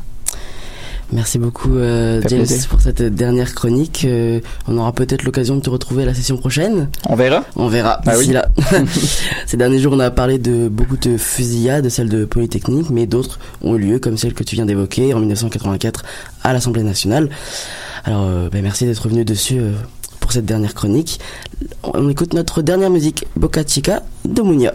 Merci 1.12 1.38
beaucoup 1.38 1.76
euh, 1.76 2.20
James 2.28 2.44
plaisir. 2.46 2.68
pour 2.68 2.80
cette 2.80 3.02
dernière 3.02 3.54
chronique. 3.54 4.04
Euh, 4.04 4.40
on 4.68 4.78
aura 4.78 4.92
peut-être 4.92 5.24
l'occasion 5.24 5.56
de 5.56 5.60
te 5.60 5.70
retrouver 5.70 6.04
à 6.04 6.06
la 6.06 6.14
session 6.14 6.36
prochaine. 6.36 6.88
On 7.08 7.16
verra. 7.16 7.44
On 7.56 7.68
verra. 7.68 8.00
Ah 8.06 8.14
oui. 8.16 8.28
là. 8.28 8.48
Ces 9.46 9.56
derniers 9.56 9.78
jours, 9.78 9.92
on 9.94 10.00
a 10.00 10.10
parlé 10.10 10.38
de 10.38 10.68
beaucoup 10.68 10.96
de 10.96 11.16
fusillades, 11.16 11.88
celles 11.88 12.08
de 12.08 12.24
Polytechnique, 12.24 12.90
mais 12.90 13.06
d'autres 13.06 13.38
ont 13.62 13.74
eu 13.74 13.78
lieu, 13.78 13.98
comme 13.98 14.16
celle 14.16 14.34
que 14.34 14.44
tu 14.44 14.54
viens 14.54 14.66
d'évoquer 14.66 15.12
en 15.14 15.18
1984 15.18 16.04
à 16.44 16.52
l'Assemblée 16.52 16.82
nationale. 16.82 17.28
Alors, 18.04 18.24
euh, 18.24 18.48
ben, 18.48 18.62
merci 18.62 18.86
d'être 18.86 19.08
venu 19.08 19.24
dessus 19.24 19.58
euh, 19.58 19.72
pour 20.20 20.32
cette 20.32 20.46
dernière 20.46 20.74
chronique. 20.74 21.20
On 21.82 22.08
écoute 22.08 22.34
notre 22.34 22.62
dernière 22.62 22.90
musique, 22.90 23.26
Boca 23.36 23.62
Chica 23.66 24.02
de 24.24 24.42
Mounia. 24.42 24.72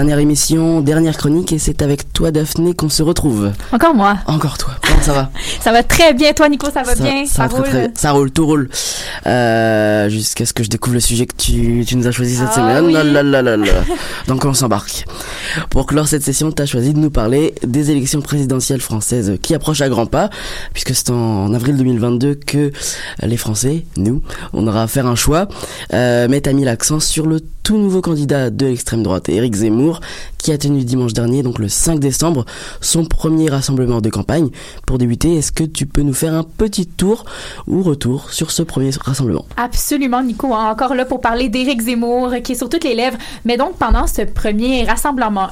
Dernière 0.00 0.18
émission, 0.20 0.80
dernière 0.80 1.18
chronique, 1.18 1.52
et 1.52 1.58
c'est 1.58 1.82
avec 1.82 2.10
toi 2.14 2.30
Daphné 2.30 2.72
qu'on 2.72 2.88
se 2.88 3.02
retrouve. 3.02 3.52
Encore 3.70 3.94
moi. 3.94 4.16
Encore 4.24 4.56
toi. 4.56 4.70
Comment 4.82 5.02
ça 5.02 5.12
va 5.12 5.30
Ça 5.60 5.72
va 5.72 5.82
très 5.82 6.14
bien, 6.14 6.32
toi 6.32 6.48
Nico, 6.48 6.68
ça 6.72 6.82
va 6.82 6.94
bien, 6.94 7.26
ça, 7.26 7.48
très, 7.48 7.58
roule? 7.58 7.66
très 7.68 7.80
bien. 7.80 7.90
Ça 7.94 8.12
roule, 8.12 8.30
tout 8.30 8.46
roule. 8.46 8.70
euh, 9.26 10.08
jusqu'à 10.08 10.46
ce 10.46 10.54
que 10.54 10.62
je 10.64 10.70
découvre 10.70 10.94
le 10.94 11.00
sujet 11.00 11.26
que 11.26 11.34
tu, 11.36 11.84
tu 11.86 11.96
nous 11.96 12.06
as 12.06 12.12
choisi 12.12 12.34
cette 12.36 12.48
Ah 12.50 12.54
semaine. 12.54 12.86
oui. 12.86 12.94
Là, 12.94 13.42
là. 13.42 13.56
Donc 14.26 14.42
on 14.46 14.54
s'embarque. 14.54 15.04
Pour 15.68 15.84
clore 15.84 16.08
cette 16.08 16.22
session, 16.22 16.50
tu 16.50 16.62
as 16.62 16.66
choisi 16.66 16.94
de 16.94 16.98
nous 16.98 17.10
parler 17.10 17.54
des 17.62 17.90
élections 17.90 18.22
présidentielles 18.22 18.80
françaises 18.80 19.34
qui 19.42 19.52
approchent 19.54 19.82
à 19.82 19.90
grands 19.90 20.06
pas, 20.06 20.30
puisque 20.72 20.94
c'est 20.94 21.10
en, 21.10 21.44
en 21.44 21.52
avril 21.52 21.76
2022 21.76 22.36
que 22.36 22.72
les 23.22 23.36
Français, 23.36 23.84
nous, 23.98 24.22
on 24.54 24.66
aura 24.66 24.84
à 24.84 24.86
faire 24.86 25.06
un 25.06 25.14
choix. 25.14 25.46
Euh, 25.92 26.26
mais 26.30 26.40
tu 26.40 26.48
as 26.48 26.54
mis 26.54 26.64
l'accent 26.64 27.00
sur 27.00 27.26
le 27.26 27.40
tout 27.62 27.76
nouveau 27.76 28.00
candidat 28.00 28.50
de 28.50 28.66
l'extrême 28.66 29.02
droite, 29.02 29.28
Éric 29.28 29.54
Zemmour, 29.54 30.00
qui 30.38 30.52
a 30.52 30.58
tenu 30.58 30.82
dimanche 30.84 31.12
dernier, 31.12 31.42
donc 31.42 31.58
le 31.58 31.68
5 31.68 31.98
décembre, 32.00 32.44
son 32.80 33.04
premier 33.04 33.48
rassemblement 33.50 34.00
de 34.00 34.08
campagne. 34.10 34.48
Pour 34.86 34.98
débuter, 34.98 35.36
est-ce 35.36 35.52
que 35.52 35.64
tu 35.64 35.86
peux 35.86 36.02
nous 36.02 36.14
faire 36.14 36.34
un 36.34 36.42
petit 36.42 36.86
tour 36.86 37.24
ou 37.66 37.82
retour 37.82 38.30
sur 38.32 38.50
ce 38.50 38.62
premier 38.62 38.90
rassemblement? 39.00 39.44
Absolument, 39.56 40.22
Nico. 40.22 40.54
hein. 40.54 40.70
Encore 40.70 40.94
là 40.94 41.04
pour 41.04 41.20
parler 41.20 41.48
d'Éric 41.48 41.82
Zemmour, 41.82 42.32
qui 42.42 42.52
est 42.52 42.54
sur 42.54 42.68
toutes 42.68 42.84
les 42.84 42.94
lèvres. 42.94 43.18
Mais 43.44 43.56
donc, 43.56 43.76
pendant 43.76 44.06
ce 44.06 44.22
premier 44.22 44.84
rassemblement, 44.84 45.48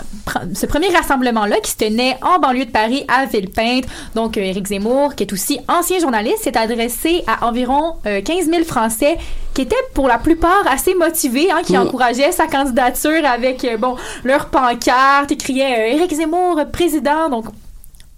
ce 0.55 0.67
premier 0.67 0.89
rassemblement-là, 0.89 1.57
qui 1.63 1.71
se 1.73 1.77
tenait 1.77 2.17
en 2.23 2.39
banlieue 2.39 2.65
de 2.67 2.71
Paris, 2.71 3.05
à 3.09 3.27
Villepinte, 3.27 3.85
donc 4.15 4.37
euh, 4.37 4.41
Éric 4.43 4.67
Zemmour, 4.69 5.15
qui 5.15 5.25
est 5.25 5.33
aussi 5.33 5.59
ancien 5.69 5.99
journaliste, 5.99 6.39
s'est 6.45 6.57
adressé 6.57 7.23
à 7.27 7.47
environ 7.47 7.95
euh, 8.07 8.21
15 8.23 8.47
000 8.47 8.65
Français 8.65 9.17
qui 9.55 9.63
étaient 9.63 9.75
pour 9.95 10.07
la 10.07 10.19
plupart 10.19 10.63
assez 10.71 10.95
motivés, 10.95 11.51
hein, 11.51 11.61
qui 11.65 11.73
Mm. 11.79 11.89
Encourageaient 11.99 12.32
sa 12.32 12.46
candidature 12.46 13.24
avec, 13.24 13.64
euh, 13.64 13.76
bon, 13.76 13.96
leur 14.24 14.46
pancarte, 14.46 15.30
ils 15.30 15.36
criaient 15.36 15.92
euh, 15.92 15.96
Éric 15.96 16.14
Zemmour, 16.14 16.61
président, 16.72 17.28
donc 17.28 17.46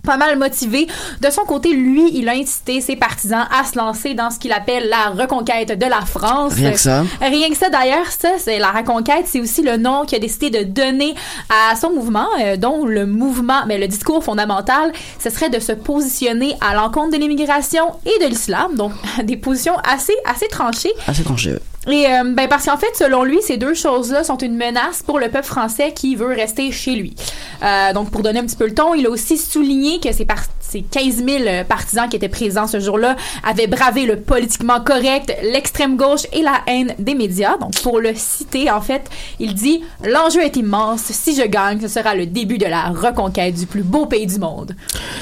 pas 0.04 0.16
mal 0.16 0.38
motivé. 0.38 0.86
De 1.20 1.30
son 1.30 1.42
côté, 1.42 1.72
lui, 1.72 2.10
il 2.14 2.28
a 2.28 2.32
incité 2.32 2.80
ses 2.80 2.96
partisans 2.96 3.46
à 3.50 3.64
se 3.64 3.76
lancer 3.76 4.14
dans 4.14 4.30
ce 4.30 4.38
qu'il 4.38 4.52
appelle 4.52 4.88
la 4.88 5.10
reconquête 5.10 5.78
de 5.78 5.86
la 5.86 6.00
France. 6.00 6.54
Rien 6.54 6.72
que 6.72 6.78
ça. 6.78 7.04
Rien 7.20 7.50
que 7.50 7.56
ça, 7.56 7.68
d'ailleurs, 7.68 8.06
ça, 8.06 8.30
c'est 8.38 8.58
la 8.58 8.70
reconquête, 8.70 9.26
c'est 9.26 9.40
aussi 9.40 9.62
le 9.62 9.76
nom 9.76 10.04
qu'il 10.04 10.16
a 10.16 10.20
décidé 10.20 10.50
de 10.50 10.62
donner 10.62 11.14
à 11.50 11.76
son 11.76 11.90
mouvement, 11.90 12.28
euh, 12.40 12.56
dont 12.56 12.86
le 12.86 13.06
mouvement, 13.06 13.66
mais 13.66 13.78
le 13.78 13.88
discours 13.88 14.24
fondamental, 14.24 14.92
ce 15.18 15.30
serait 15.30 15.50
de 15.50 15.58
se 15.58 15.72
positionner 15.72 16.54
à 16.60 16.74
l'encontre 16.74 17.12
de 17.12 17.16
l'immigration 17.18 17.84
et 18.06 18.24
de 18.24 18.28
l'islam, 18.28 18.74
donc 18.76 18.92
des 19.24 19.36
positions 19.36 19.76
assez, 19.84 20.14
assez 20.24 20.48
tranchées. 20.48 20.92
Assez 21.06 21.24
tranché. 21.24 21.56
Et 21.88 22.06
euh, 22.06 22.24
ben 22.34 22.46
parce 22.48 22.66
qu'en 22.66 22.76
fait, 22.76 22.94
selon 22.94 23.24
lui, 23.24 23.38
ces 23.40 23.56
deux 23.56 23.72
choses-là 23.74 24.22
sont 24.22 24.36
une 24.36 24.54
menace 24.54 25.02
pour 25.02 25.18
le 25.18 25.28
peuple 25.30 25.46
français 25.46 25.92
qui 25.94 26.14
veut 26.14 26.26
rester 26.26 26.70
chez 26.72 26.94
lui. 26.94 27.14
Euh, 27.62 27.92
donc, 27.94 28.10
pour 28.10 28.22
donner 28.22 28.38
un 28.40 28.44
petit 28.44 28.56
peu 28.56 28.66
le 28.66 28.74
ton, 28.74 28.94
il 28.94 29.06
a 29.06 29.10
aussi 29.10 29.38
souligné 29.38 29.98
que 29.98 30.12
ces, 30.12 30.26
par- 30.26 30.44
ces 30.60 30.82
15 30.82 31.24
000 31.24 31.28
euh, 31.46 31.64
partisans 31.64 32.06
qui 32.08 32.16
étaient 32.16 32.28
présents 32.28 32.66
ce 32.66 32.80
jour-là 32.80 33.16
avaient 33.48 33.66
bravé 33.66 34.04
le 34.04 34.16
politiquement 34.20 34.80
correct, 34.80 35.34
l'extrême 35.42 35.96
gauche 35.96 36.26
et 36.34 36.42
la 36.42 36.60
haine 36.66 36.94
des 36.98 37.14
médias. 37.14 37.56
Donc, 37.56 37.74
pour 37.82 37.98
le 37.98 38.12
citer, 38.14 38.70
en 38.70 38.82
fait, 38.82 39.02
il 39.38 39.54
dit 39.54 39.82
«L'enjeu 40.04 40.42
est 40.42 40.56
immense. 40.56 41.00
Si 41.04 41.34
je 41.34 41.46
gagne, 41.46 41.80
ce 41.80 41.88
sera 41.88 42.14
le 42.14 42.26
début 42.26 42.58
de 42.58 42.66
la 42.66 42.88
reconquête 42.90 43.54
du 43.54 43.64
plus 43.64 43.82
beau 43.82 44.04
pays 44.04 44.26
du 44.26 44.38
monde.» 44.38 44.76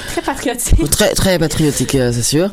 Très 0.07 0.21
patriotique. 0.21 0.89
Très 0.91 1.13
très 1.13 1.39
patriotique, 1.39 1.95
euh, 1.95 2.11
c'est 2.13 2.21
sûr. 2.21 2.51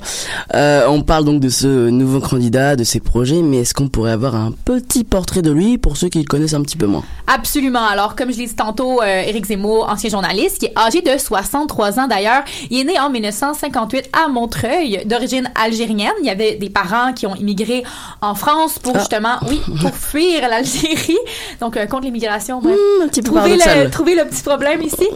Euh, 0.55 0.87
on 0.89 1.03
parle 1.03 1.25
donc 1.25 1.41
de 1.41 1.49
ce 1.49 1.89
nouveau 1.89 2.21
candidat, 2.21 2.77
de 2.77 2.85
ses 2.85 3.01
projets, 3.01 3.43
mais 3.43 3.59
est-ce 3.59 3.75
qu'on 3.75 3.89
pourrait 3.97 4.13
avoir 4.13 4.35
un 4.35 4.53
petit 4.67 5.05
portrait 5.05 5.41
de 5.41 5.51
lui 5.51 5.79
pour 5.79 5.97
ceux 5.97 6.11
qui 6.11 6.19
le 6.19 6.25
connaissent 6.27 6.53
un 6.53 6.61
petit 6.61 6.77
peu 6.77 6.85
moins 6.85 7.03
Absolument. 7.27 7.87
Alors, 7.87 8.15
comme 8.15 8.31
je 8.31 8.37
l'ai 8.39 8.47
dit 8.47 8.55
tantôt, 8.55 9.01
euh, 9.01 9.23
Éric 9.23 9.47
Zemmour, 9.47 9.89
ancien 9.89 10.11
journaliste, 10.11 10.59
qui 10.59 10.67
est 10.67 10.79
âgé 10.79 11.01
de 11.01 11.17
63 11.17 11.99
ans 11.99 12.07
d'ailleurs, 12.07 12.43
il 12.71 12.81
est 12.81 12.85
né 12.85 13.01
en 13.01 13.09
1958 13.09 14.11
à 14.13 14.29
Montreuil, 14.29 15.01
d'origine 15.07 15.51
algérienne. 15.55 16.13
Il 16.21 16.27
y 16.27 16.31
avait 16.31 16.57
des 16.57 16.69
parents 16.69 17.15
qui 17.15 17.27
ont 17.27 17.35
immigré 17.37 17.85
en 18.21 18.35
France 18.35 18.79
pour 18.79 18.93
Ah. 18.95 18.99
justement, 18.99 19.37
oui, 19.49 19.63
pour 19.81 19.95
fuir 19.97 20.47
l'Algérie. 20.51 21.17
Donc, 21.63 21.79
euh, 21.79 21.87
contre 21.87 22.05
l'immigration. 22.05 22.61
bref. 22.61 22.77
un 23.03 23.09
petit 23.09 23.23
peu 23.23 23.31
trouver, 23.31 23.57
le, 23.57 23.89
trouver 23.91 24.15
le 24.15 24.27
petit 24.27 24.43
problème 24.43 24.83
ici. 24.83 25.09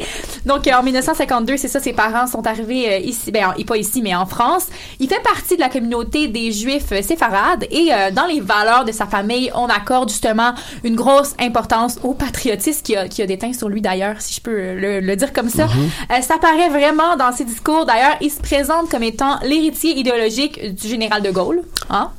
Donc, 0.46 0.66
euh, 0.66 0.72
en 0.72 0.82
1952, 0.82 1.58
c'est 1.58 1.68
ça, 1.68 1.80
ses 1.80 1.92
parents 1.92 2.26
sont 2.26 2.46
arrivés 2.46 3.02
ici, 3.06 3.30
ben, 3.30 3.48
en- 3.58 3.62
pas 3.62 3.76
ici, 3.76 4.00
mais 4.00 4.14
en 4.14 4.24
France. 4.24 4.68
Il 5.00 5.08
fait 5.08 5.22
partie 5.22 5.56
de 5.56 5.60
la 5.60 5.68
communauté 5.68 6.28
des 6.28 6.50
Juifs 6.50 6.88
séfarades 7.02 7.66
et 7.70 7.90
dans 8.14 8.24
les 8.26 8.40
valeurs 8.40 8.69
de 8.84 8.92
sa 8.92 9.06
famille, 9.06 9.50
on 9.54 9.66
accorde 9.66 10.08
justement 10.08 10.54
une 10.84 10.96
grosse 10.96 11.34
importance 11.38 11.98
au 12.02 12.14
patriotisme 12.14 12.82
qui 12.82 12.96
a, 12.96 13.08
qui 13.08 13.22
a 13.22 13.26
déteint 13.26 13.52
sur 13.52 13.68
lui 13.68 13.80
d'ailleurs, 13.80 14.16
si 14.20 14.34
je 14.34 14.40
peux 14.40 14.74
le, 14.74 15.00
le 15.00 15.16
dire 15.16 15.32
comme 15.32 15.48
ça. 15.48 15.66
Mhm. 15.66 15.90
Euh, 16.12 16.20
ça 16.22 16.38
paraît 16.38 16.68
vraiment 16.68 17.16
dans 17.16 17.32
ses 17.32 17.44
discours. 17.44 17.86
D'ailleurs, 17.86 18.16
il 18.20 18.30
se 18.30 18.40
présente 18.40 18.88
comme 18.90 19.02
étant 19.02 19.38
l'héritier 19.42 19.98
idéologique 19.98 20.74
du 20.74 20.88
général 20.88 21.22
de 21.22 21.30
Gaulle. 21.30 21.62
Hein? 21.90 22.10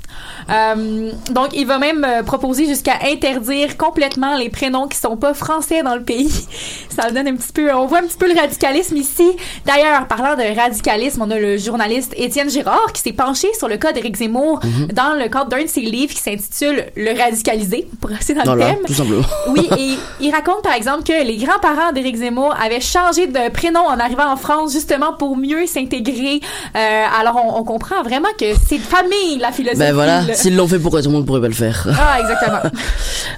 Euh, 0.49 1.11
donc, 1.31 1.49
il 1.53 1.65
va 1.67 1.77
même 1.77 2.03
euh, 2.07 2.23
proposer 2.23 2.65
jusqu'à 2.65 2.95
interdire 3.09 3.77
complètement 3.77 4.35
les 4.37 4.49
prénoms 4.49 4.87
qui 4.87 4.97
sont 4.97 5.15
pas 5.15 5.33
français 5.33 5.83
dans 5.83 5.95
le 5.95 6.01
pays. 6.03 6.31
Ça 6.89 7.09
donne 7.11 7.27
un 7.27 7.35
petit 7.35 7.53
peu, 7.53 7.71
on 7.73 7.85
voit 7.85 7.99
un 7.99 8.03
petit 8.03 8.17
peu 8.17 8.27
le 8.31 8.39
radicalisme 8.39 8.97
ici. 8.97 9.27
D'ailleurs, 9.65 10.07
parlant 10.07 10.35
de 10.35 10.55
radicalisme, 10.59 11.21
on 11.21 11.31
a 11.31 11.37
le 11.39 11.57
journaliste 11.57 12.13
Étienne 12.17 12.49
Girard 12.49 12.91
qui 12.93 13.01
s'est 13.01 13.13
penché 13.13 13.47
sur 13.57 13.67
le 13.67 13.77
cas 13.77 13.91
d'Éric 13.93 14.17
Zemmour 14.17 14.59
Mhm. 14.63 14.87
dans 14.93 15.13
le 15.17 15.27
cadre 15.29 15.49
d'un 15.49 15.63
de 15.63 15.67
ses 15.67 15.81
livres 15.81 16.13
qui 16.13 16.19
s'intitule 16.21 16.85
Le 16.95 17.17
radicalisé, 17.17 17.87
pour 17.99 18.09
rester 18.09 18.33
dans 18.33 18.43
Voilà, 18.43 18.69
le 18.69 18.75
thème. 18.75 18.85
tout 18.87 18.93
simplement. 18.93 19.23
Oui, 19.49 19.69
et 19.77 19.93
il 20.19 20.31
raconte 20.31 20.63
par 20.63 20.73
exemple 20.73 21.03
que 21.03 21.23
les 21.25 21.37
grands-parents 21.37 21.91
d'Éric 21.93 22.17
Zemmour 22.17 22.53
avaient 22.61 22.81
changé 22.81 23.27
de 23.27 23.49
prénom 23.51 23.81
en 23.81 23.99
arrivant 23.99 24.31
en 24.31 24.37
France 24.37 24.73
justement 24.73 25.13
pour 25.13 25.37
mieux 25.37 25.65
s'intégrer. 25.65 26.41
Euh, 26.75 27.05
alors 27.19 27.41
on, 27.45 27.59
on 27.59 27.63
comprend 27.63 28.01
vraiment 28.03 28.29
que 28.39 28.45
c'est 28.67 28.77
de 28.77 28.83
famille 28.83 29.37
la 29.39 29.51
philosophie. 29.51 29.79
Ben 29.79 29.95
voilà, 30.05 30.21
là. 30.27 30.33
s'ils 30.33 30.55
l'ont 30.55 30.67
fait, 30.67 30.79
pourquoi 30.79 31.01
tout 31.01 31.09
le 31.09 31.15
monde 31.15 31.25
pourrait 31.25 31.41
pas 31.41 31.47
le 31.47 31.53
faire? 31.53 31.87
Ah, 31.99 32.19
exactement. 32.19 32.59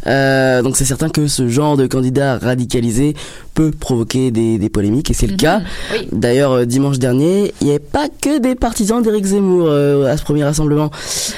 Euh, 0.06 0.62
donc 0.62 0.76
c'est 0.76 0.84
certain 0.84 1.08
que 1.08 1.28
ce 1.28 1.48
genre 1.48 1.78
de 1.78 1.88
candidat 1.88 2.38
radicalisé 2.38 3.16
peut 3.54 3.72
provoquer 3.72 4.32
des, 4.32 4.58
des 4.58 4.70
polémiques 4.70 5.12
et 5.12 5.14
c'est 5.14 5.28
le 5.28 5.36
cas. 5.38 5.62
oui. 5.94 6.08
D'ailleurs 6.12 6.52
euh, 6.54 6.66
dimanche 6.66 7.00
dernier, 7.00 7.54
il 7.62 7.66
n'y 7.68 7.70
avait 7.72 7.80
pas 7.80 8.08
que 8.10 8.40
des 8.40 8.56
partisans 8.56 9.02
d'Éric 9.02 9.26
Zemmour 9.26 9.68
euh, 9.68 10.12
à 10.12 10.18
ce 10.18 10.24
premier 10.24 10.44
rassemblement. 10.44 10.90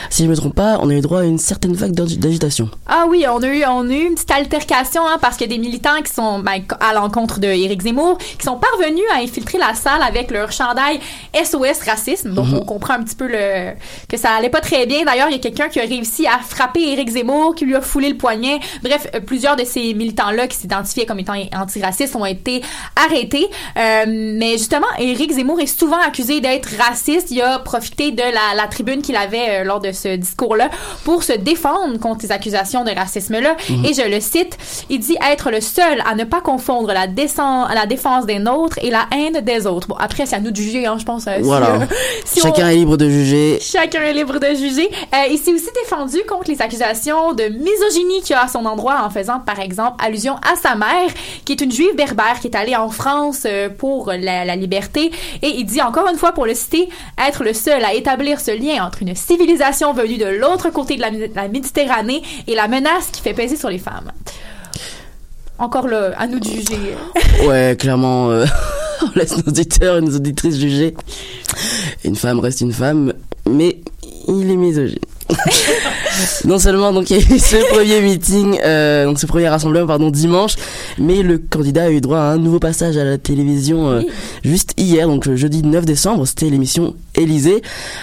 Si 0.10 0.24
je 0.24 0.30
me 0.30 0.36
trompe 0.36 0.56
pas, 0.56 0.80
on 0.82 0.90
a 0.90 0.94
eu 0.94 1.02
droit 1.02 1.22
à 1.22 1.24
une 1.26 1.38
certaine 1.38 1.74
vague 1.74 1.92
d'agi- 1.92 2.18
d'agitation. 2.18 2.70
Ah 2.88 3.06
oui, 3.10 3.26
on 3.30 3.42
a 3.44 3.48
eu, 3.48 3.64
on 3.68 3.90
a 3.90 3.94
eu 3.94 4.06
une 4.08 4.16
petite 4.16 4.32
altercation 4.32 5.02
hein, 5.06 5.18
parce 5.22 5.38
qu'il 5.38 5.50
y 5.50 5.54
a 5.54 5.58
des 5.58 5.62
militants 5.62 6.02
qui 6.06 6.14
sont 6.14 6.40
ben, 6.40 6.62
à 6.80 6.94
l'encontre 6.94 7.40
de 7.40 7.48
Éric 7.48 7.82
Zemmour 7.82 8.18
qui 8.18 8.46
sont 8.46 8.58
parvenus 8.58 9.04
à 9.16 9.20
infiltrer 9.22 9.58
la 9.58 9.74
salle 9.74 10.02
avec 10.02 10.32
leur 10.32 10.52
chandail 10.52 11.00
SOS 11.34 11.82
racisme. 11.86 12.34
Donc 12.34 12.48
Mhm. 12.48 12.56
on 12.62 12.66
comprend 12.66 12.94
un 12.96 13.04
petit 13.04 13.16
peu 13.16 13.28
le 13.28 13.72
que 14.08 14.18
ça 14.18 14.30
allait 14.32 14.50
pas 14.50 14.62
très 14.62 14.86
bien. 14.86 15.04
D'ailleurs, 15.06 15.28
il 15.30 15.34
y 15.34 15.36
a 15.36 15.40
quelqu'un 15.40 15.68
qui 15.70 15.80
a 15.80 15.84
réussi 15.84 16.28
à 16.28 16.40
frapper 16.40 16.82
Éric 16.82 17.10
Zemmour, 17.10 17.56
qui 17.56 17.66
lui 17.66 17.76
a 17.76 17.82
foulé 17.82 18.10
le 18.10 18.18
poignet. 18.18 18.60
Bref, 18.84 19.08
euh, 19.16 19.20
plusieurs 19.20 19.56
de 19.56 19.64
ces 19.66 19.94
militants-là 19.94 20.48
qui 20.48 20.58
s'identifiaient 20.58 21.06
comme 21.06 21.20
étant 21.20 21.34
antiracistes 21.56 22.05
ont 22.16 22.26
été 22.26 22.62
arrêtés. 22.96 23.48
Euh, 23.78 24.04
mais 24.08 24.52
justement, 24.58 24.88
Éric 25.00 25.32
Zemmour 25.32 25.60
est 25.60 25.68
souvent 25.80 26.00
accusé 26.06 26.42
d'être 26.42 26.70
raciste. 26.78 27.32
Il 27.32 27.42
a 27.42 27.60
profité 27.60 28.12
de 28.12 28.22
la, 28.22 28.56
la 28.56 28.68
tribune 28.68 29.02
qu'il 29.02 29.16
avait 29.16 29.62
euh, 29.62 29.64
lors 29.64 29.80
de 29.80 29.92
ce 29.92 30.16
discours-là 30.16 30.70
pour 31.04 31.24
se 31.24 31.34
défendre 31.34 31.98
contre 32.00 32.22
ces 32.22 32.32
accusations 32.32 32.84
de 32.84 32.92
racisme-là. 32.92 33.56
Mhm. 33.70 33.86
Et 33.86 33.94
je 33.94 34.02
le 34.10 34.20
cite, 34.20 34.58
il 34.90 35.00
dit 35.00 35.18
être 35.32 35.52
le 35.52 35.62
seul 35.62 36.02
à 36.06 36.16
ne 36.16 36.24
pas 36.24 36.42
confondre 36.42 36.92
la, 36.94 37.08
défense 37.08 38.26
des 38.26 38.40
nôtres 38.40 38.78
et 38.82 38.90
la 38.90 39.06
haine 39.16 39.42
des 39.42 39.68
autres. 39.68 39.88
Bon, 39.88 39.96
après, 40.00 40.26
c'est 40.26 40.36
à 40.36 40.40
nous 40.40 40.52
de 40.52 40.56
juger, 40.56 40.86
hein, 40.86 40.98
je 41.00 41.06
pense. 41.06 41.28
euh, 41.28 41.38
Voilà. 41.42 41.76
euh, 41.82 41.86
si 42.26 42.42
Chacun 42.42 42.66
on- 42.66 42.70
est 42.70 42.76
libre 42.76 42.98
de 42.98 43.10
juger. 43.10 43.60
Chacun 43.62 44.02
est 44.02 44.14
libre 44.14 44.40
de 44.40 44.48
juger. 44.56 44.90
Euh, 45.14 45.28
il 45.32 45.38
s'est 45.38 45.54
aussi 45.54 45.70
défendu 45.84 46.18
contre 46.28 46.50
les 46.50 46.62
accusations 46.62 47.34
de 47.34 47.44
misogynie 47.46 48.22
qu'il 48.22 48.32
y 48.32 48.34
a 48.34 48.44
à 48.44 48.48
son 48.48 48.66
endroit 48.66 49.02
en 49.06 49.10
faisant, 49.10 49.40
par 49.40 49.60
exemple, 49.60 50.04
allusion 50.04 50.36
à 50.36 50.56
sa 50.56 50.76
mère, 50.76 51.10
qui 51.46 51.54
est 51.54 51.62
une 51.62 51.72
juive 51.72 51.95
berbère 51.96 52.40
qui 52.40 52.48
est 52.48 52.56
allée 52.56 52.76
en 52.76 52.90
France 52.90 53.44
euh, 53.46 53.70
pour 53.70 54.12
la, 54.12 54.46
la 54.46 54.56
liberté. 54.56 55.12
Et 55.42 55.50
il 55.58 55.66
dit 55.66 55.82
encore 55.82 56.08
une 56.10 56.18
fois, 56.18 56.32
pour 56.32 56.46
le 56.46 56.54
citer, 56.54 56.90
être 57.26 57.44
le 57.44 57.54
seul 57.54 57.84
à 57.84 57.94
établir 57.94 58.40
ce 58.40 58.52
lien 58.52 58.86
entre 58.86 59.02
une 59.02 59.16
civilisation 59.16 59.94
venue 59.94 60.18
de 60.18 60.26
l'autre 60.26 60.70
côté 60.70 60.96
de 60.96 61.02
la, 61.02 61.10
la 61.10 61.48
Méditerranée 61.48 62.22
et 62.48 62.56
la 62.56 62.68
menace 62.68 63.08
qui 63.12 63.22
fait 63.22 63.34
peser 63.34 63.56
sur 63.56 63.70
les 63.70 63.80
femmes. 63.80 64.12
Encore 65.58 65.88
là, 65.88 66.12
à 66.18 66.28
nous 66.28 66.40
de 66.40 66.46
juger. 66.46 66.96
Ouais, 67.48 67.76
clairement, 67.78 68.30
euh, 68.32 68.46
on 69.02 69.20
laisse 69.20 69.38
nos 69.38 69.44
auditeurs 69.44 69.98
et 69.98 70.02
nos 70.02 70.16
auditrices 70.16 70.58
juger. 70.58 70.96
Une 72.04 72.16
femme 72.16 72.40
reste 72.40 72.62
une 72.62 72.74
femme, 72.74 73.14
mais 73.50 73.80
il 74.28 74.50
est 74.52 74.56
misogyne. 74.56 75.00
non 76.46 76.60
seulement 76.60 76.92
donc 76.94 77.10
il 77.10 77.18
y 77.18 77.20
a 77.20 77.36
eu 77.36 77.40
ce 77.40 77.74
premier 77.74 78.02
meeting, 78.02 78.60
euh, 78.64 79.06
donc 79.06 79.20
ce 79.20 79.26
premier 79.26 79.50
rassemblement 79.50 79.88
pardon 79.88 80.10
dimanche, 80.10 80.56
mais 80.98 81.24
le 81.24 81.38
candidat 81.38 81.84
a 81.86 81.90
eu 81.90 82.02
droit 82.02 82.20
à 82.20 82.32
un 82.32 82.38
nouveau 82.38 82.60
passage 82.60 82.98
à 82.98 83.04
la 83.04 83.18
télévision 83.18 83.90
euh, 83.90 84.02
juste 84.44 84.74
hier, 84.78 85.08
donc 85.08 85.26
le 85.26 85.36
jeudi 85.36 85.64
9 85.64 85.86
décembre, 85.86 86.26
c'était 86.26 86.50
l'émission 86.50 86.96
Élysée, 87.16 87.62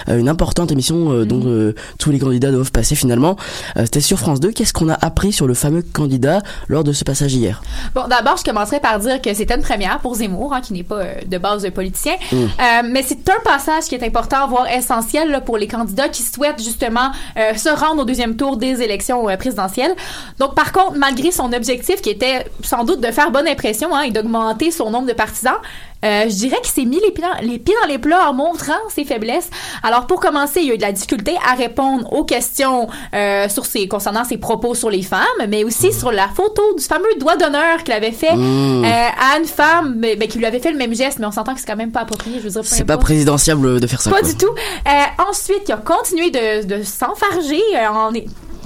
euh, 0.09 0.19
une 0.19 0.29
importante 0.29 0.71
émission 0.71 1.11
euh, 1.11 1.25
dont 1.25 1.41
euh, 1.45 1.75
tous 1.99 2.11
les 2.11 2.19
candidats 2.19 2.51
doivent 2.51 2.71
passer 2.71 2.95
finalement. 2.95 3.35
Euh, 3.77 3.83
C'était 3.85 4.01
sur 4.01 4.19
France 4.19 4.39
2. 4.39 4.51
Qu'est-ce 4.51 4.73
qu'on 4.73 4.89
a 4.89 4.97
appris 5.01 5.31
sur 5.31 5.47
le 5.47 5.53
fameux 5.53 5.81
candidat 5.81 6.41
lors 6.67 6.83
de 6.83 6.91
ce 6.93 7.03
passage 7.03 7.33
hier? 7.33 7.61
Bon, 7.95 8.07
d'abord, 8.07 8.37
je 8.37 8.43
commencerai 8.43 8.79
par 8.79 8.99
dire 8.99 9.21
que 9.21 9.33
c'était 9.33 9.55
une 9.55 9.61
première 9.61 9.99
pour 9.99 10.15
Zemmour, 10.15 10.53
hein, 10.53 10.61
qui 10.61 10.73
n'est 10.73 10.83
pas 10.83 11.03
de 11.25 11.37
base 11.37 11.67
politicien. 11.73 12.13
Mm. 12.31 12.45
Mais 12.91 13.03
c'est 13.03 13.29
un 13.29 13.39
passage 13.43 13.85
qui 13.85 13.95
est 13.95 14.03
important, 14.03 14.47
voire 14.47 14.67
essentiel 14.69 15.29
là, 15.31 15.41
pour 15.41 15.57
les 15.57 15.67
candidats 15.67 16.09
qui 16.09 16.23
souhaitent 16.23 16.61
justement 16.61 17.11
se 17.35 17.69
rendre 17.69 18.01
au 18.01 18.05
deuxième 18.05 18.35
tour 18.35 18.57
des 18.57 18.81
élections 18.81 19.25
présidentielles. 19.37 19.93
Donc, 20.39 20.55
par 20.55 20.71
contre, 20.71 20.97
malgré 20.97 21.31
son 21.31 21.51
objectif 21.53 22.01
qui 22.01 22.09
était 22.09 22.45
sans 22.63 22.83
doute 22.83 23.01
de 23.01 23.11
faire 23.11 23.31
bonne 23.31 23.47
impression 23.47 23.95
hein, 23.95 24.01
et 24.01 24.11
d'augmenter 24.11 24.71
son 24.71 24.89
nombre 24.89 25.07
de 25.07 25.13
partisans, 25.13 25.57
euh, 26.03 26.23
je 26.23 26.35
dirais 26.35 26.57
qu'il 26.63 26.71
s'est 26.73 26.85
mis 26.85 26.99
les 26.99 27.11
pieds, 27.11 27.23
dans, 27.23 27.41
les 27.47 27.59
pieds 27.59 27.75
dans 27.81 27.87
les 27.87 27.97
plats 27.97 28.29
en 28.29 28.33
montrant 28.33 28.73
ses 28.93 29.05
faiblesses. 29.05 29.49
Alors, 29.83 30.07
pour 30.07 30.19
commencer, 30.19 30.61
il 30.61 30.67
y 30.67 30.71
a 30.71 30.73
eu 30.73 30.77
de 30.77 30.81
la 30.81 30.91
difficulté 30.91 31.35
à 31.47 31.55
répondre 31.55 32.11
aux 32.11 32.25
questions 32.25 32.87
euh, 33.13 33.47
sur 33.49 33.65
ses, 33.65 33.87
concernant 33.87 34.23
ses 34.23 34.37
propos 34.37 34.75
sur 34.75 34.89
les 34.89 35.03
femmes, 35.03 35.21
mais 35.47 35.63
aussi 35.63 35.93
sur 35.93 36.11
la 36.11 36.27
photo 36.27 36.61
du 36.77 36.83
fameux 36.83 37.15
doigt 37.19 37.35
d'honneur 37.37 37.83
qu'il 37.83 37.93
avait 37.93 38.11
fait 38.11 38.33
Mmh. 38.35 38.85
euh, 38.85 38.87
à 38.87 39.39
une 39.39 39.45
femme, 39.45 39.95
mais, 39.97 40.15
ben, 40.15 40.27
qui 40.27 40.37
lui 40.37 40.45
avait 40.45 40.59
fait 40.59 40.71
le 40.71 40.77
même 40.77 40.93
geste, 40.93 41.19
mais 41.19 41.25
on 41.25 41.31
s'entend 41.31 41.53
que 41.53 41.59
c'est 41.59 41.65
quand 41.65 41.75
même 41.75 41.91
pas 41.91 42.01
approprié. 42.01 42.37
Je 42.39 42.43
veux 42.43 42.49
dire, 42.49 42.61
C'est 42.65 42.85
pas 42.85 42.97
présidentiable 42.97 43.79
de 43.79 43.87
faire 43.87 44.01
ça. 44.01 44.09
Pas 44.09 44.19
quoi. 44.19 44.27
du 44.27 44.35
tout. 44.37 44.49
Euh, 44.49 45.23
ensuite, 45.29 45.63
il 45.67 45.71
a 45.71 45.77
continué 45.77 46.31
de, 46.31 46.65
de 46.65 46.83
s'enfarger 46.83 47.61
euh, 47.75 47.87
en 47.87 48.11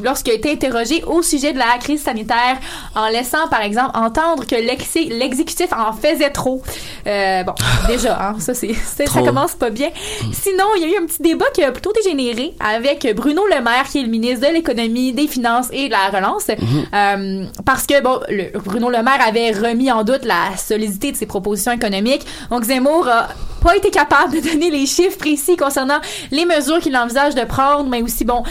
lorsqu'il 0.04 0.34
a 0.34 0.36
été 0.36 0.52
interrogé 0.52 1.04
au 1.06 1.22
sujet 1.22 1.54
de 1.54 1.58
la 1.60 1.78
crise 1.80 2.04
sanitaire, 2.04 2.58
en 2.96 3.08
laissant, 3.10 3.48
par 3.50 3.62
exemple, 3.62 3.92
entendre 3.98 4.46
que 4.46 4.56
l'exé- 4.56 5.06
l'exécutif 5.10 5.68
en 5.74 5.94
faisait 5.94 6.30
trop. 6.32 6.62
Euh, 7.06 7.44
bon, 7.44 7.54
déjà, 7.88 8.18
hein, 8.30 8.36
ça, 8.40 8.54
c'est, 8.54 8.74
ça 8.74 9.06
commence 9.06 9.56
pas 9.56 9.70
bien. 9.70 9.90
Sinon, 10.34 10.66
il 10.78 10.82
y 10.84 10.86
a 10.86 10.98
eu 11.00 11.04
un 11.04 11.06
petit 11.06 11.22
débat 11.22 11.46
qui 11.54 11.64
a 11.64 11.72
plutôt 11.72 11.92
dégénéré 11.94 12.54
avec 12.60 13.08
Bruno 13.16 13.44
Le 13.48 13.62
Maire, 13.62 13.86
qui 13.92 14.00
est 14.00 14.04
le 14.04 14.10
ministre 14.10 14.48
de 14.48 14.54
l'économie, 14.54 15.14
des 15.14 15.28
finances 15.28 15.68
et 15.72 15.88
de 15.88 15.92
la 15.92 16.10
relance. 16.10 16.48
Euh, 16.50 17.46
parce 17.66 17.86
que, 17.86 18.02
bon, 18.02 18.20
le- 18.30 18.58
Bruno 18.60 18.90
Le 18.90 19.02
Maire 19.04 19.20
avait 19.26 19.52
remis 19.52 19.92
en 19.92 20.04
doute 20.04 20.26
la 20.26 20.56
solidité 20.58 21.12
de 21.12 21.18
ses 21.18 21.26
propositions 21.26 21.72
économiques. 21.72 22.26
Donc, 22.50 22.64
Zemmour 22.64 23.08
a 23.08 23.28
pas 23.64 23.76
été 23.76 23.90
capable 23.90 24.36
de 24.36 24.40
donner 24.48 24.70
les 24.70 24.86
chiffres 24.86 25.18
précis 25.18 25.58
concernant 25.58 26.00
les 26.32 26.46
mesures 26.46 26.80
qu'il 26.80 26.96
envisage 26.96 27.36
de 27.36 27.44
prendre, 27.44 27.90
mais 27.90 28.02
aussi, 28.02 28.24
bon, 28.24 28.44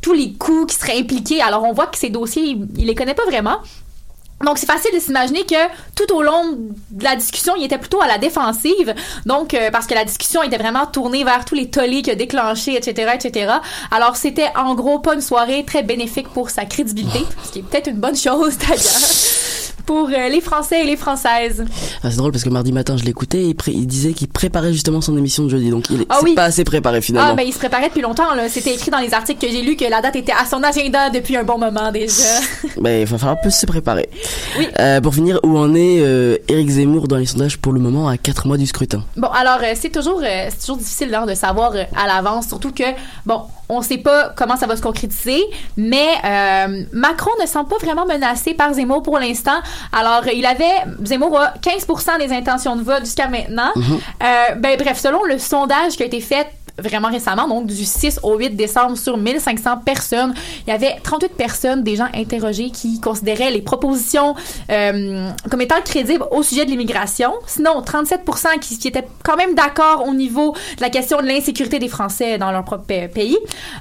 tous 0.00 0.12
les 0.12 0.32
coûts 0.32 0.66
qui 0.66 0.76
seraient 0.76 0.98
impliqués. 0.98 1.40
Alors, 1.42 1.64
on 1.64 1.72
voit 1.72 1.86
que 1.86 1.98
ces 1.98 2.10
dossiers, 2.10 2.42
il, 2.42 2.68
il 2.78 2.86
les 2.86 2.94
connaît 2.94 3.14
pas 3.14 3.24
vraiment. 3.26 3.58
Donc, 4.44 4.56
c'est 4.56 4.66
facile 4.66 4.94
de 4.94 5.00
s'imaginer 5.00 5.44
que 5.44 5.54
tout 5.94 6.14
au 6.14 6.22
long 6.22 6.56
de 6.90 7.04
la 7.04 7.14
discussion, 7.14 7.54
il 7.58 7.64
était 7.64 7.76
plutôt 7.76 8.00
à 8.00 8.06
la 8.06 8.16
défensive. 8.16 8.94
Donc, 9.26 9.52
euh, 9.52 9.70
parce 9.70 9.86
que 9.86 9.94
la 9.94 10.04
discussion 10.04 10.42
était 10.42 10.56
vraiment 10.56 10.86
tournée 10.86 11.24
vers 11.24 11.44
tous 11.44 11.54
les 11.54 11.68
tollés 11.68 12.00
qu'il 12.00 12.12
a 12.12 12.16
déclenchés, 12.16 12.74
etc., 12.74 13.12
etc. 13.14 13.52
Alors, 13.90 14.16
c'était 14.16 14.50
en 14.56 14.74
gros 14.74 14.98
pas 14.98 15.14
une 15.14 15.20
soirée 15.20 15.64
très 15.66 15.82
bénéfique 15.82 16.28
pour 16.28 16.48
sa 16.48 16.64
crédibilité, 16.64 17.20
ce 17.44 17.52
qui 17.52 17.58
est 17.58 17.62
peut-être 17.62 17.88
une 17.88 18.00
bonne 18.00 18.16
chose 18.16 18.56
d'ailleurs 18.56 19.29
pour 19.86 20.08
euh, 20.08 20.28
les 20.28 20.40
Français 20.40 20.82
et 20.82 20.84
les 20.84 20.96
Françaises. 20.96 21.64
Ah, 22.02 22.10
c'est 22.10 22.16
drôle 22.16 22.32
parce 22.32 22.44
que 22.44 22.48
mardi 22.50 22.72
matin, 22.72 22.96
je 22.96 23.04
l'écoutais 23.04 23.44
et 23.44 23.56
il, 23.68 23.86
disait 23.86 24.12
qu'il 24.12 24.28
préparait 24.28 24.72
justement 24.72 25.00
son 25.00 25.16
émission 25.16 25.44
de 25.44 25.48
jeudi. 25.50 25.70
Donc, 25.70 25.90
il 25.90 26.02
est 26.02 26.06
Ah 26.08 26.18
oui. 26.22 26.34
pas 26.34 26.44
assez 26.44 26.64
préparé 26.64 27.00
finalement. 27.00 27.30
Ah, 27.32 27.34
ben 27.34 27.44
il 27.46 27.52
se 27.52 27.58
préparait 27.58 27.88
depuis 27.88 28.02
longtemps. 28.02 28.34
là. 28.34 28.48
C'était 28.48 28.74
écrit 28.74 28.90
dans 28.90 28.98
les 28.98 29.14
articles 29.14 29.44
que 29.44 29.52
j'ai 29.52 29.62
lus 29.62 29.76
que 29.76 29.84
la 29.84 30.00
date 30.00 30.16
était 30.16 30.32
à 30.32 30.46
son 30.46 30.62
agenda 30.62 31.10
depuis 31.10 31.36
un 31.36 31.44
bon 31.44 31.58
moment 31.58 31.92
déjà. 31.92 32.10
Ben, 32.80 33.00
il 33.00 33.06
va 33.06 33.18
falloir 33.18 33.38
un 33.38 33.42
peu 33.42 33.50
se 33.50 33.66
préparer. 33.66 34.08
Euh, 34.78 35.00
pour 35.00 35.14
finir, 35.14 35.38
où 35.42 35.58
en 35.58 35.74
est 35.74 36.00
euh, 36.00 36.36
Éric 36.48 36.70
Zemmour 36.70 37.08
dans 37.08 37.16
les 37.16 37.26
sondages 37.26 37.58
pour 37.58 37.72
le 37.72 37.80
moment 37.80 38.08
à 38.08 38.16
4 38.16 38.46
mois 38.46 38.56
du 38.56 38.66
scrutin? 38.66 39.04
Bon, 39.16 39.28
alors 39.28 39.58
euh, 39.62 39.72
c'est 39.74 39.90
toujours 39.90 40.20
c'est 40.22 40.58
toujours 40.60 40.76
difficile 40.78 41.14
hein, 41.14 41.26
de 41.26 41.34
savoir 41.34 41.72
à 41.74 42.06
l'avance, 42.06 42.48
surtout 42.48 42.72
que 42.72 42.84
bon, 43.26 43.42
on 43.70 43.82
sait 43.82 43.98
pas 43.98 44.32
comment 44.36 44.56
ça 44.56 44.66
va 44.66 44.76
se 44.76 44.82
concrétiser, 44.82 45.42
mais 45.76 46.08
euh, 46.24 46.82
Macron 46.92 47.30
ne 47.40 47.46
semble 47.46 47.68
pas 47.68 47.78
vraiment 47.78 48.04
menacé 48.06 48.52
par 48.54 48.74
Zemmour 48.74 49.02
pour 49.02 49.18
l'instant. 49.18 49.58
Alors 49.92 50.22
il 50.34 50.44
avait 50.44 50.64
Zemmour 51.04 51.38
a 51.40 51.54
15% 51.62 52.18
des 52.18 52.32
intentions 52.34 52.76
de 52.76 52.82
vote 52.82 53.00
jusqu'à 53.04 53.28
maintenant. 53.28 53.70
Mhm. 53.76 53.98
Euh, 54.22 54.54
ben 54.56 54.76
bref, 54.78 54.98
selon 55.00 55.24
le 55.24 55.38
sondage 55.38 55.96
qui 55.96 56.02
a 56.02 56.06
été 56.06 56.20
fait 56.20 56.46
vraiment 56.78 57.08
récemment, 57.08 57.46
donc 57.46 57.66
du 57.66 57.84
6 57.84 58.20
au 58.22 58.38
8 58.38 58.50
décembre 58.56 58.96
sur 58.96 59.18
1500 59.18 59.78
personnes, 59.84 60.32
il 60.66 60.70
y 60.70 60.72
avait 60.72 60.96
38 61.02 61.28
personnes, 61.36 61.82
des 61.82 61.94
gens 61.96 62.08
interrogés 62.14 62.70
qui 62.70 63.00
considéraient 63.00 63.50
les 63.50 63.60
propositions 63.60 64.34
euh, 64.70 65.28
comme 65.50 65.60
étant 65.60 65.80
crédibles 65.84 66.24
au 66.30 66.42
sujet 66.42 66.64
de 66.64 66.70
l'immigration. 66.70 67.32
Sinon, 67.46 67.82
37 67.82 68.20
qui, 68.62 68.78
qui 68.78 68.88
étaient 68.88 69.06
quand 69.22 69.36
même 69.36 69.54
d'accord 69.54 70.06
au 70.08 70.14
niveau 70.14 70.52
de 70.76 70.80
la 70.80 70.88
question 70.88 71.20
de 71.20 71.26
l'insécurité 71.26 71.78
des 71.78 71.88
Français 71.88 72.38
dans 72.38 72.50
leur 72.50 72.64
propre 72.64 72.84
pa- 72.86 73.08
pays. 73.08 73.36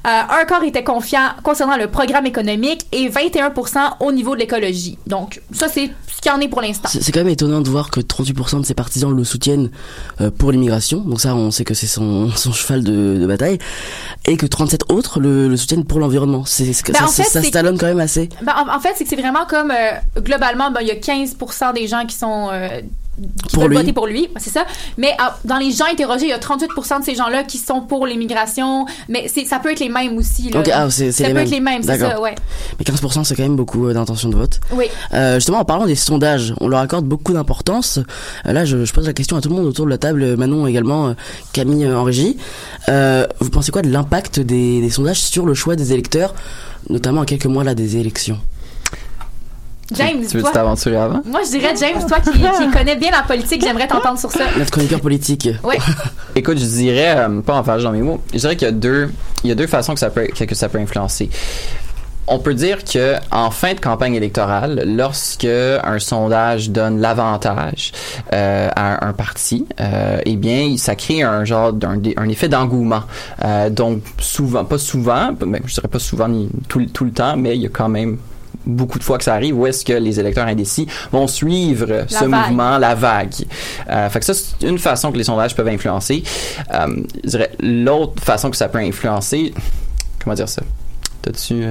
Euh, 0.05 0.41
un 0.41 0.45
quart 0.45 0.63
était 0.63 0.83
confiant 0.83 1.29
concernant 1.43 1.77
le 1.77 1.87
programme 1.87 2.25
économique 2.25 2.85
et 2.91 3.09
21% 3.09 3.77
au 3.99 4.11
niveau 4.11 4.35
de 4.35 4.39
l'écologie. 4.39 4.97
Donc, 5.07 5.41
ça, 5.51 5.67
c'est 5.67 5.89
ce 6.07 6.21
qu'il 6.21 6.31
y 6.31 6.35
en 6.35 6.41
est 6.41 6.47
pour 6.47 6.61
l'instant. 6.61 6.89
C'est 6.91 7.11
quand 7.11 7.21
même 7.21 7.29
étonnant 7.29 7.61
de 7.61 7.69
voir 7.69 7.89
que 7.91 7.99
38% 8.01 8.61
de 8.61 8.65
ses 8.65 8.73
partisans 8.73 9.15
le 9.15 9.23
soutiennent 9.23 9.69
euh, 10.21 10.31
pour 10.31 10.51
l'immigration. 10.51 10.99
Donc 10.99 11.21
ça, 11.21 11.35
on 11.35 11.51
sait 11.51 11.63
que 11.63 11.73
c'est 11.73 11.87
son, 11.87 12.29
son 12.35 12.51
cheval 12.51 12.83
de, 12.83 13.17
de 13.19 13.25
bataille. 13.25 13.59
Et 14.25 14.37
que 14.37 14.45
37 14.45 14.91
autres 14.91 15.19
le, 15.19 15.47
le 15.47 15.57
soutiennent 15.57 15.85
pour 15.85 15.99
l'environnement. 15.99 16.43
C'est 16.45 16.65
Ben, 16.65 16.99
ça, 16.99 17.05
en 17.05 17.07
fait, 17.07 17.23
ça 17.23 17.41
se 17.41 17.49
talonne 17.51 17.77
quand 17.77 17.87
même 17.87 17.99
assez. 17.99 18.29
Ben, 18.41 18.53
en, 18.55 18.75
en 18.75 18.79
fait, 18.79 18.93
c'est 18.95 19.03
que 19.03 19.09
c'est 19.09 19.15
vraiment 19.15 19.45
comme 19.47 19.71
euh, 19.71 20.21
globalement, 20.21 20.71
ben, 20.71 20.81
il 20.81 20.87
y 20.87 20.91
a 20.91 20.95
15 20.95 21.35
des 21.73 21.87
gens 21.87 22.05
qui 22.05 22.15
sont 22.15 22.49
euh, 22.51 22.81
qui 23.47 23.53
Pour 23.55 23.63
veulent 23.63 23.71
lui. 23.71 23.77
voter 23.77 23.93
pour 23.93 24.07
lui, 24.07 24.27
c'est 24.37 24.49
ça. 24.49 24.65
Mais 24.97 25.11
euh, 25.19 25.23
dans 25.45 25.57
les 25.57 25.71
gens 25.71 25.85
interrogés, 25.91 26.25
il 26.25 26.29
y 26.29 26.33
a 26.33 26.39
38 26.39 26.67
de 26.99 27.03
ces 27.05 27.15
gens-là 27.15 27.43
qui 27.43 27.57
sont 27.57 27.81
pour 27.81 28.05
l'immigration, 28.07 28.85
mais 29.07 29.27
ça 29.27 29.59
peut 29.59 29.71
être 29.71 29.79
les 29.79 29.89
mêmes 29.89 30.17
aussi. 30.17 30.49
Là. 30.49 30.59
Ok, 30.61 30.69
ah, 30.73 30.89
ça 30.89 31.03
les 31.03 31.11
peut 31.11 31.23
mêmes. 31.25 31.37
être 31.37 31.49
les 31.51 31.59
mêmes, 31.59 31.83
c'est 31.83 31.97
ça, 31.97 32.19
ouais. 32.21 32.35
Mais 32.79 32.85
15% 32.85 33.23
c'est 33.23 33.35
quand 33.35 33.43
même 33.43 33.55
beaucoup 33.55 33.87
euh, 33.87 33.93
d'intention 33.93 34.29
de 34.29 34.35
vote. 34.35 34.59
Oui. 34.73 34.85
Euh, 35.13 35.35
justement, 35.35 35.59
en 35.59 35.65
parlant 35.65 35.85
des 35.85 35.95
sondages, 35.95 36.53
on 36.61 36.67
leur 36.67 36.79
accorde 36.79 37.05
beaucoup 37.05 37.33
d'importance. 37.33 37.99
Euh, 38.45 38.53
là, 38.53 38.65
je, 38.65 38.85
je 38.85 38.93
pose 38.93 39.05
la 39.07 39.13
question 39.13 39.37
à 39.37 39.41
tout 39.41 39.49
le 39.49 39.55
monde 39.55 39.65
autour 39.65 39.85
de 39.85 39.89
la 39.89 39.97
table, 39.97 40.35
Manon 40.37 40.65
également, 40.67 41.09
euh, 41.09 41.13
Camille 41.53 41.87
en 41.87 42.03
régie. 42.03 42.37
Vous 42.87 43.49
pensez 43.51 43.71
quoi 43.71 43.81
de 43.81 43.89
l'impact 43.89 44.39
des, 44.39 44.81
des 44.81 44.89
sondages 44.89 45.21
sur 45.21 45.45
le 45.45 45.53
choix 45.53 45.75
des 45.75 45.93
électeurs, 45.93 46.33
notamment 46.89 47.21
à 47.21 47.25
quelques 47.25 47.45
mois 47.45 47.63
là 47.63 47.75
des 47.75 47.97
élections? 47.97 48.39
James, 49.93 50.23
Tu 50.29 50.37
veux 50.37 50.43
toi? 50.43 50.51
t'aventurer 50.51 50.97
avant? 50.97 51.21
Moi, 51.25 51.41
je 51.45 51.57
dirais 51.57 51.73
James, 51.79 52.05
toi 52.07 52.19
qui, 52.19 52.31
qui 52.31 52.71
connais 52.77 52.95
bien 52.95 53.11
la 53.11 53.23
politique, 53.23 53.61
j'aimerais 53.63 53.87
t'entendre 53.87 54.19
sur 54.19 54.31
ça. 54.31 54.43
Notre 54.57 54.71
chroniqueur 54.71 55.01
politique. 55.01 55.49
Oui. 55.63 55.75
Écoute, 56.35 56.57
je 56.59 56.65
dirais, 56.65 57.15
euh, 57.17 57.41
pas 57.41 57.55
en 57.57 57.63
faire 57.63 57.79
dans 57.79 57.91
mes 57.91 58.01
mots, 58.01 58.21
je 58.33 58.39
dirais 58.39 58.55
qu'il 58.55 58.67
y 58.67 58.69
a 58.69 58.73
deux, 58.73 59.09
il 59.43 59.49
y 59.49 59.51
a 59.51 59.55
deux 59.55 59.67
façons 59.67 59.93
que 59.93 59.99
ça 59.99 60.09
peut, 60.09 60.27
que, 60.27 60.43
que 60.43 60.55
ça 60.55 60.69
peut 60.69 60.77
influencer. 60.79 61.29
On 62.31 62.37
peut 62.37 62.53
dire 62.53 62.83
que 62.83 63.15
en 63.31 63.49
fin 63.49 63.73
de 63.73 63.79
campagne 63.79 64.13
électorale, 64.13 64.83
lorsque 64.85 65.45
un 65.45 65.97
sondage 65.97 66.69
donne 66.69 67.01
l'avantage 67.01 67.91
euh, 68.33 68.69
à 68.75 69.03
un 69.07 69.13
parti, 69.13 69.65
euh, 69.81 70.19
eh 70.23 70.35
bien, 70.35 70.75
ça 70.77 70.93
crée 70.95 71.23
un 71.23 71.43
genre 71.43 71.73
d'un 71.73 71.99
un 72.17 72.29
effet 72.29 72.47
d'engouement. 72.47 73.01
Euh, 73.43 73.71
donc 73.71 74.03
souvent, 74.19 74.63
pas 74.63 74.77
souvent, 74.77 75.31
ben, 75.31 75.59
je 75.65 75.73
dirais 75.73 75.87
pas 75.87 75.97
souvent 75.97 76.27
ni 76.27 76.49
tout 76.67 77.03
le 77.03 77.11
temps, 77.11 77.35
mais 77.35 77.55
il 77.55 77.63
y 77.63 77.65
a 77.65 77.69
quand 77.69 77.89
même 77.89 78.19
beaucoup 78.69 78.99
de 78.99 79.03
fois 79.03 79.17
que 79.17 79.23
ça 79.23 79.33
arrive 79.33 79.57
où 79.57 79.65
est-ce 79.65 79.83
que 79.85 79.93
les 79.93 80.19
électeurs 80.19 80.47
indécis 80.47 80.87
vont 81.11 81.27
suivre 81.27 82.05
ce 82.07 82.25
vague. 82.25 82.29
mouvement, 82.29 82.77
la 82.77 82.95
vague. 82.95 83.33
Euh, 83.89 84.09
fait 84.09 84.19
que 84.19 84.25
ça, 84.25 84.33
c'est 84.33 84.67
une 84.67 84.79
façon 84.79 85.11
que 85.11 85.17
les 85.17 85.23
sondages 85.23 85.55
peuvent 85.55 85.67
influencer. 85.67 86.23
Euh, 86.73 86.87
je 87.23 87.29
dirais 87.29 87.51
l'autre 87.59 88.23
façon 88.23 88.49
que 88.49 88.57
ça 88.57 88.69
peut 88.69 88.79
influencer, 88.79 89.53
comment 90.23 90.35
dire 90.35 90.49
ça? 90.49 90.61
T'as-tu... 91.21 91.63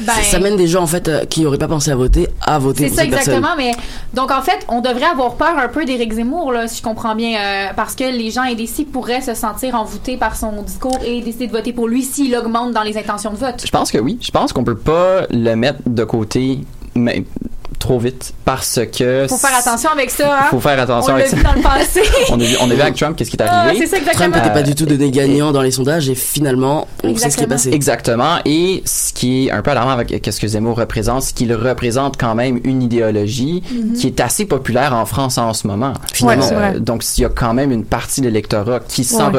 euh, 0.00 0.04
Ben, 0.06 0.12
ça, 0.14 0.22
ça 0.22 0.38
mène 0.38 0.56
des 0.56 0.66
gens 0.66 0.82
en 0.82 0.86
fait 0.86 1.08
euh, 1.08 1.24
qui 1.24 1.42
n'auraient 1.42 1.58
pas 1.58 1.68
pensé 1.68 1.90
à 1.90 1.96
voter 1.96 2.28
à 2.40 2.58
voter 2.58 2.84
C'est 2.84 2.88
pour 2.88 2.96
ça 2.96 3.02
cette 3.02 3.10
personne. 3.10 3.34
exactement, 3.34 3.56
mais 3.56 3.72
donc 4.14 4.30
en 4.30 4.42
fait, 4.42 4.64
on 4.68 4.80
devrait 4.80 5.06
avoir 5.06 5.34
peur 5.34 5.58
un 5.58 5.68
peu 5.68 5.84
d'Éric 5.84 6.12
Zemmour, 6.12 6.52
là, 6.52 6.68
si 6.68 6.78
je 6.78 6.82
comprends 6.82 7.14
bien, 7.14 7.38
euh, 7.38 7.66
parce 7.76 7.94
que 7.94 8.04
les 8.04 8.30
gens 8.30 8.42
indécis 8.42 8.84
pourraient 8.84 9.20
se 9.20 9.34
sentir 9.34 9.74
envoûtés 9.74 10.16
par 10.16 10.36
son 10.36 10.62
discours 10.62 10.98
et 11.04 11.20
décider 11.20 11.46
de 11.46 11.52
voter 11.52 11.72
pour 11.72 11.88
lui 11.88 12.02
s'il 12.02 12.34
augmente 12.36 12.72
dans 12.72 12.82
les 12.82 12.96
intentions 12.96 13.30
de 13.30 13.36
vote. 13.36 13.62
Je 13.64 13.70
pense 13.70 13.90
que 13.90 13.98
oui. 13.98 14.18
Je 14.20 14.30
pense 14.30 14.52
qu'on 14.52 14.64
peut 14.64 14.76
pas 14.76 15.26
le 15.30 15.54
mettre 15.54 15.80
de 15.86 16.04
côté 16.04 16.60
mais, 16.94 17.24
trop 17.80 17.98
vite 17.98 18.32
parce 18.44 18.78
que... 18.96 19.26
Faut 19.28 19.36
faire 19.36 19.56
attention 19.58 19.90
avec 19.90 20.10
ça, 20.10 20.32
hein? 20.32 20.44
Faut 20.50 20.60
faire 20.60 20.78
attention 20.78 21.12
on 21.12 21.16
avec 21.16 21.24
l'a 21.26 21.30
ça. 21.30 21.36
vu 21.38 21.42
dans 21.42 21.52
le 21.54 21.62
passé. 21.62 22.02
on, 22.30 22.38
a 22.40 22.44
vu, 22.44 22.56
on 22.60 22.70
a 22.70 22.74
vu 22.74 22.80
avec 22.80 22.94
Trump 22.94 23.16
qu'est-ce 23.16 23.30
qui 23.30 23.36
est 23.36 23.42
Ah, 23.42 23.62
arrivé. 23.62 23.80
c'est 23.80 23.86
ça, 23.90 23.96
exactement. 23.98 24.30
Trump 24.30 24.36
n'était 24.36 24.54
pas 24.54 24.62
du 24.62 24.74
tout 24.76 24.86
donné 24.86 25.10
gagnant 25.10 25.50
dans 25.50 25.62
les 25.62 25.70
sondages 25.72 26.08
et 26.08 26.14
finalement, 26.14 26.86
on 27.02 27.16
sait 27.16 27.30
ce 27.30 27.36
qui 27.36 27.44
est 27.44 27.48
passé. 27.48 27.70
Exactement. 27.72 28.36
Et 28.44 28.82
ce 28.86 29.12
qui 29.12 29.48
est 29.48 29.50
un 29.50 29.62
peu 29.62 29.70
alarmant 29.72 29.92
avec 29.92 30.20
ce 30.30 30.38
que 30.40 30.46
Zemmour 30.46 30.76
représente, 30.76 31.22
c'est 31.22 31.34
qu'il 31.34 31.52
représente 31.54 32.16
quand 32.16 32.34
même 32.36 32.60
une 32.64 32.82
idéologie 32.82 33.62
Mhm. 33.72 33.94
qui 33.94 34.06
est 34.06 34.20
assez 34.20 34.44
populaire 34.44 34.94
en 34.94 35.06
France 35.06 35.38
en 35.38 35.52
ce 35.54 35.66
moment. 35.66 35.94
Finalement. 36.12 36.42
Ouais, 36.42 36.48
c'est 36.48 36.54
vrai. 36.54 36.72
Euh, 36.76 36.80
donc, 36.80 37.02
il 37.18 37.22
y 37.22 37.24
a 37.24 37.28
quand 37.30 37.54
même 37.54 37.72
une 37.72 37.84
partie 37.84 38.20
de 38.20 38.26
l'électorat 38.26 38.80
qui 38.80 39.04
se 39.04 39.14
sent 39.16 39.22
Ouais. 39.22 39.32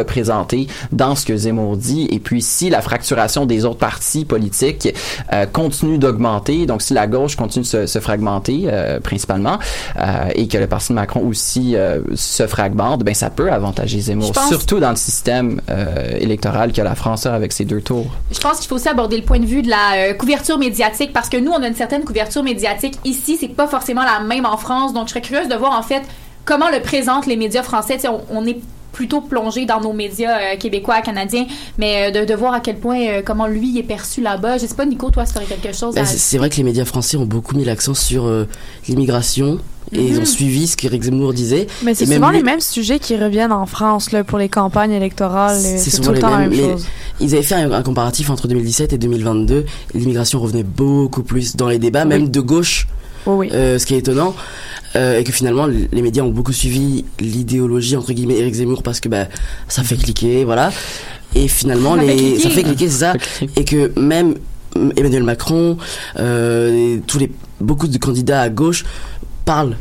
dans 0.92 1.16
ce 1.16 1.26
que 1.26 1.36
Zemmour 1.38 1.78
dit. 1.78 2.08
Et 2.12 2.20
puis, 2.20 2.42
si 2.42 2.70
la 2.70 2.82
fracturation 2.82 3.46
des 3.46 3.66
autres 3.66 3.78
partis 3.78 4.26
politiques 4.26 4.90
euh, 5.32 5.46
continue 5.46 5.98
d'augmenter, 5.98 6.66
donc 6.66 6.82
si 6.82 6.94
la 6.94 7.08
gauche 7.08 7.36
continue 7.36 7.64
de 7.64 7.68
se, 7.70 7.86
se 7.86 8.00
fragmenter, 8.00 8.31
euh, 8.50 9.00
principalement 9.00 9.58
euh, 10.00 10.30
et 10.36 10.48
que 10.48 10.58
le 10.58 10.68
parti 10.68 10.90
de 10.90 10.94
Macron 10.94 11.22
aussi 11.28 11.76
euh, 11.76 12.00
se 12.16 12.48
fragmente, 12.48 13.04
ben 13.04 13.14
ça 13.14 13.30
peut 13.30 13.52
avantager 13.52 14.00
Zemmour, 14.00 14.34
surtout 14.48 14.80
dans 14.80 14.92
le 14.92 14.96
système 14.96 15.62
électoral 16.20 16.72
que 16.72 16.82
la 16.82 16.96
France 16.96 17.26
a 17.26 17.34
avec 17.34 17.52
ses 17.52 17.66
deux 17.66 17.82
tours. 17.82 18.08
Je 18.32 18.40
pense 18.40 18.60
qu'il 18.60 18.68
faut 18.68 18.76
aussi 18.76 18.90
aborder 18.90 19.18
le 19.18 19.24
point 19.24 19.40
de 19.40 19.46
vue 19.46 19.62
de 19.62 19.70
la 19.70 20.14
couverture 20.14 20.58
médiatique 20.58 21.14
parce 21.14 21.30
que 21.30 21.38
nous, 21.38 21.52
on 21.52 21.62
a 21.62 21.68
une 21.68 21.76
certaine 21.76 22.04
couverture 22.04 22.44
médiatique 22.44 22.98
ici. 23.06 23.38
C'est 23.40 23.48
pas 23.48 23.68
forcément 23.68 24.04
la 24.04 24.20
même 24.20 24.46
en 24.46 24.58
France. 24.58 24.94
Donc, 24.94 25.08
je 25.08 25.12
serais 25.12 25.22
curieuse 25.22 25.48
de 25.48 25.56
voir 25.56 25.78
en 25.78 25.84
fait 25.84 26.04
comment 26.46 26.70
le 26.70 26.82
présentent 26.82 27.26
les 27.26 27.38
médias 27.38 27.64
français. 27.64 27.98
On 28.30 28.46
est 28.46 28.60
plutôt 28.92 29.22
plongé 29.22 29.66
dans 29.66 29.80
nos 29.82 29.94
médias 29.94 30.38
euh, 30.54 30.58
québécois, 30.58 31.02
canadiens, 31.02 31.46
mais 31.78 32.10
euh, 32.16 32.22
de, 32.22 32.26
de 32.26 32.34
voir 32.36 32.54
à 32.54 32.60
quel 32.60 32.78
point 32.78 33.00
euh, 33.08 33.22
comment 33.26 33.48
lui 33.48 33.78
est 33.80 33.84
perçu 33.84 34.22
là-bas. 34.22 34.58
Je 34.58 34.66
sais 34.68 34.76
pas, 34.76 34.86
Nico, 34.86 35.10
toi, 35.10 35.26
si 35.26 35.34
t'aurais 35.34 35.46
quelque 35.46 35.74
chose 35.74 35.98
à 35.98 36.06
c'est- 36.06 36.38
vrai 36.38 36.50
que 36.50 36.58
les 36.58 36.64
médias 36.64 36.86
français 36.86 37.18
ont 37.18 37.26
beaucoup 37.26 37.56
mis 37.56 37.64
l'accent 37.66 37.94
sur 37.94 38.26
euh, 38.26 38.46
l'immigration 38.88 39.60
et 39.94 40.06
ils 40.06 40.16
Mhm. 40.16 40.22
ont 40.22 40.26
suivi 40.26 40.68
ce 40.68 40.78
qu'Éric 40.78 41.04
Zemmour 41.04 41.34
disait. 41.34 41.68
Mais 41.84 41.94
c'est 41.96 42.06
souvent 42.06 42.30
lui- 42.30 42.38
les 42.38 42.44
mêmes 42.44 42.60
sujets 42.62 43.00
qui 43.00 43.16
reviennent 43.18 43.52
en 43.52 43.66
France 43.66 44.12
là, 44.12 44.24
pour 44.24 44.38
les 44.38 44.50
campagnes 44.50 44.92
électorales. 44.92 45.60
C'est 45.60 46.02
tout 46.02 46.12
le 46.12 46.20
temps 46.20 46.30
la 46.30 46.38
mêmes, 46.40 46.50
même 46.50 46.60
mais 46.60 46.72
chose. 46.74 46.86
Ils 47.20 47.34
avaient 47.36 47.44
fait 47.44 47.56
un, 47.56 47.72
un 47.72 47.84
comparatif 47.84 48.30
entre 48.30 48.48
2017 48.48 48.94
et 48.94 48.98
2022. 48.98 49.66
L'immigration 49.94 50.40
revenait 50.40 50.64
beaucoup 50.64 51.24
plus 51.24 51.56
dans 51.56 51.68
les 51.68 51.78
débats, 51.80 52.06
même 52.06 52.30
de 52.30 52.40
gauche, 52.42 52.88
euh, 53.28 53.78
ce 53.80 53.86
qui 53.86 53.96
est 53.96 54.00
étonnant. 54.00 54.36
Euh, 54.96 55.20
et 55.20 55.24
que 55.24 55.32
finalement, 55.32 55.68
les 55.68 56.02
médias 56.02 56.24
ont 56.24 56.32
beaucoup 56.32 56.52
suivi 56.52 57.06
l'idéologie, 57.20 57.96
entre 57.96 58.12
guillemets, 58.12 58.38
Éric 58.38 58.56
Zemmour, 58.56 58.84
parce 58.84 59.00
que 59.00 59.08
bah, 59.08 59.28
ça 59.68 59.84
fait 59.84 59.96
cliquer, 59.96 60.44
voilà. 60.44 60.72
Et 61.34 61.48
finalement, 61.48 61.96
Ça 61.96 62.02
fait 62.02 62.08
les, 62.08 62.16
cliquer. 62.16 62.40
ça 62.40 62.50
fait 62.50 62.64
cliquer, 62.64 62.90
c'est 62.90 63.00
ça. 63.00 63.14
Et 63.56 63.64
que 63.64 63.98
même 64.00 64.36
mm, 64.76 64.90
Emmanuel 64.98 65.24
Macron, 65.24 65.78
euh, 66.20 66.98
tous 67.08 67.20
les, 67.20 67.32
beaucoup 67.62 67.88
de 67.88 67.98
candidats 67.98 68.42
à 68.42 68.50
gauche 68.50 68.84
parlent 69.46 69.76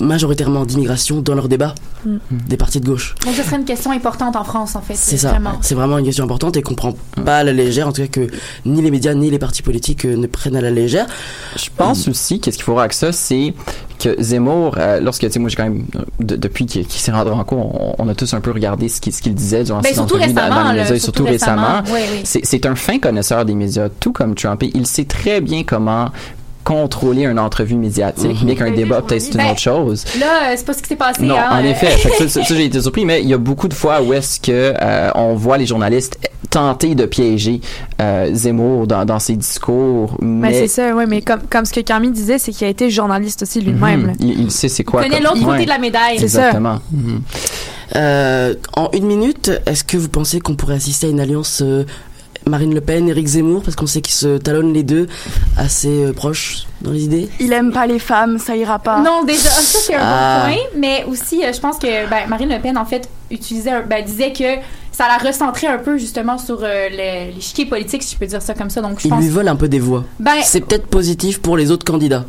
majoritairement 0.00 0.64
d'immigration 0.66 1.20
dans 1.20 1.34
leurs 1.34 1.48
débats 1.48 1.74
Mm. 2.06 2.18
des 2.50 2.58
partis 2.58 2.80
de 2.80 2.84
gauche. 2.86 3.14
Donc, 3.24 3.34
ce 3.34 3.42
serait 3.42 3.56
une 3.56 3.64
question 3.64 3.90
importante 3.90 4.36
en 4.36 4.44
France, 4.44 4.76
en 4.76 4.82
fait. 4.82 4.92
C'est 4.94 5.16
ça. 5.16 5.30
Vraiment. 5.30 5.52
C'est 5.62 5.74
vraiment 5.74 5.96
une 5.96 6.04
question 6.04 6.22
importante 6.24 6.54
et 6.58 6.60
qu'on 6.60 6.74
prend 6.74 6.92
pas 7.24 7.38
à 7.38 7.44
la 7.44 7.54
légère. 7.54 7.88
En 7.88 7.92
tout 7.92 8.02
cas, 8.02 8.08
que 8.08 8.26
ni 8.66 8.82
les 8.82 8.90
médias 8.90 9.14
ni 9.14 9.30
les 9.30 9.38
partis 9.38 9.62
politiques 9.62 10.04
euh, 10.04 10.14
ne 10.14 10.26
prennent 10.26 10.56
à 10.56 10.60
la 10.60 10.70
légère. 10.70 11.06
Je 11.56 11.70
pense 11.74 12.06
aussi 12.06 12.40
qu'est-ce 12.40 12.56
qu'il 12.58 12.64
faut 12.64 12.72
voir 12.72 12.82
avec 12.82 12.92
ça, 12.92 13.10
c'est 13.10 13.54
que 13.98 14.20
Zemmour, 14.22 14.74
euh, 14.76 15.00
lorsque 15.00 15.22
tu 15.22 15.30
sais, 15.32 15.38
moi 15.38 15.48
j'ai 15.48 15.56
quand 15.56 15.62
même 15.62 15.86
euh, 15.96 16.00
de- 16.20 16.36
depuis 16.36 16.66
qu'il 16.66 16.84
s'est 16.90 17.10
rendu 17.10 17.30
en 17.30 17.42
cours, 17.44 17.74
on, 17.98 18.04
on 18.04 18.08
a 18.10 18.14
tous 18.14 18.34
un 18.34 18.42
peu 18.42 18.50
regardé 18.50 18.90
ce 18.90 19.00
qu'il 19.00 19.34
disait 19.34 19.64
durant 19.64 19.80
Ben, 19.80 19.88
ses 19.88 19.94
surtout 19.94 20.16
entrevues 20.16 20.34
dans, 20.34 20.42
les 20.72 20.78
médias, 20.80 20.94
et 20.94 20.98
surtout 20.98 21.00
surtout 21.00 21.24
récemment. 21.24 21.80
récemment. 21.80 21.94
Oui, 21.96 22.00
oui. 22.12 22.20
C'est 22.24 22.44
c'est 22.44 22.66
un 22.66 22.74
fin 22.74 22.98
connaisseur 22.98 23.46
des 23.46 23.54
médias, 23.54 23.88
tout 23.88 24.12
comme 24.12 24.34
Trump. 24.34 24.62
Et 24.62 24.70
il 24.74 24.86
sait 24.86 25.06
très 25.06 25.40
bien 25.40 25.64
comment 25.64 26.10
contrôler 26.64 27.24
une 27.24 27.38
entrevue 27.38 27.74
médiatique, 27.76 28.40
Mhm. 28.40 28.46
bien 28.46 28.54
qu'un 28.54 28.70
débat 28.72 29.02
peut-être 29.02 29.20
c'est 29.22 29.32
une 29.32 29.36
Ben, 29.36 29.50
autre 29.50 29.60
chose. 29.60 30.04
Là, 30.18 30.26
euh, 30.26 30.54
c'est 30.56 30.64
pas 30.66 30.72
ce 30.72 30.82
qui 30.82 30.88
s'est 30.88 30.96
passé. 30.96 31.22
Non, 31.22 31.36
hein, 31.36 31.60
en 31.60 31.64
euh. 31.64 31.68
effet. 31.70 31.96
Ça, 31.98 32.08
ça, 32.26 32.28
ça, 32.44 32.54
j'ai 32.54 32.64
été 32.64 32.80
surpris, 32.80 33.04
mais 33.04 33.22
il 33.22 33.28
y 33.28 33.34
a 33.34 33.38
beaucoup 33.38 33.68
de 33.68 33.74
fois 33.74 34.00
où 34.02 34.12
est-ce 34.14 34.40
que 34.40 34.74
euh, 34.80 35.10
on 35.14 35.34
voit 35.34 35.58
les 35.58 35.66
journalistes 35.66 36.18
tenter 36.50 36.94
de 36.94 37.04
piéger 37.06 37.60
euh, 38.00 38.30
Zemmour 38.32 38.86
dans, 38.86 39.04
dans 39.04 39.18
ses 39.18 39.34
discours, 39.34 40.16
Mais, 40.22 40.50
mais 40.50 40.54
c'est 40.54 40.68
ça, 40.68 40.94
ouais, 40.94 41.04
mais 41.06 41.20
comme, 41.20 41.40
comme 41.50 41.64
ce 41.64 41.72
que 41.72 41.80
Camille 41.80 42.12
disait, 42.12 42.38
c'est 42.38 42.52
qu'il 42.52 42.64
a 42.66 42.70
été 42.70 42.90
journaliste 42.90 43.42
aussi 43.42 43.60
lui-même. 43.60 44.02
Mhm. 44.06 44.14
il, 44.20 44.40
il 44.42 44.50
sait 44.52 44.68
c'est 44.68 44.84
quoi. 44.84 45.02
connaît 45.02 45.16
comme- 45.16 45.24
l'autre 45.24 45.40
côté 45.44 45.58
Ouais. 45.58 45.64
de 45.64 45.68
la 45.68 45.78
médaille. 45.78 46.18
C'est 46.18 46.28
ça. 46.28 46.38
Exactement. 46.46 46.78
Mhm. 46.92 47.20
Euh, 47.96 48.54
en 48.76 48.88
une 48.92 49.06
minute, 49.06 49.50
est-ce 49.66 49.84
que 49.84 49.96
vous 49.96 50.08
pensez 50.08 50.40
qu'on 50.40 50.54
pourrait 50.54 50.76
assister 50.76 51.08
à 51.08 51.10
une 51.10 51.20
alliance 51.20 51.60
euh, 51.62 51.84
Marine 52.46 52.74
Le 52.74 52.80
Pen, 52.80 53.08
Éric 53.08 53.26
Zemmour, 53.26 53.62
parce 53.62 53.74
qu'on 53.76 53.86
sait 53.86 54.00
qu'ils 54.02 54.14
se 54.14 54.36
talonnent 54.38 54.72
les 54.74 54.82
deux 54.82 55.06
assez 55.56 55.88
euh, 56.04 56.12
proches 56.12 56.66
dans 56.82 56.90
les 56.90 57.04
idées 57.04 57.28
Il 57.40 57.52
aime 57.52 57.72
pas 57.72 57.86
les 57.86 57.98
femmes, 57.98 58.38
ça 58.38 58.54
ira 58.56 58.78
pas. 58.78 59.00
Non, 59.00 59.24
déjà, 59.24 59.38
ça 59.48 59.78
c'est 59.78 59.94
un 59.94 59.98
Ah. 60.02 60.44
bon 60.46 60.52
point, 60.54 60.62
mais 60.76 61.04
aussi, 61.08 61.42
euh, 61.44 61.52
je 61.52 61.60
pense 61.60 61.78
que 61.78 61.86
ben, 62.10 62.26
Marine 62.28 62.50
Le 62.50 62.60
Pen, 62.60 62.76
en 62.76 62.84
fait, 62.84 63.08
utilisait, 63.30 63.82
ben, 63.88 64.04
disait 64.04 64.32
que 64.32 64.44
ça 64.92 65.06
la 65.08 65.16
recentrait 65.26 65.66
un 65.68 65.78
peu 65.78 65.96
justement 65.98 66.36
sur 66.38 66.58
euh, 66.62 66.88
le- 66.90 67.34
l'échiquier 67.34 67.66
politique, 67.66 68.02
si 68.02 68.14
je 68.14 68.18
peux 68.18 68.26
dire 68.26 68.42
ça 68.42 68.54
comme 68.54 68.70
ça. 68.70 68.80
Donc, 68.82 69.00
je 69.00 69.06
Ils 69.06 69.10
pense. 69.10 69.20
lui 69.22 69.28
volent 69.30 69.52
un 69.52 69.56
peu 69.56 69.68
des 69.68 69.80
voix. 69.80 70.04
Ben- 70.20 70.32
c'est 70.42 70.60
peut-être 70.60 70.86
positif 70.86 71.40
pour 71.40 71.56
les 71.56 71.70
autres 71.70 71.84
candidats. 71.84 72.26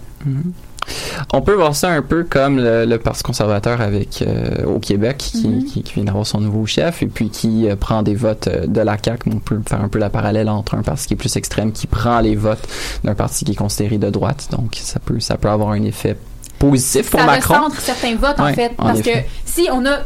On 1.33 1.41
peut 1.41 1.53
voir 1.53 1.75
ça 1.75 1.89
un 1.89 2.01
peu 2.01 2.23
comme 2.23 2.57
le, 2.57 2.86
le 2.86 2.97
Parti 2.99 3.23
conservateur 3.23 3.81
avec 3.81 4.21
euh, 4.21 4.65
au 4.65 4.79
Québec 4.79 5.17
qui, 5.17 5.47
Mhm. 5.47 5.65
qui, 5.65 5.83
qui 5.83 5.93
vient 5.93 6.03
d'avoir 6.05 6.25
son 6.25 6.39
nouveau 6.41 6.65
chef 6.65 7.01
et 7.03 7.07
puis 7.07 7.29
qui 7.29 7.69
euh, 7.69 7.75
prend 7.75 8.03
des 8.03 8.15
votes 8.15 8.47
euh, 8.47 8.65
de 8.67 8.81
la 8.81 8.97
CAQ. 9.03 9.29
On 9.33 9.39
peut 9.39 9.59
faire 9.67 9.81
un 9.81 9.88
peu 9.89 9.99
la 9.99 10.09
parallèle 10.09 10.49
entre 10.49 10.75
un 10.75 10.81
parti 10.81 11.07
qui 11.07 11.13
est 11.13 11.17
plus 11.17 11.36
extrême 11.36 11.71
qui 11.71 11.88
prend 11.88 12.19
les 12.19 12.36
votes 12.36 12.67
d'un 13.03 13.15
parti 13.15 13.45
qui 13.45 13.51
est 13.53 13.55
considéré 13.55 13.97
de 13.97 14.09
droite. 14.09 14.47
Donc 14.51 14.75
ça 14.81 14.99
peut 14.99 15.19
ça 15.19 15.38
peut 15.38 15.49
avoir 15.49 15.69
un 15.71 15.83
effet 15.83 16.17
positif 16.59 17.09
pour 17.11 17.19
ça 17.19 17.25
Macron. 17.25 17.55
recentre 17.55 17.79
certains 17.81 18.15
votes, 18.15 18.39
en 18.39 18.53
fait. 18.53 18.71
Parce 18.77 19.01
que 19.01 19.11
si 19.45 19.67
on 19.71 19.86
a 19.86 19.99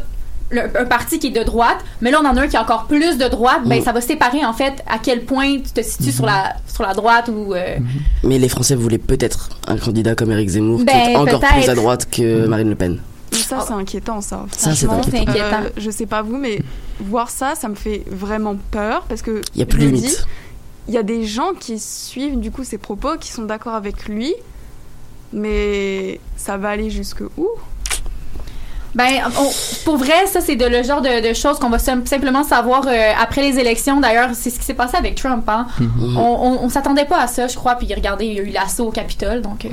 le- 0.50 0.62
un 0.78 0.84
parti 0.84 1.18
qui 1.18 1.28
est 1.28 1.30
de 1.38 1.42
droite, 1.44 1.78
mais 2.00 2.10
là, 2.10 2.20
on 2.22 2.26
en 2.26 2.36
a 2.36 2.42
un 2.42 2.48
qui 2.48 2.56
est 2.56 2.60
encore 2.60 2.86
plus 2.86 3.18
de 3.18 3.28
droite, 3.28 3.60
ben, 3.66 3.80
Mm. 3.80 3.84
ça 3.84 3.92
va 3.92 4.00
séparer, 4.00 4.44
en 4.44 4.52
fait, 4.52 4.82
à 4.86 4.98
quel 4.98 5.24
point 5.24 5.58
tu 5.58 5.70
te 5.72 5.82
situes 5.82 6.12
sur, 6.12 6.26
la, 6.26 6.54
sur 6.72 6.82
la 6.82 6.92
droite 6.94 7.28
ou. 7.28 7.54
euh, 7.54 7.76
Mais 8.24 8.38
les 8.38 8.48
Français 8.48 8.74
voulaient 8.74 8.98
peut-être 8.98 9.48
un 9.68 9.76
candidat 9.76 10.14
comme 10.14 10.30
Éric 10.32 10.48
Zemmour 10.50 10.78
qui 10.80 10.84
Ben, 10.86 11.10
est 11.10 11.16
encore 11.16 11.40
plus 11.40 11.68
à 11.68 11.74
droite 11.74 12.08
que 12.10 12.46
Marine 12.46 12.68
Le 12.70 12.74
Pen. 12.74 13.00
Mais 13.32 13.38
ça, 13.38 13.64
c'est 13.66 13.72
inquiétant, 13.74 14.20
ça. 14.20 14.44
Ça, 14.56 14.74
c'est 14.74 14.86
inquiétant. 14.86 15.02
C'est 15.08 15.18
inquiétant. 15.20 15.62
euh, 15.64 15.70
je 15.76 15.90
sais 15.90 16.06
pas 16.06 16.22
vous, 16.22 16.36
mais 16.36 16.60
voir 16.98 17.30
ça, 17.30 17.54
ça 17.54 17.68
me 17.68 17.76
fait 17.76 18.02
vraiment 18.10 18.56
peur 18.72 19.04
parce 19.08 19.22
que. 19.22 19.40
Il 19.54 19.60
y 19.60 19.62
a 19.62 19.66
plus 19.66 19.78
de 19.78 19.84
limite. 19.86 20.26
Il 20.88 20.94
y 20.94 20.98
a 20.98 21.04
des 21.04 21.24
gens 21.24 21.52
qui 21.58 21.78
suivent 21.78 22.40
du 22.40 22.50
coup 22.50 22.64
ses 22.64 22.78
propos, 22.78 23.10
qui 23.20 23.30
sont 23.30 23.44
d'accord 23.44 23.74
avec 23.76 24.06
lui, 24.08 24.34
mais 25.32 26.18
ça 26.36 26.56
va 26.56 26.70
aller 26.70 26.90
jusque 26.90 27.22
où? 27.36 27.48
Ben, 28.94 29.06
on- 29.38 29.50
pour 29.84 29.96
vrai, 29.98 30.26
ça, 30.32 30.40
c'est 30.40 30.56
de, 30.56 30.66
le 30.66 30.82
genre 30.82 31.00
de, 31.00 31.28
de 31.28 31.34
choses 31.34 31.58
qu'on 31.58 31.70
va 31.70 31.78
sim- 31.78 32.04
simplement 32.06 32.42
savoir 32.44 32.84
euh, 32.88 33.12
après 33.22 33.42
les 33.42 33.58
élections. 33.58 34.00
D'ailleurs, 34.00 34.30
c'est 34.34 34.50
ce 34.50 34.58
qui 34.58 34.64
s'est 34.64 34.74
passé 34.74 34.96
avec 34.96 35.14
Trump. 35.14 35.44
Hein. 35.48 35.66
Mhm. 35.78 36.16
On, 36.16 36.20
on, 36.20 36.64
on 36.64 36.68
s'attendait 36.68 37.04
pas 37.04 37.22
à 37.22 37.26
ça, 37.26 37.46
je 37.46 37.54
crois. 37.54 37.76
Puis 37.76 37.86
regardez, 37.94 38.26
il 38.26 38.32
y 38.34 38.38
a 38.38 38.42
eu 38.42 38.50
l'assaut 38.50 38.86
au 38.88 38.90
Capitole. 38.90 39.42
Donc, 39.42 39.64
euh, 39.64 39.68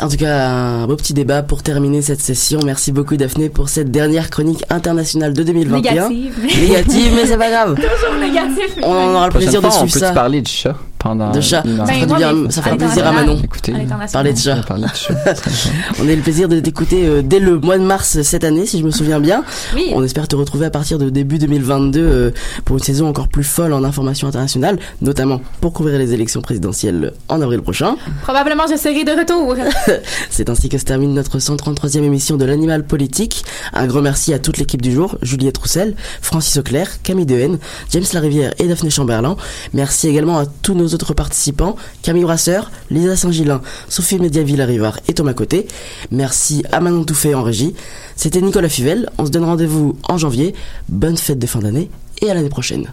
En 0.00 0.08
tout 0.08 0.16
cas, 0.16 0.48
un 0.48 0.86
beau 0.86 0.96
petit 0.96 1.12
débat 1.14 1.42
pour 1.42 1.62
terminer 1.62 2.02
cette 2.02 2.20
session. 2.20 2.60
Merci 2.64 2.92
beaucoup 2.92 3.16
Daphné 3.16 3.48
pour 3.50 3.68
cette 3.68 3.90
dernière 3.90 4.30
chronique 4.30 4.64
internationale 4.70 5.32
de 5.34 5.42
2021. 5.42 6.08
Négative. 6.08 6.60
Négative, 6.60 7.12
mais 7.14 7.26
c'est 7.26 7.36
pas 7.36 7.50
grave. 7.50 7.74
toujours 7.76 8.18
négatif. 8.18 8.78
On 8.82 9.14
aura 9.14 9.26
le 9.26 9.32
plaisir 9.32 9.60
de 9.60 9.68
fois, 9.68 9.76
on 9.82 9.86
suivre 9.86 9.92
peut 9.92 10.00
ça. 10.00 10.12
parler 10.12 10.40
du 10.40 10.50
chat 10.50 10.74
pendant 11.02 11.30
De 11.32 11.40
chat. 11.40 11.62
une 11.64 11.80
heure. 11.80 11.86
Ça 11.86 12.16
bien, 12.16 12.50
ça 12.50 12.62
fera 12.62 12.76
plaisir 12.76 13.06
à 13.06 13.12
Manon. 13.12 13.38
Écoutez, 13.42 13.74
Parler 14.12 14.32
de 14.32 14.38
chat. 14.38 14.60
on 14.70 16.08
a 16.08 16.12
eu 16.12 16.16
le 16.16 16.22
plaisir 16.22 16.48
de 16.48 16.60
t'écouter 16.60 17.06
euh, 17.06 17.22
dès 17.22 17.40
le 17.40 17.58
mois 17.58 17.78
de 17.78 17.82
mars 17.82 18.22
cette 18.22 18.44
année, 18.44 18.66
si 18.66 18.78
je 18.78 18.84
me 18.84 18.90
souviens 18.90 19.20
bien. 19.20 19.44
Oui. 19.74 19.90
On 19.94 20.04
espère 20.04 20.28
te 20.28 20.36
retrouver 20.36 20.66
à 20.66 20.70
partir 20.70 20.98
de 20.98 21.10
début 21.10 21.38
2022 21.38 22.00
euh, 22.00 22.30
pour 22.64 22.76
une 22.76 22.82
saison 22.82 23.08
encore 23.08 23.28
plus 23.28 23.44
folle 23.44 23.72
en 23.72 23.82
information 23.84 24.28
internationale, 24.28 24.78
notamment 25.00 25.40
pour 25.60 25.72
couvrir 25.72 25.98
les 25.98 26.14
élections 26.14 26.40
présidentielles 26.40 27.12
en 27.28 27.40
avril 27.42 27.60
prochain. 27.62 27.96
Probablement, 28.22 28.64
je 28.70 28.76
serai 28.76 29.04
de 29.04 29.10
retour. 29.10 29.56
C'est 30.30 30.48
ainsi 30.50 30.68
que 30.68 30.78
se 30.78 30.84
termine 30.84 31.14
notre 31.14 31.38
133e 31.38 32.02
émission 32.02 32.36
de 32.36 32.44
l'Animal 32.44 32.84
Politique. 32.84 33.44
Un 33.72 33.86
grand 33.86 34.02
merci 34.02 34.32
à 34.32 34.38
toute 34.38 34.58
l'équipe 34.58 34.82
du 34.82 34.92
jour, 34.92 35.16
Juliette 35.22 35.58
Roussel, 35.58 35.94
Francis 36.20 36.56
Auclair, 36.58 37.02
Camille 37.02 37.26
Dehaene, 37.26 37.58
James 37.90 38.04
Larivière 38.12 38.52
et 38.58 38.68
Daphné 38.68 38.90
Chamberlain. 38.90 39.36
Merci 39.74 40.08
également 40.08 40.38
à 40.38 40.46
tous 40.46 40.74
nos 40.74 40.91
participants, 41.14 41.76
Camille 42.02 42.24
Brasseur, 42.24 42.70
Lisa 42.90 43.16
Saint-Gilin, 43.16 43.60
Sophie 43.88 44.18
Média-Villarivard 44.18 45.00
et 45.08 45.14
Thomas 45.14 45.34
Côté. 45.34 45.66
Merci 46.10 46.62
à 46.72 46.80
Manon 46.80 47.04
Touffet 47.04 47.34
en 47.34 47.42
régie. 47.42 47.74
C'était 48.16 48.40
Nicolas 48.40 48.68
Fivel. 48.68 49.10
On 49.18 49.26
se 49.26 49.30
donne 49.30 49.44
rendez-vous 49.44 49.96
en 50.08 50.18
janvier. 50.18 50.54
Bonne 50.88 51.16
fête 51.16 51.38
de 51.38 51.46
fin 51.46 51.60
d'année 51.60 51.90
et 52.20 52.30
à 52.30 52.34
l'année 52.34 52.48
prochaine. 52.48 52.92